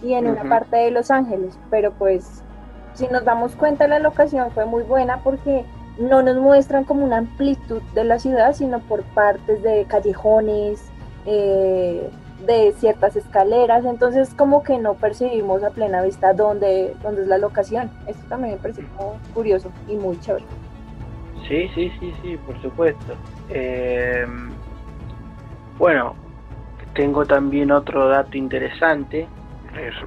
y 0.00 0.12
en 0.12 0.28
una 0.28 0.48
parte 0.48 0.76
de 0.76 0.92
Los 0.92 1.10
Ángeles, 1.10 1.58
pero 1.68 1.90
pues 1.90 2.44
si 2.94 3.08
nos 3.08 3.24
damos 3.24 3.56
cuenta 3.56 3.88
la 3.88 3.98
locación 3.98 4.52
fue 4.52 4.64
muy 4.64 4.84
buena 4.84 5.24
porque 5.24 5.64
no 5.98 6.22
nos 6.22 6.36
muestran 6.36 6.84
como 6.84 7.04
una 7.04 7.16
amplitud 7.16 7.82
de 7.94 8.04
la 8.04 8.20
ciudad, 8.20 8.52
sino 8.52 8.78
por 8.78 9.02
partes 9.02 9.60
de 9.64 9.86
callejones, 9.88 10.88
eh, 11.26 12.08
de 12.46 12.72
ciertas 12.78 13.16
escaleras, 13.16 13.84
entonces 13.84 14.32
como 14.34 14.62
que 14.62 14.78
no 14.78 14.94
percibimos 14.94 15.62
a 15.62 15.70
plena 15.70 16.02
vista 16.02 16.32
dónde, 16.32 16.94
dónde 17.02 17.22
es 17.22 17.28
la 17.28 17.38
locación. 17.38 17.90
Esto 18.06 18.22
también 18.28 18.54
me 18.54 18.60
parece 18.60 18.82
curioso 19.34 19.70
y 19.88 19.96
muy 19.96 20.18
chévere. 20.20 20.44
Sí, 21.48 21.68
sí, 21.74 21.90
sí, 21.98 22.14
sí, 22.22 22.36
por 22.46 22.60
supuesto. 22.62 23.14
Em, 23.48 24.50
bueno, 25.78 26.14
tengo 26.94 27.24
también 27.24 27.70
otro 27.70 28.08
dato 28.08 28.36
interesante, 28.36 29.26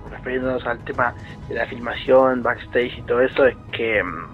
refiriéndonos 0.09 0.65
al 0.65 0.79
tema 0.85 1.13
de 1.47 1.55
la 1.55 1.65
filmación, 1.65 2.43
backstage 2.43 2.97
y 2.97 3.01
todo 3.03 3.21
eso, 3.21 3.45
es 3.45 3.55
que, 3.71 3.99
em, 3.99 4.27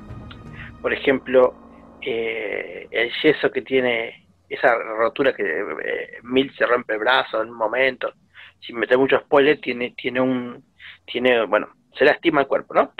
por 0.81 0.93
ejemplo, 0.93 1.53
eh, 2.01 2.87
el 2.91 3.11
yeso 3.21 3.51
que 3.51 3.61
tiene 3.61 4.26
esa 4.49 4.75
rotura 4.75 5.33
que 5.33 5.43
eh, 5.43 6.51
se 6.57 6.65
rompe 6.65 6.93
el 6.93 6.99
brazo 6.99 7.41
en 7.41 7.49
un 7.49 7.57
momento, 7.57 8.13
sin 8.59 8.77
meter 8.77 8.97
mucho 8.97 9.19
spoiler, 9.19 9.59
tiene, 9.59 9.93
tiene 9.97 10.21
un, 10.21 10.63
tiene, 11.05 11.45
bueno, 11.45 11.69
se 11.97 12.05
lastima 12.05 12.41
el 12.41 12.47
cuerpo, 12.47 12.73
¿no? 12.73 12.93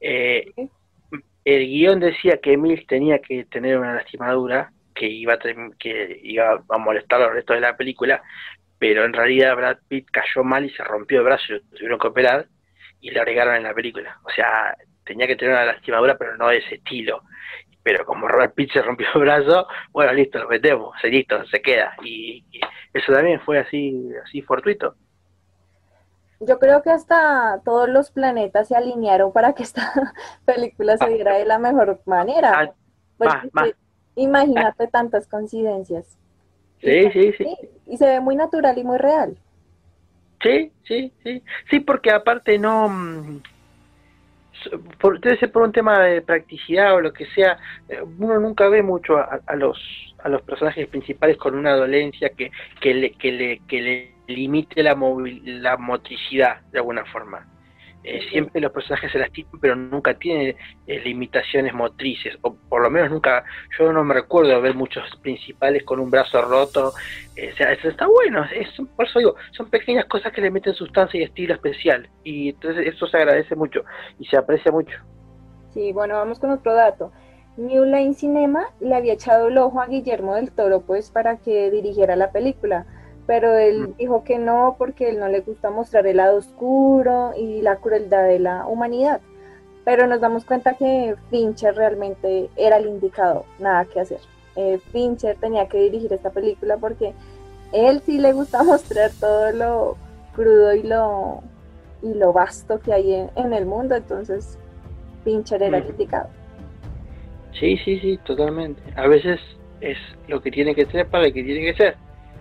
Eh, 0.00 0.52
el 1.44 1.66
guion 1.66 2.00
decía 2.00 2.38
que 2.42 2.56
Mills 2.56 2.86
tenía 2.86 3.18
que 3.18 3.44
tener 3.44 3.78
una 3.78 3.94
lastimadura 3.94 4.72
que 4.94 5.06
iba 5.06 5.34
a, 5.34 5.38
que 5.78 6.20
iba 6.22 6.62
a 6.68 6.78
molestar 6.78 7.22
al 7.22 7.32
resto 7.32 7.54
de 7.54 7.60
la 7.60 7.76
película, 7.76 8.22
pero 8.78 9.04
en 9.04 9.12
realidad 9.12 9.56
Brad 9.56 9.78
Pitt 9.88 10.08
cayó 10.10 10.44
mal 10.44 10.64
y 10.64 10.70
se 10.70 10.84
rompió 10.84 11.18
el 11.18 11.24
brazo 11.24 11.44
y 11.48 11.52
lo 11.52 11.60
tuvieron 11.60 11.98
que 11.98 12.06
operar 12.08 12.46
y 13.00 13.10
lo 13.10 13.20
agregaron 13.20 13.56
en 13.56 13.64
la 13.64 13.74
película. 13.74 14.18
O 14.24 14.30
sea, 14.30 14.76
tenía 15.04 15.26
que 15.26 15.36
tener 15.36 15.54
una 15.54 15.64
lastimadura, 15.64 16.16
pero 16.16 16.36
no 16.36 16.48
de 16.48 16.58
ese 16.58 16.76
estilo. 16.76 17.22
Pero 17.82 18.04
como 18.04 18.28
Robert 18.28 18.54
Pitt 18.54 18.72
se 18.72 18.82
rompió 18.82 19.06
el 19.14 19.20
brazo, 19.20 19.66
bueno, 19.92 20.12
listo, 20.12 20.38
lo 20.38 20.48
metemos, 20.48 20.94
se 21.00 21.08
listo, 21.08 21.44
se 21.46 21.60
queda. 21.60 21.94
Y, 22.04 22.44
eso 22.92 23.12
también 23.12 23.40
fue 23.40 23.58
así, 23.58 24.10
así 24.24 24.42
fortuito. 24.42 24.94
Yo 26.40 26.58
creo 26.58 26.82
que 26.82 26.90
hasta 26.90 27.60
todos 27.64 27.88
los 27.88 28.10
planetas 28.10 28.68
se 28.68 28.76
alinearon 28.76 29.32
para 29.32 29.54
que 29.54 29.62
esta 29.62 29.92
película 30.44 30.96
se 30.96 31.08
viera 31.08 31.36
de 31.36 31.44
la 31.44 31.58
mejor 31.58 32.00
manera. 32.04 32.52
Ah, 32.54 32.72
pues, 33.16 33.32
imagínate 34.16 34.88
tantas 34.88 35.26
coincidencias. 35.26 36.18
Sí, 36.80 37.10
sí, 37.12 37.32
sí, 37.38 37.56
Y 37.86 37.96
se 37.96 38.06
ve 38.06 38.20
muy 38.20 38.34
natural 38.34 38.76
y 38.76 38.84
muy 38.84 38.98
real. 38.98 39.38
Sí, 40.42 40.72
sí, 40.82 41.12
sí. 41.22 41.42
Sí, 41.70 41.80
porque 41.80 42.10
aparte 42.10 42.58
no... 42.58 42.90
Por, 44.98 45.20
debe 45.20 45.38
ser 45.38 45.50
por 45.50 45.62
un 45.62 45.72
tema 45.72 46.00
de 46.00 46.22
practicidad 46.22 46.94
o 46.94 47.00
lo 47.00 47.12
que 47.12 47.26
sea, 47.26 47.58
eh, 47.88 48.00
uno 48.18 48.38
nunca 48.38 48.68
ve 48.68 48.82
mucho 48.82 49.18
a, 49.18 49.56
los 49.56 49.78
a 50.22 50.28
los 50.28 50.42
personajes 50.42 50.86
principales 50.88 51.36
con 51.36 51.54
una 51.54 51.74
dolencia 51.74 52.30
que, 52.30 52.52
que, 52.80 52.94
le, 52.94 53.12
que, 53.12 53.32
le, 53.32 53.58
que 53.66 53.80
le 53.80 54.12
limite 54.28 54.82
la, 54.82 54.96
la 55.44 55.76
motricidad 55.76 56.60
de 56.70 56.78
alguna 56.78 57.04
forma. 57.06 57.51
Eh, 58.04 58.20
siempre 58.30 58.60
los 58.60 58.72
personajes 58.72 59.12
se 59.12 59.18
lastiman, 59.18 59.60
pero 59.60 59.76
nunca 59.76 60.14
tienen 60.14 60.56
eh, 60.88 61.00
limitaciones 61.04 61.72
motrices, 61.72 62.36
o 62.42 62.54
por 62.54 62.82
lo 62.82 62.90
menos 62.90 63.10
nunca, 63.10 63.44
yo 63.78 63.92
no 63.92 64.02
me 64.02 64.14
recuerdo 64.14 64.60
ver 64.60 64.74
muchos 64.74 65.04
principales 65.22 65.84
con 65.84 66.00
un 66.00 66.10
brazo 66.10 66.42
roto, 66.42 66.92
eh, 67.36 67.52
o 67.52 67.56
sea, 67.56 67.72
eso 67.72 67.88
está 67.88 68.08
bueno, 68.08 68.44
es, 68.52 68.68
por 68.96 69.06
eso 69.06 69.20
digo, 69.20 69.36
son 69.52 69.70
pequeñas 69.70 70.06
cosas 70.06 70.32
que 70.32 70.40
le 70.40 70.50
meten 70.50 70.74
sustancia 70.74 71.20
y 71.20 71.22
estilo 71.22 71.54
especial, 71.54 72.08
y 72.24 72.48
entonces 72.48 72.88
eso 72.88 73.06
se 73.06 73.18
agradece 73.18 73.54
mucho 73.54 73.84
y 74.18 74.26
se 74.26 74.36
aprecia 74.36 74.72
mucho. 74.72 74.98
Sí, 75.72 75.92
bueno, 75.92 76.16
vamos 76.16 76.40
con 76.40 76.50
otro 76.50 76.74
dato. 76.74 77.12
New 77.56 77.84
Line 77.84 78.14
Cinema 78.14 78.70
le 78.80 78.94
había 78.94 79.12
echado 79.12 79.48
el 79.48 79.58
ojo 79.58 79.80
a 79.80 79.86
Guillermo 79.86 80.34
del 80.34 80.50
Toro 80.50 80.80
pues 80.80 81.10
para 81.10 81.36
que 81.36 81.70
dirigiera 81.70 82.16
la 82.16 82.32
película 82.32 82.86
pero 83.32 83.56
él 83.56 83.88
mm. 83.88 83.96
dijo 83.96 84.24
que 84.24 84.38
no 84.38 84.76
porque 84.76 85.08
él 85.08 85.18
no 85.18 85.26
le 85.26 85.40
gusta 85.40 85.70
mostrar 85.70 86.06
el 86.06 86.18
lado 86.18 86.36
oscuro 86.36 87.32
y 87.34 87.62
la 87.62 87.76
crueldad 87.76 88.24
de 88.24 88.38
la 88.38 88.66
humanidad. 88.66 89.22
Pero 89.86 90.06
nos 90.06 90.20
damos 90.20 90.44
cuenta 90.44 90.74
que 90.74 91.16
Fincher 91.30 91.74
realmente 91.74 92.50
era 92.56 92.76
el 92.76 92.84
indicado, 92.84 93.46
nada 93.58 93.86
que 93.86 94.00
hacer. 94.00 94.20
Eh, 94.54 94.78
Fincher 94.92 95.36
tenía 95.36 95.66
que 95.66 95.78
dirigir 95.78 96.12
esta 96.12 96.28
película 96.28 96.76
porque 96.76 97.14
él 97.72 98.02
sí 98.04 98.18
le 98.18 98.34
gusta 98.34 98.62
mostrar 98.64 99.10
todo 99.18 99.50
lo 99.52 99.96
crudo 100.34 100.74
y 100.74 100.82
lo, 100.82 101.42
y 102.02 102.12
lo 102.12 102.34
vasto 102.34 102.80
que 102.80 102.92
hay 102.92 103.30
en, 103.34 103.52
el 103.54 103.64
mundo, 103.64 103.94
entonces 103.94 104.58
Fincher 105.24 105.62
era 105.62 105.78
el 105.78 105.84
mm. 105.84 105.90
indicado. 105.90 106.28
Sí, 107.58 107.78
sí, 107.78 107.98
sí, 107.98 108.18
totalmente. 108.24 108.82
A 108.94 109.08
veces 109.08 109.40
es 109.80 109.96
lo 110.28 110.42
que 110.42 110.50
tiene 110.50 110.74
que 110.74 110.84
ser 110.84 111.08
para 111.08 111.28
lo 111.28 111.32
que 111.32 111.42
tiene 111.42 111.72
que 111.72 111.78
ser. 111.78 111.96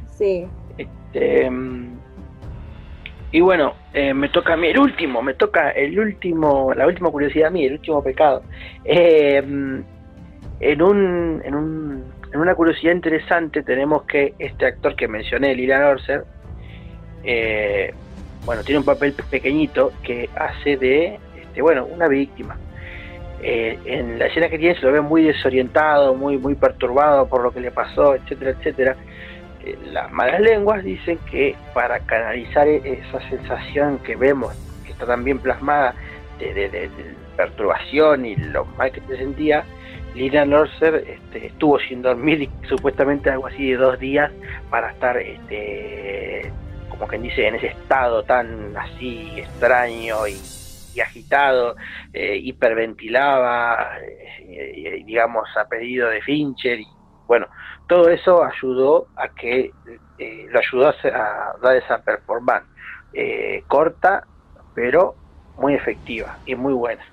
Sí. 0.10 0.50
Este, 0.78 1.50
y 3.34 3.40
bueno, 3.40 3.76
eh, 3.94 4.14
me 4.14 4.28
toca 4.30 4.54
a 4.54 4.58
mí 4.58 4.68
el 4.68 4.78
último, 4.78 5.22
me 5.22 5.34
toca 5.36 5.72
el 5.72 5.98
último, 5.98 6.74
la 6.74 6.86
última 6.86 7.10
curiosidad 7.10 7.48
a 7.48 7.52
mí, 7.52 7.66
el 7.66 7.74
último 7.74 8.04
pecado. 8.04 8.44
Eh, 8.84 9.38
en, 9.38 10.82
un, 10.82 11.42
en, 11.46 11.56
un, 11.56 12.04
en 12.34 12.40
una 12.40 12.56
curiosidad 12.56 12.94
interesante 12.94 13.64
tenemos 13.64 14.04
que 14.04 14.34
este 14.38 14.66
actor 14.66 14.96
que 14.98 15.08
mencioné, 15.08 15.56
Lilian 15.56 15.84
Orser, 15.84 16.26
eh, 17.24 17.94
bueno, 18.46 18.64
tiene 18.64 18.80
un 18.80 18.86
papel 18.86 19.14
pequeñito 19.30 19.94
que 20.04 20.30
hace 20.36 20.76
de, 20.76 21.18
este, 21.42 21.62
bueno, 21.62 21.86
una 21.86 22.10
víctima. 22.10 22.58
en 23.42 24.20
la 24.20 24.26
escena 24.26 24.50
que 24.50 24.60
tiene 24.60 24.76
se 24.76 24.86
lo 24.86 24.92
ve 24.92 25.00
muy 25.00 25.24
desorientado, 25.24 26.16
muy, 26.16 26.38
muy 26.38 26.56
perturbado 26.56 27.30
por 27.30 27.44
lo 27.44 27.52
que 27.52 27.62
le 27.62 27.72
pasó, 27.72 28.14
etcétera, 28.16 28.52
etcétera 28.52 28.98
las 29.92 30.12
malas 30.12 30.42
lenguas 30.42 30.84
dicen 30.84 31.20
que 31.30 31.56
para 31.74 32.00
canalizar 32.00 32.68
esa 32.68 33.20
sensación 33.30 34.00
que 34.00 34.16
vemos, 34.16 34.54
que 34.86 34.92
está 34.92 35.06
tan 35.06 35.24
bien 35.24 35.40
plasmada 35.40 35.94
de, 36.40 36.90
perturbación 37.38 38.26
y 38.26 38.36
lo 38.36 38.66
mal 38.66 38.92
que 38.92 39.02
se 39.02 39.18
sentía, 39.18 39.64
Lina 40.16 40.44
Lorser 40.46 41.06
este, 41.08 41.48
estuvo 41.48 41.80
sin 41.80 42.02
dormir 42.02 42.50
supuestamente 42.68 43.30
algo 43.30 43.48
así 43.48 43.72
de 43.72 43.78
dos 43.78 44.00
días 44.00 44.32
para 44.70 44.92
estar, 44.92 45.18
este, 45.18 46.52
como 46.90 47.08
quien 47.08 47.22
dice, 47.22 47.48
en 47.48 47.56
ese 47.56 47.68
estado 47.68 48.24
tan 48.24 48.76
así 48.76 49.32
extraño 49.38 50.28
y, 50.28 50.36
agitado, 51.00 51.78
eh, 52.12 52.36
hiperventilaba, 52.36 53.98
eh, 54.42 55.02
digamos, 55.06 55.48
a 55.56 55.68
pedido 55.70 56.10
de 56.10 56.22
Fincher 56.22 56.82
y 56.82 56.88
bueno, 57.26 57.48
todo 57.92 58.08
eso 58.08 58.42
ayudó 58.42 59.08
a 59.18 59.28
que 59.28 59.74
eh, 60.18 60.48
lo 60.50 60.60
ayudó 60.60 60.88
a, 60.88 61.58
dar 61.62 61.76
esa 61.76 61.98
performance 61.98 62.66
eh, 63.12 63.66
corta, 63.68 64.26
pero 64.74 65.14
muy 65.58 65.74
efectiva 65.74 66.40
y 66.46 66.56
muy 66.56 66.72
buena. 66.72 67.04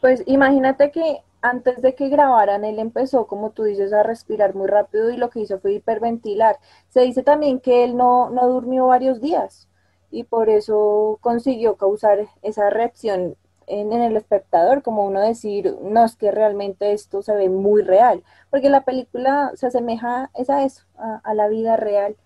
Pues 0.00 0.22
imagínate 0.26 0.92
que 0.92 1.24
antes 1.42 1.82
de 1.82 1.96
que 1.96 2.08
grabaran, 2.08 2.64
él 2.64 2.78
empezó, 2.78 3.26
como 3.26 3.50
tú 3.50 3.64
dices, 3.64 3.92
a 3.92 4.04
respirar 4.04 4.54
muy 4.54 4.68
rápido 4.68 5.10
y 5.10 5.16
lo 5.16 5.28
que 5.28 5.40
hizo 5.40 5.58
fue 5.58 5.72
hiperventilar. 5.72 6.58
Se 6.90 7.00
dice 7.00 7.24
también 7.24 7.58
que 7.58 7.82
él 7.82 7.96
no, 7.96 8.30
no 8.30 8.46
durmió 8.46 8.86
varios 8.86 9.20
días 9.20 9.68
y 10.12 10.22
por 10.22 10.50
eso 10.50 11.18
consiguió 11.20 11.74
causar 11.74 12.28
esa 12.42 12.70
reacción 12.70 13.34
en, 13.68 13.92
el 13.92 14.16
espectador, 14.16 14.82
como 14.82 15.06
uno 15.06 15.20
decir, 15.20 15.76
no 15.82 16.04
es 16.04 16.16
que 16.16 16.30
realmente 16.30 16.92
esto 16.92 17.22
se 17.22 17.34
ve 17.34 17.48
muy 17.48 17.82
real, 17.82 18.22
porque 18.50 18.70
la 18.70 18.84
película 18.84 19.52
se 19.54 19.66
asemeja 19.66 20.30
es 20.34 20.50
a 20.50 20.64
eso, 20.64 20.84
a, 20.96 21.34
la 21.34 21.48
vida 21.48 21.76
real. 21.76 22.16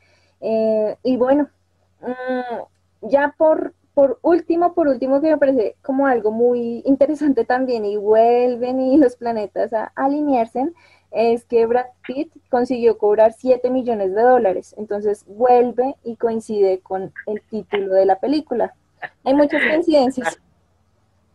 Eh, 0.41 0.97
y 1.03 1.17
bueno, 1.17 1.49
mm, 2.01 3.09
ya 3.09 3.35
por, 3.37 3.75
por 3.95 4.19
último, 4.23 4.75
por 4.75 4.89
último, 4.89 5.21
que 5.21 5.31
me 5.31 5.39
parece 5.39 5.77
como 5.83 6.07
algo 6.07 6.31
muy 6.31 6.83
interesante 6.85 7.45
también, 7.45 7.85
y 7.85 7.97
vuelven 7.97 8.81
y 8.81 8.97
los 8.97 9.17
planetas 9.17 9.73
a 9.73 9.93
alinearse, 9.95 10.73
es 11.11 11.45
que 11.45 11.67
Brad 11.67 11.87
Pitt 12.07 12.33
consiguió 12.51 12.99
cobrar 12.99 13.35
7 13.35 13.71
millones 13.71 14.15
de 14.15 14.23
dólares, 14.23 14.75
entonces 14.79 15.25
vuelve 15.27 15.95
y 16.05 16.17
coincide 16.17 16.81
con 16.81 17.13
el 17.27 17.43
título 17.43 17.95
de 17.95 18.07
la 18.07 18.19
película. 18.19 18.75
Hay 19.25 19.35
muchas 19.35 19.63
coincidencias. 19.63 20.41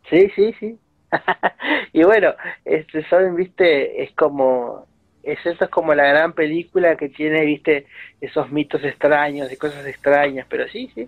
Sí, 0.10 0.30
sí, 0.36 0.54
sí. 0.60 0.78
y 1.94 2.04
bueno, 2.04 2.34
este, 2.66 3.08
saben, 3.10 3.36
viste, 3.36 4.04
es 4.04 4.12
como, 4.12 4.86
es 5.24 5.40
eso 5.46 5.66
es 5.66 5.70
como 5.70 5.94
la 5.94 6.06
gran 6.06 6.34
película 6.34 6.96
que 6.96 7.10
tiene, 7.10 7.42
viste, 7.42 7.86
esos 8.22 8.52
mitos 8.52 8.84
extraños 8.84 9.52
y 9.52 9.58
cosas 9.58 9.86
extrañas, 9.86 10.46
pero 10.50 10.68
sí, 10.70 10.90
sí. 10.94 11.08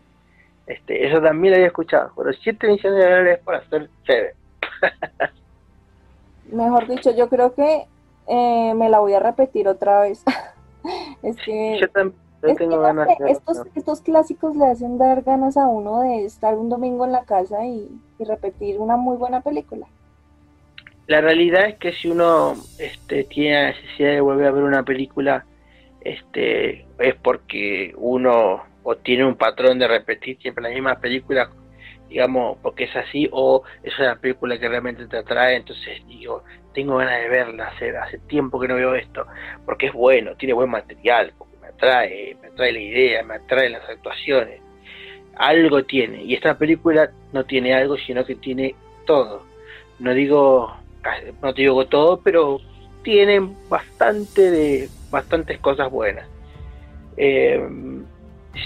Este, 0.67 1.07
eso 1.07 1.19
también 1.21 1.51
lo 1.51 1.55
había 1.57 1.67
escuchado. 1.67 2.11
Pero 2.15 2.31
7 2.31 2.67
millones 2.67 3.03
de 3.03 3.09
dólares 3.09 3.39
para 3.43 3.57
hacer 3.57 3.89
chévere. 4.03 4.33
Mejor 6.51 6.87
dicho, 6.87 7.15
yo 7.15 7.27
creo 7.27 7.53
que 7.53 7.85
eh, 8.27 8.73
me 8.75 8.89
la 8.89 8.99
voy 8.99 9.13
a 9.13 9.19
repetir 9.19 9.67
otra 9.67 10.01
vez. 10.01 10.23
es 11.23 11.35
que... 11.37 11.79
Yo 11.79 11.89
también 11.89 12.28
estos, 12.41 13.67
estos 13.75 14.01
clásicos 14.01 14.55
le 14.55 14.65
hacen 14.65 14.97
dar 14.97 15.23
ganas 15.23 15.57
a 15.57 15.67
uno 15.67 16.01
de 16.01 16.25
estar 16.25 16.55
un 16.55 16.69
domingo 16.69 17.05
en 17.05 17.11
la 17.11 17.23
casa 17.23 17.65
y, 17.65 17.89
repetir 18.19 18.79
una 18.79 18.97
muy 18.97 19.15
buena 19.15 19.39
película. 19.39 19.87
La 21.07 21.21
realidad 21.21 21.67
es 21.67 21.77
que 21.77 21.93
si 21.93 22.09
uno 22.09 22.53
este, 22.77 23.23
tiene 23.23 23.55
la 23.55 23.67
necesidad 23.69 24.09
de 24.11 24.21
volver 24.21 24.47
a 24.47 24.51
ver 24.51 24.63
una 24.63 24.83
película, 24.83 25.45
este, 26.01 26.85
es 26.99 27.15
porque 27.15 27.93
uno 27.97 28.61
o 28.83 28.95
tiene 28.97 29.25
un 29.25 29.35
patrón 29.35 29.79
de 29.79 29.87
repetir 29.87 30.37
siempre 30.41 30.63
la 30.63 30.69
misma 30.69 30.99
película, 30.99 31.49
digamos, 32.09 32.57
porque 32.61 32.85
es 32.85 32.95
así, 32.95 33.29
o 33.31 33.63
es 33.83 33.97
una 33.99 34.17
película 34.17 34.59
que 34.59 34.67
realmente 34.67 35.07
te 35.07 35.17
atrae, 35.17 35.55
entonces 35.55 36.05
digo, 36.07 36.43
tengo 36.73 36.97
ganas 36.97 37.21
de 37.21 37.29
verla, 37.29 37.67
hace, 37.67 37.97
hace 37.97 38.19
tiempo 38.19 38.59
que 38.59 38.67
no 38.67 38.75
veo 38.75 38.95
esto, 38.95 39.25
porque 39.65 39.87
es 39.87 39.93
bueno, 39.93 40.35
tiene 40.35 40.53
buen 40.53 40.69
material, 40.69 41.33
atrae, 41.79 42.35
me 42.41 42.47
atrae 42.49 42.71
la 42.73 42.79
idea, 42.79 43.23
me 43.23 43.35
atrae 43.35 43.69
las 43.69 43.87
actuaciones. 43.89 44.61
Algo 45.35 45.83
tiene. 45.83 46.23
Y 46.23 46.33
esta 46.33 46.57
película 46.57 47.11
no 47.31 47.45
tiene 47.45 47.73
algo, 47.73 47.97
sino 47.97 48.25
que 48.25 48.35
tiene 48.35 48.75
todo. 49.05 49.43
No 49.99 50.13
digo, 50.13 50.73
no 51.41 51.53
te 51.53 51.61
digo 51.61 51.85
todo, 51.87 52.19
pero 52.21 52.59
tiene 53.03 53.41
bastante 53.69 54.51
de, 54.51 54.89
bastantes 55.09 55.59
cosas 55.59 55.89
buenas. 55.89 56.27
Eh, 57.17 57.61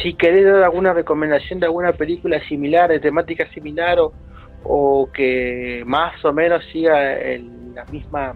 si 0.01 0.15
querés 0.15 0.45
dar 0.45 0.63
alguna 0.63 0.93
recomendación 0.93 1.59
de 1.59 1.67
alguna 1.67 1.93
película 1.93 2.39
similar, 2.47 2.89
de 2.89 2.99
temática 2.99 3.47
similar, 3.53 3.99
o, 3.99 4.13
o 4.63 5.09
que 5.11 5.83
más 5.85 6.23
o 6.25 6.33
menos 6.33 6.63
siga 6.71 7.19
en 7.19 7.75
la 7.75 7.85
misma 7.85 8.33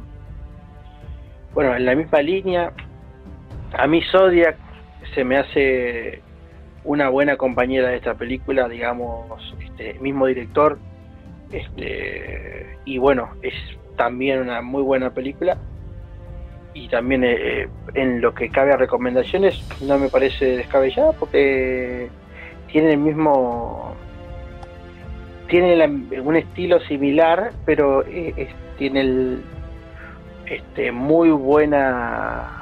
bueno 1.53 1.75
en 1.75 1.85
la 1.85 1.95
misma 1.95 2.21
línea 2.21 2.71
a 3.73 3.87
mí 3.87 4.01
Zodiac 4.11 4.57
se 5.13 5.23
me 5.23 5.37
hace 5.37 6.21
una 6.83 7.09
buena 7.09 7.37
compañera 7.37 7.89
de 7.89 7.97
esta 7.97 8.15
película, 8.15 8.67
digamos, 8.67 9.55
este 9.61 9.95
mismo 9.99 10.27
director, 10.27 10.77
este, 11.51 12.77
y 12.85 12.97
bueno, 12.97 13.29
es 13.41 13.53
también 13.95 14.39
una 14.39 14.61
muy 14.61 14.83
buena 14.83 15.09
película. 15.09 15.57
Y 16.73 16.87
también 16.89 17.23
eh, 17.23 17.67
en 17.95 18.21
lo 18.21 18.33
que 18.35 18.49
cabe 18.49 18.71
a 18.71 18.77
recomendaciones, 18.77 19.59
no 19.81 19.97
me 19.97 20.09
parece 20.09 20.57
descabellada 20.57 21.11
porque 21.13 22.07
tiene 22.71 22.91
el 22.91 22.99
mismo. 22.99 23.95
Tiene 25.47 26.07
un 26.21 26.35
estilo 26.35 26.79
similar, 26.81 27.51
pero 27.65 28.05
eh, 28.05 28.49
tiene 28.77 29.01
el, 29.01 29.41
este, 30.45 30.91
muy 30.91 31.29
buena. 31.29 32.56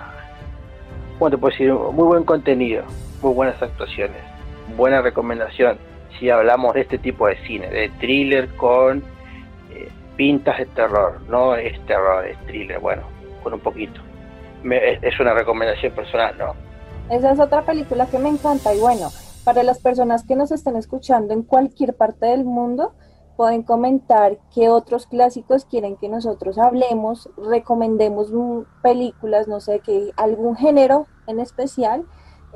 ¿Cómo 1.18 1.32
te 1.32 1.38
puedo 1.38 1.52
decir? 1.52 1.74
Muy 1.74 2.06
buen 2.06 2.24
contenido, 2.24 2.84
muy 3.22 3.34
buenas 3.34 3.62
actuaciones, 3.62 4.22
buena 4.76 5.02
recomendación 5.02 5.78
si 6.20 6.30
hablamos 6.30 6.74
de 6.74 6.82
este 6.82 6.98
tipo 6.98 7.28
de 7.28 7.38
cine, 7.46 7.70
de 7.70 7.90
thriller 8.00 8.54
con 8.56 9.00
eh, 9.72 9.90
pintas 10.16 10.58
de 10.58 10.66
terror, 10.68 11.22
no 11.30 11.56
es 11.56 11.80
terror, 11.86 12.26
es 12.26 12.38
thriller, 12.46 12.80
bueno, 12.80 13.04
con 13.44 13.54
un 13.54 13.60
poquito. 13.60 14.02
es, 14.64 15.20
una 15.20 15.34
recomendación 15.34 15.94
personal, 15.94 16.36
¿no? 16.38 16.54
Esa 17.10 17.32
es 17.32 17.40
otra 17.40 17.62
película 17.62 18.08
que 18.08 18.18
me 18.18 18.30
encanta 18.30 18.74
y 18.74 18.80
bueno, 18.80 19.10
para 19.44 19.64
las 19.64 19.80
personas 19.80 20.24
que 20.24 20.36
nos 20.36 20.52
estén 20.52 20.76
escuchando 20.76 21.34
en 21.34 21.44
cualquier 21.44 21.96
parte 21.96 22.26
del 22.26 22.44
mundo, 22.44 22.94
pueden 23.36 23.64
comentar 23.64 24.40
qué 24.54 24.70
otros 24.70 25.08
clásicos 25.08 25.66
quieren 25.66 25.98
que 25.98 26.10
nosotros 26.10 26.58
hablemos, 26.58 27.30
recomendemos 27.38 28.32
películas, 28.82 29.48
no 29.48 29.60
sé, 29.60 29.80
que 29.80 30.12
algún 30.18 30.56
género 30.56 31.08
en 31.28 31.40
especial 31.40 32.06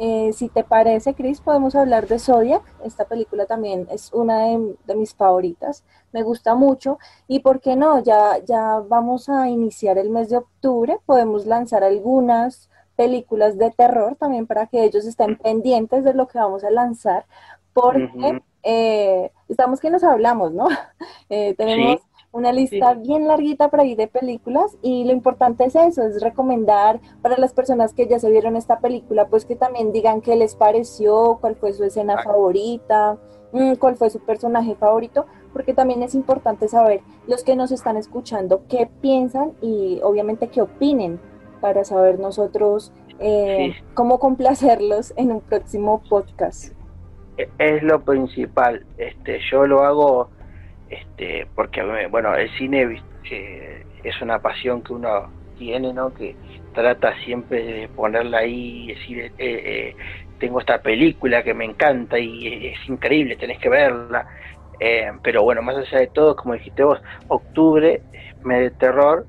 eh, 0.02 0.32
si 0.32 0.48
te 0.48 0.64
parece, 0.64 1.14
Chris, 1.14 1.42
podemos 1.42 1.76
hablar 1.76 2.08
de 2.08 2.20
Zodiac. 2.20 2.64
Esta 2.86 3.04
película 3.04 3.46
también 3.46 3.86
es 3.92 4.14
una 4.14 4.46
de, 4.46 4.96
mis 4.96 5.14
favoritas. 5.14 5.84
Me 6.14 6.24
gusta 6.24 6.56
mucho. 6.56 7.00
Y 7.28 7.42
por 7.42 7.60
qué 7.60 7.76
no, 7.76 8.02
ya, 8.02 8.38
ya 8.46 8.80
vamos 8.80 9.28
a 9.28 9.50
iniciar 9.50 9.98
el 9.98 10.10
mes 10.10 10.30
de 10.30 10.38
octubre. 10.38 11.00
Podemos 11.06 11.46
lanzar 11.46 11.84
algunas 11.84 12.70
películas 12.96 13.58
de 13.58 13.72
terror 13.72 14.16
también 14.16 14.48
para 14.48 14.68
que 14.68 14.86
ellos 14.86 15.06
estén 15.06 15.38
pendientes 15.38 16.06
de 16.06 16.14
lo 16.14 16.30
que 16.30 16.38
vamos 16.40 16.64
a 16.64 16.72
lanzar. 16.72 17.26
Porque 17.74 18.42
eh, 18.64 19.32
estamos 19.47 19.80
que 19.80 19.89
nos 19.89 20.03
hablamos, 20.03 20.51
¿no? 20.53 20.68
Eh, 21.32 21.53
tenemos 21.55 22.01
una 22.32 22.51
lista 22.51 22.95
bien 22.95 23.28
larguita 23.28 23.70
para 23.70 23.86
ir 23.86 23.97
de 23.97 24.07
películas 24.07 24.78
y 24.82 25.03
lo 25.05 25.12
importante 25.12 25.66
es 25.66 25.76
eso, 25.76 26.03
es 26.03 26.22
recomendar 26.22 26.99
para 27.22 27.38
las 27.38 27.53
personas 27.53 27.93
que 27.93 28.07
ya 28.07 28.20
se 28.20 28.32
vieron 28.32 28.55
esta 28.55 28.80
película, 28.80 29.28
pues 29.28 29.45
que 29.45 29.55
también 29.55 29.91
digan 29.91 30.22
qué 30.22 30.36
les 30.36 30.55
pareció, 30.55 31.38
cuál 31.39 31.55
fue 31.55 31.74
su 31.74 31.84
escena 31.84 32.22
favorita, 32.24 33.18
mm, 33.51 33.76
cuál 33.76 33.95
fue 33.95 34.10
su 34.10 34.20
personaje 34.20 34.76
favorito, 34.76 35.26
porque 35.53 35.74
también 35.74 36.01
es 36.01 36.16
importante 36.16 36.68
saber 36.68 37.01
los 37.28 37.43
que 37.43 37.55
nos 37.55 37.72
están 37.72 37.97
escuchando 37.97 38.64
qué 38.68 38.89
piensan 39.01 39.53
y 39.62 39.99
obviamente 40.03 40.47
qué 40.47 40.62
opinen 40.62 41.20
para 41.62 41.84
saber 41.84 42.20
nosotros 42.20 42.91
eh, 43.20 43.74
cómo 43.93 44.20
complacerlos 44.20 45.14
en 45.18 45.32
un 45.32 45.41
próximo 45.41 46.01
podcast. 46.10 46.79
Es 47.58 47.84
lo 47.84 48.04
principal, 48.04 48.86
este, 48.98 49.40
yo 49.50 49.66
lo 49.66 49.84
hago 49.84 50.30
este, 50.90 51.48
porque 51.56 51.84
bueno, 52.10 52.36
el 52.36 52.50
cine 52.58 53.02
eh, 53.30 53.86
es 54.04 54.22
una 54.22 54.40
pasión 54.40 54.82
que 54.82 54.94
uno 54.94 55.30
tiene, 55.58 55.94
¿no? 55.94 56.14
Que 56.14 56.36
trata 56.74 57.14
siempre 57.24 57.64
de 57.64 57.88
ponerla 57.90 58.40
ahí 58.40 58.84
y 58.84 58.88
decir, 58.94 59.20
eh, 59.20 59.32
eh, 59.38 59.96
tengo 60.40 60.60
esta 60.60 60.82
película 60.82 61.44
que 61.44 61.54
me 61.54 61.66
encanta 61.66 62.18
y 62.18 62.68
es 62.68 62.90
increíble, 62.90 63.36
tenés 63.36 63.60
que 63.60 63.70
verla. 63.70 64.26
pero 65.22 65.44
bueno, 65.44 65.62
más 65.62 65.76
allá 65.76 66.00
de 66.00 66.08
todo, 66.08 66.36
como 66.36 66.54
dijiste 66.54 66.84
vos, 66.84 67.00
octubre, 67.28 68.02
mes 68.44 68.60
de 68.62 68.72
terror, 68.72 69.26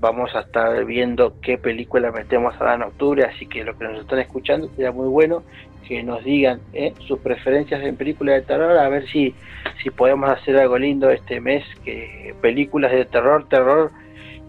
vamos 0.00 0.34
a 0.34 0.40
estar 0.40 0.84
viendo 0.84 1.34
qué 1.40 1.58
película 1.58 2.12
metemos 2.12 2.54
ahora 2.58 2.74
en 2.74 2.82
octubre, 2.82 3.24
así 3.24 3.46
que 3.46 3.64
lo 3.64 3.76
que 3.76 3.84
nos 3.84 4.00
están 4.00 4.20
escuchando 4.20 4.68
sería 4.68 4.92
muy 4.92 5.08
bueno 5.08 5.42
que 5.86 6.02
nos 6.02 6.24
digan 6.24 6.60
¿eh? 6.72 6.92
sus 7.06 7.18
preferencias 7.20 7.82
en 7.82 7.96
películas 7.96 8.36
de 8.36 8.42
terror, 8.42 8.76
a 8.78 8.88
ver 8.88 9.06
si, 9.08 9.34
si 9.82 9.90
podemos 9.90 10.30
hacer 10.30 10.56
algo 10.56 10.78
lindo 10.78 11.10
este 11.10 11.40
mes, 11.40 11.64
que 11.84 12.34
películas 12.40 12.92
de 12.92 13.04
terror, 13.04 13.48
terror, 13.48 13.90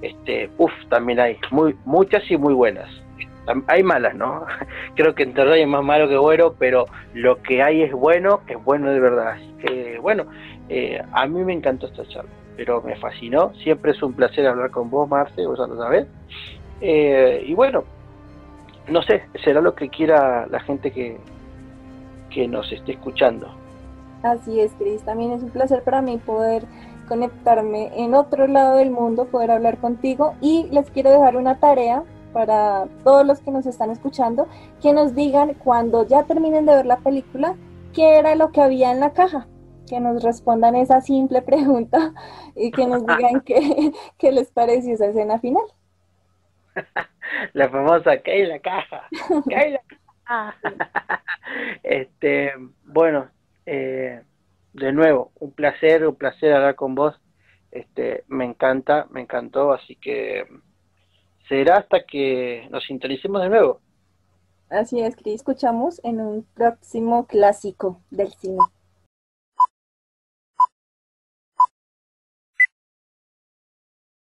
este, 0.01 0.49
uff, 0.57 0.71
también 0.89 1.19
hay 1.19 1.37
muy, 1.51 1.75
muchas 1.85 2.29
y 2.29 2.37
muy 2.37 2.53
buenas. 2.53 2.89
Hay 3.67 3.83
malas, 3.83 4.15
¿no? 4.15 4.45
Creo 4.95 5.13
que 5.13 5.23
en 5.23 5.33
terror 5.33 5.53
hay 5.53 5.65
más 5.65 5.83
malo 5.83 6.09
que 6.09 6.17
bueno, 6.17 6.55
pero 6.57 6.85
lo 7.13 7.41
que 7.41 7.61
hay 7.61 7.83
es 7.83 7.91
bueno, 7.91 8.41
es 8.47 8.63
bueno 8.63 8.91
de 8.91 8.99
verdad. 8.99 9.33
Así 9.33 9.53
que, 9.59 9.99
bueno, 9.99 10.25
eh, 10.69 11.01
a 11.11 11.27
mí 11.27 11.43
me 11.43 11.53
encantó 11.53 11.85
esta 11.87 12.07
charla, 12.07 12.31
pero 12.57 12.81
me 12.81 12.95
fascinó. 12.95 13.53
Siempre 13.55 13.91
es 13.91 14.01
un 14.01 14.13
placer 14.13 14.47
hablar 14.47 14.71
con 14.71 14.89
vos, 14.89 15.07
Marce, 15.07 15.45
vos 15.45 15.59
ya 15.59 15.67
lo 15.67 15.77
sabés. 15.77 16.07
Eh, 16.81 17.43
y 17.47 17.53
bueno, 17.53 17.83
no 18.87 19.01
sé, 19.03 19.23
será 19.43 19.61
lo 19.61 19.75
que 19.75 19.89
quiera 19.89 20.47
la 20.47 20.59
gente 20.59 20.91
que, 20.91 21.17
que 22.29 22.47
nos 22.47 22.71
esté 22.71 22.93
escuchando. 22.93 23.47
Así 24.23 24.59
es, 24.59 24.73
Cris. 24.73 25.03
También 25.03 25.31
es 25.31 25.43
un 25.43 25.49
placer 25.49 25.83
para 25.83 26.01
mí 26.01 26.17
poder 26.17 26.65
conectarme 27.07 27.91
en 27.95 28.15
otro 28.15 28.47
lado 28.47 28.77
del 28.77 28.91
mundo, 28.91 29.25
poder 29.25 29.51
hablar 29.51 29.77
contigo 29.77 30.35
y 30.41 30.67
les 30.71 30.89
quiero 30.89 31.11
dejar 31.11 31.37
una 31.37 31.59
tarea 31.59 32.03
para 32.33 32.87
todos 33.03 33.25
los 33.25 33.39
que 33.39 33.51
nos 33.51 33.65
están 33.65 33.91
escuchando, 33.91 34.47
que 34.81 34.91
nos 34.91 35.15
digan 35.15 35.53
cuando 35.53 36.05
ya 36.05 36.23
terminen 36.23 36.65
de 36.65 36.75
ver 36.75 36.85
la 36.85 36.97
película, 36.97 37.55
qué 37.93 38.17
era 38.17 38.35
lo 38.35 38.51
que 38.51 38.61
había 38.61 38.91
en 38.91 38.99
la 38.99 39.13
caja, 39.13 39.47
que 39.87 39.99
nos 39.99 40.21
respondan 40.21 40.75
esa 40.75 41.01
simple 41.01 41.41
pregunta 41.43 42.13
y 42.55 42.71
que 42.71 42.87
nos 42.87 43.05
digan 43.05 43.41
qué, 43.45 43.93
qué 44.17 44.31
les 44.31 44.51
pareció 44.51 44.93
esa 44.93 45.05
escena 45.05 45.39
final. 45.39 45.63
la 47.53 47.69
famosa 47.69 48.17
¿qué 48.17 48.31
hay 48.31 48.45
la 48.45 48.59
caja? 48.59 49.07
¿Qué 49.47 49.55
hay 49.55 49.71
la 49.73 49.81
caja? 50.25 50.55
este, 51.83 52.53
bueno, 52.85 53.29
eh, 53.65 54.21
de 54.73 54.91
nuevo, 54.91 55.31
un 55.39 55.51
placer, 55.51 56.07
un 56.07 56.15
placer 56.15 56.53
hablar 56.53 56.75
con 56.75 56.95
vos. 56.95 57.15
Este, 57.71 58.23
me 58.27 58.45
encanta, 58.45 59.07
me 59.11 59.21
encantó, 59.21 59.73
así 59.73 59.95
que 59.97 60.45
será 61.49 61.77
hasta 61.77 62.05
que 62.05 62.67
nos 62.71 62.85
sintonicemos 62.85 63.41
de 63.41 63.49
nuevo. 63.49 63.81
Así 64.69 64.99
es, 64.99 65.15
que 65.15 65.33
escuchamos 65.33 66.01
en 66.03 66.19
un 66.21 66.43
próximo 66.53 67.27
clásico 67.27 68.01
del 68.09 68.31
cine. 68.33 68.57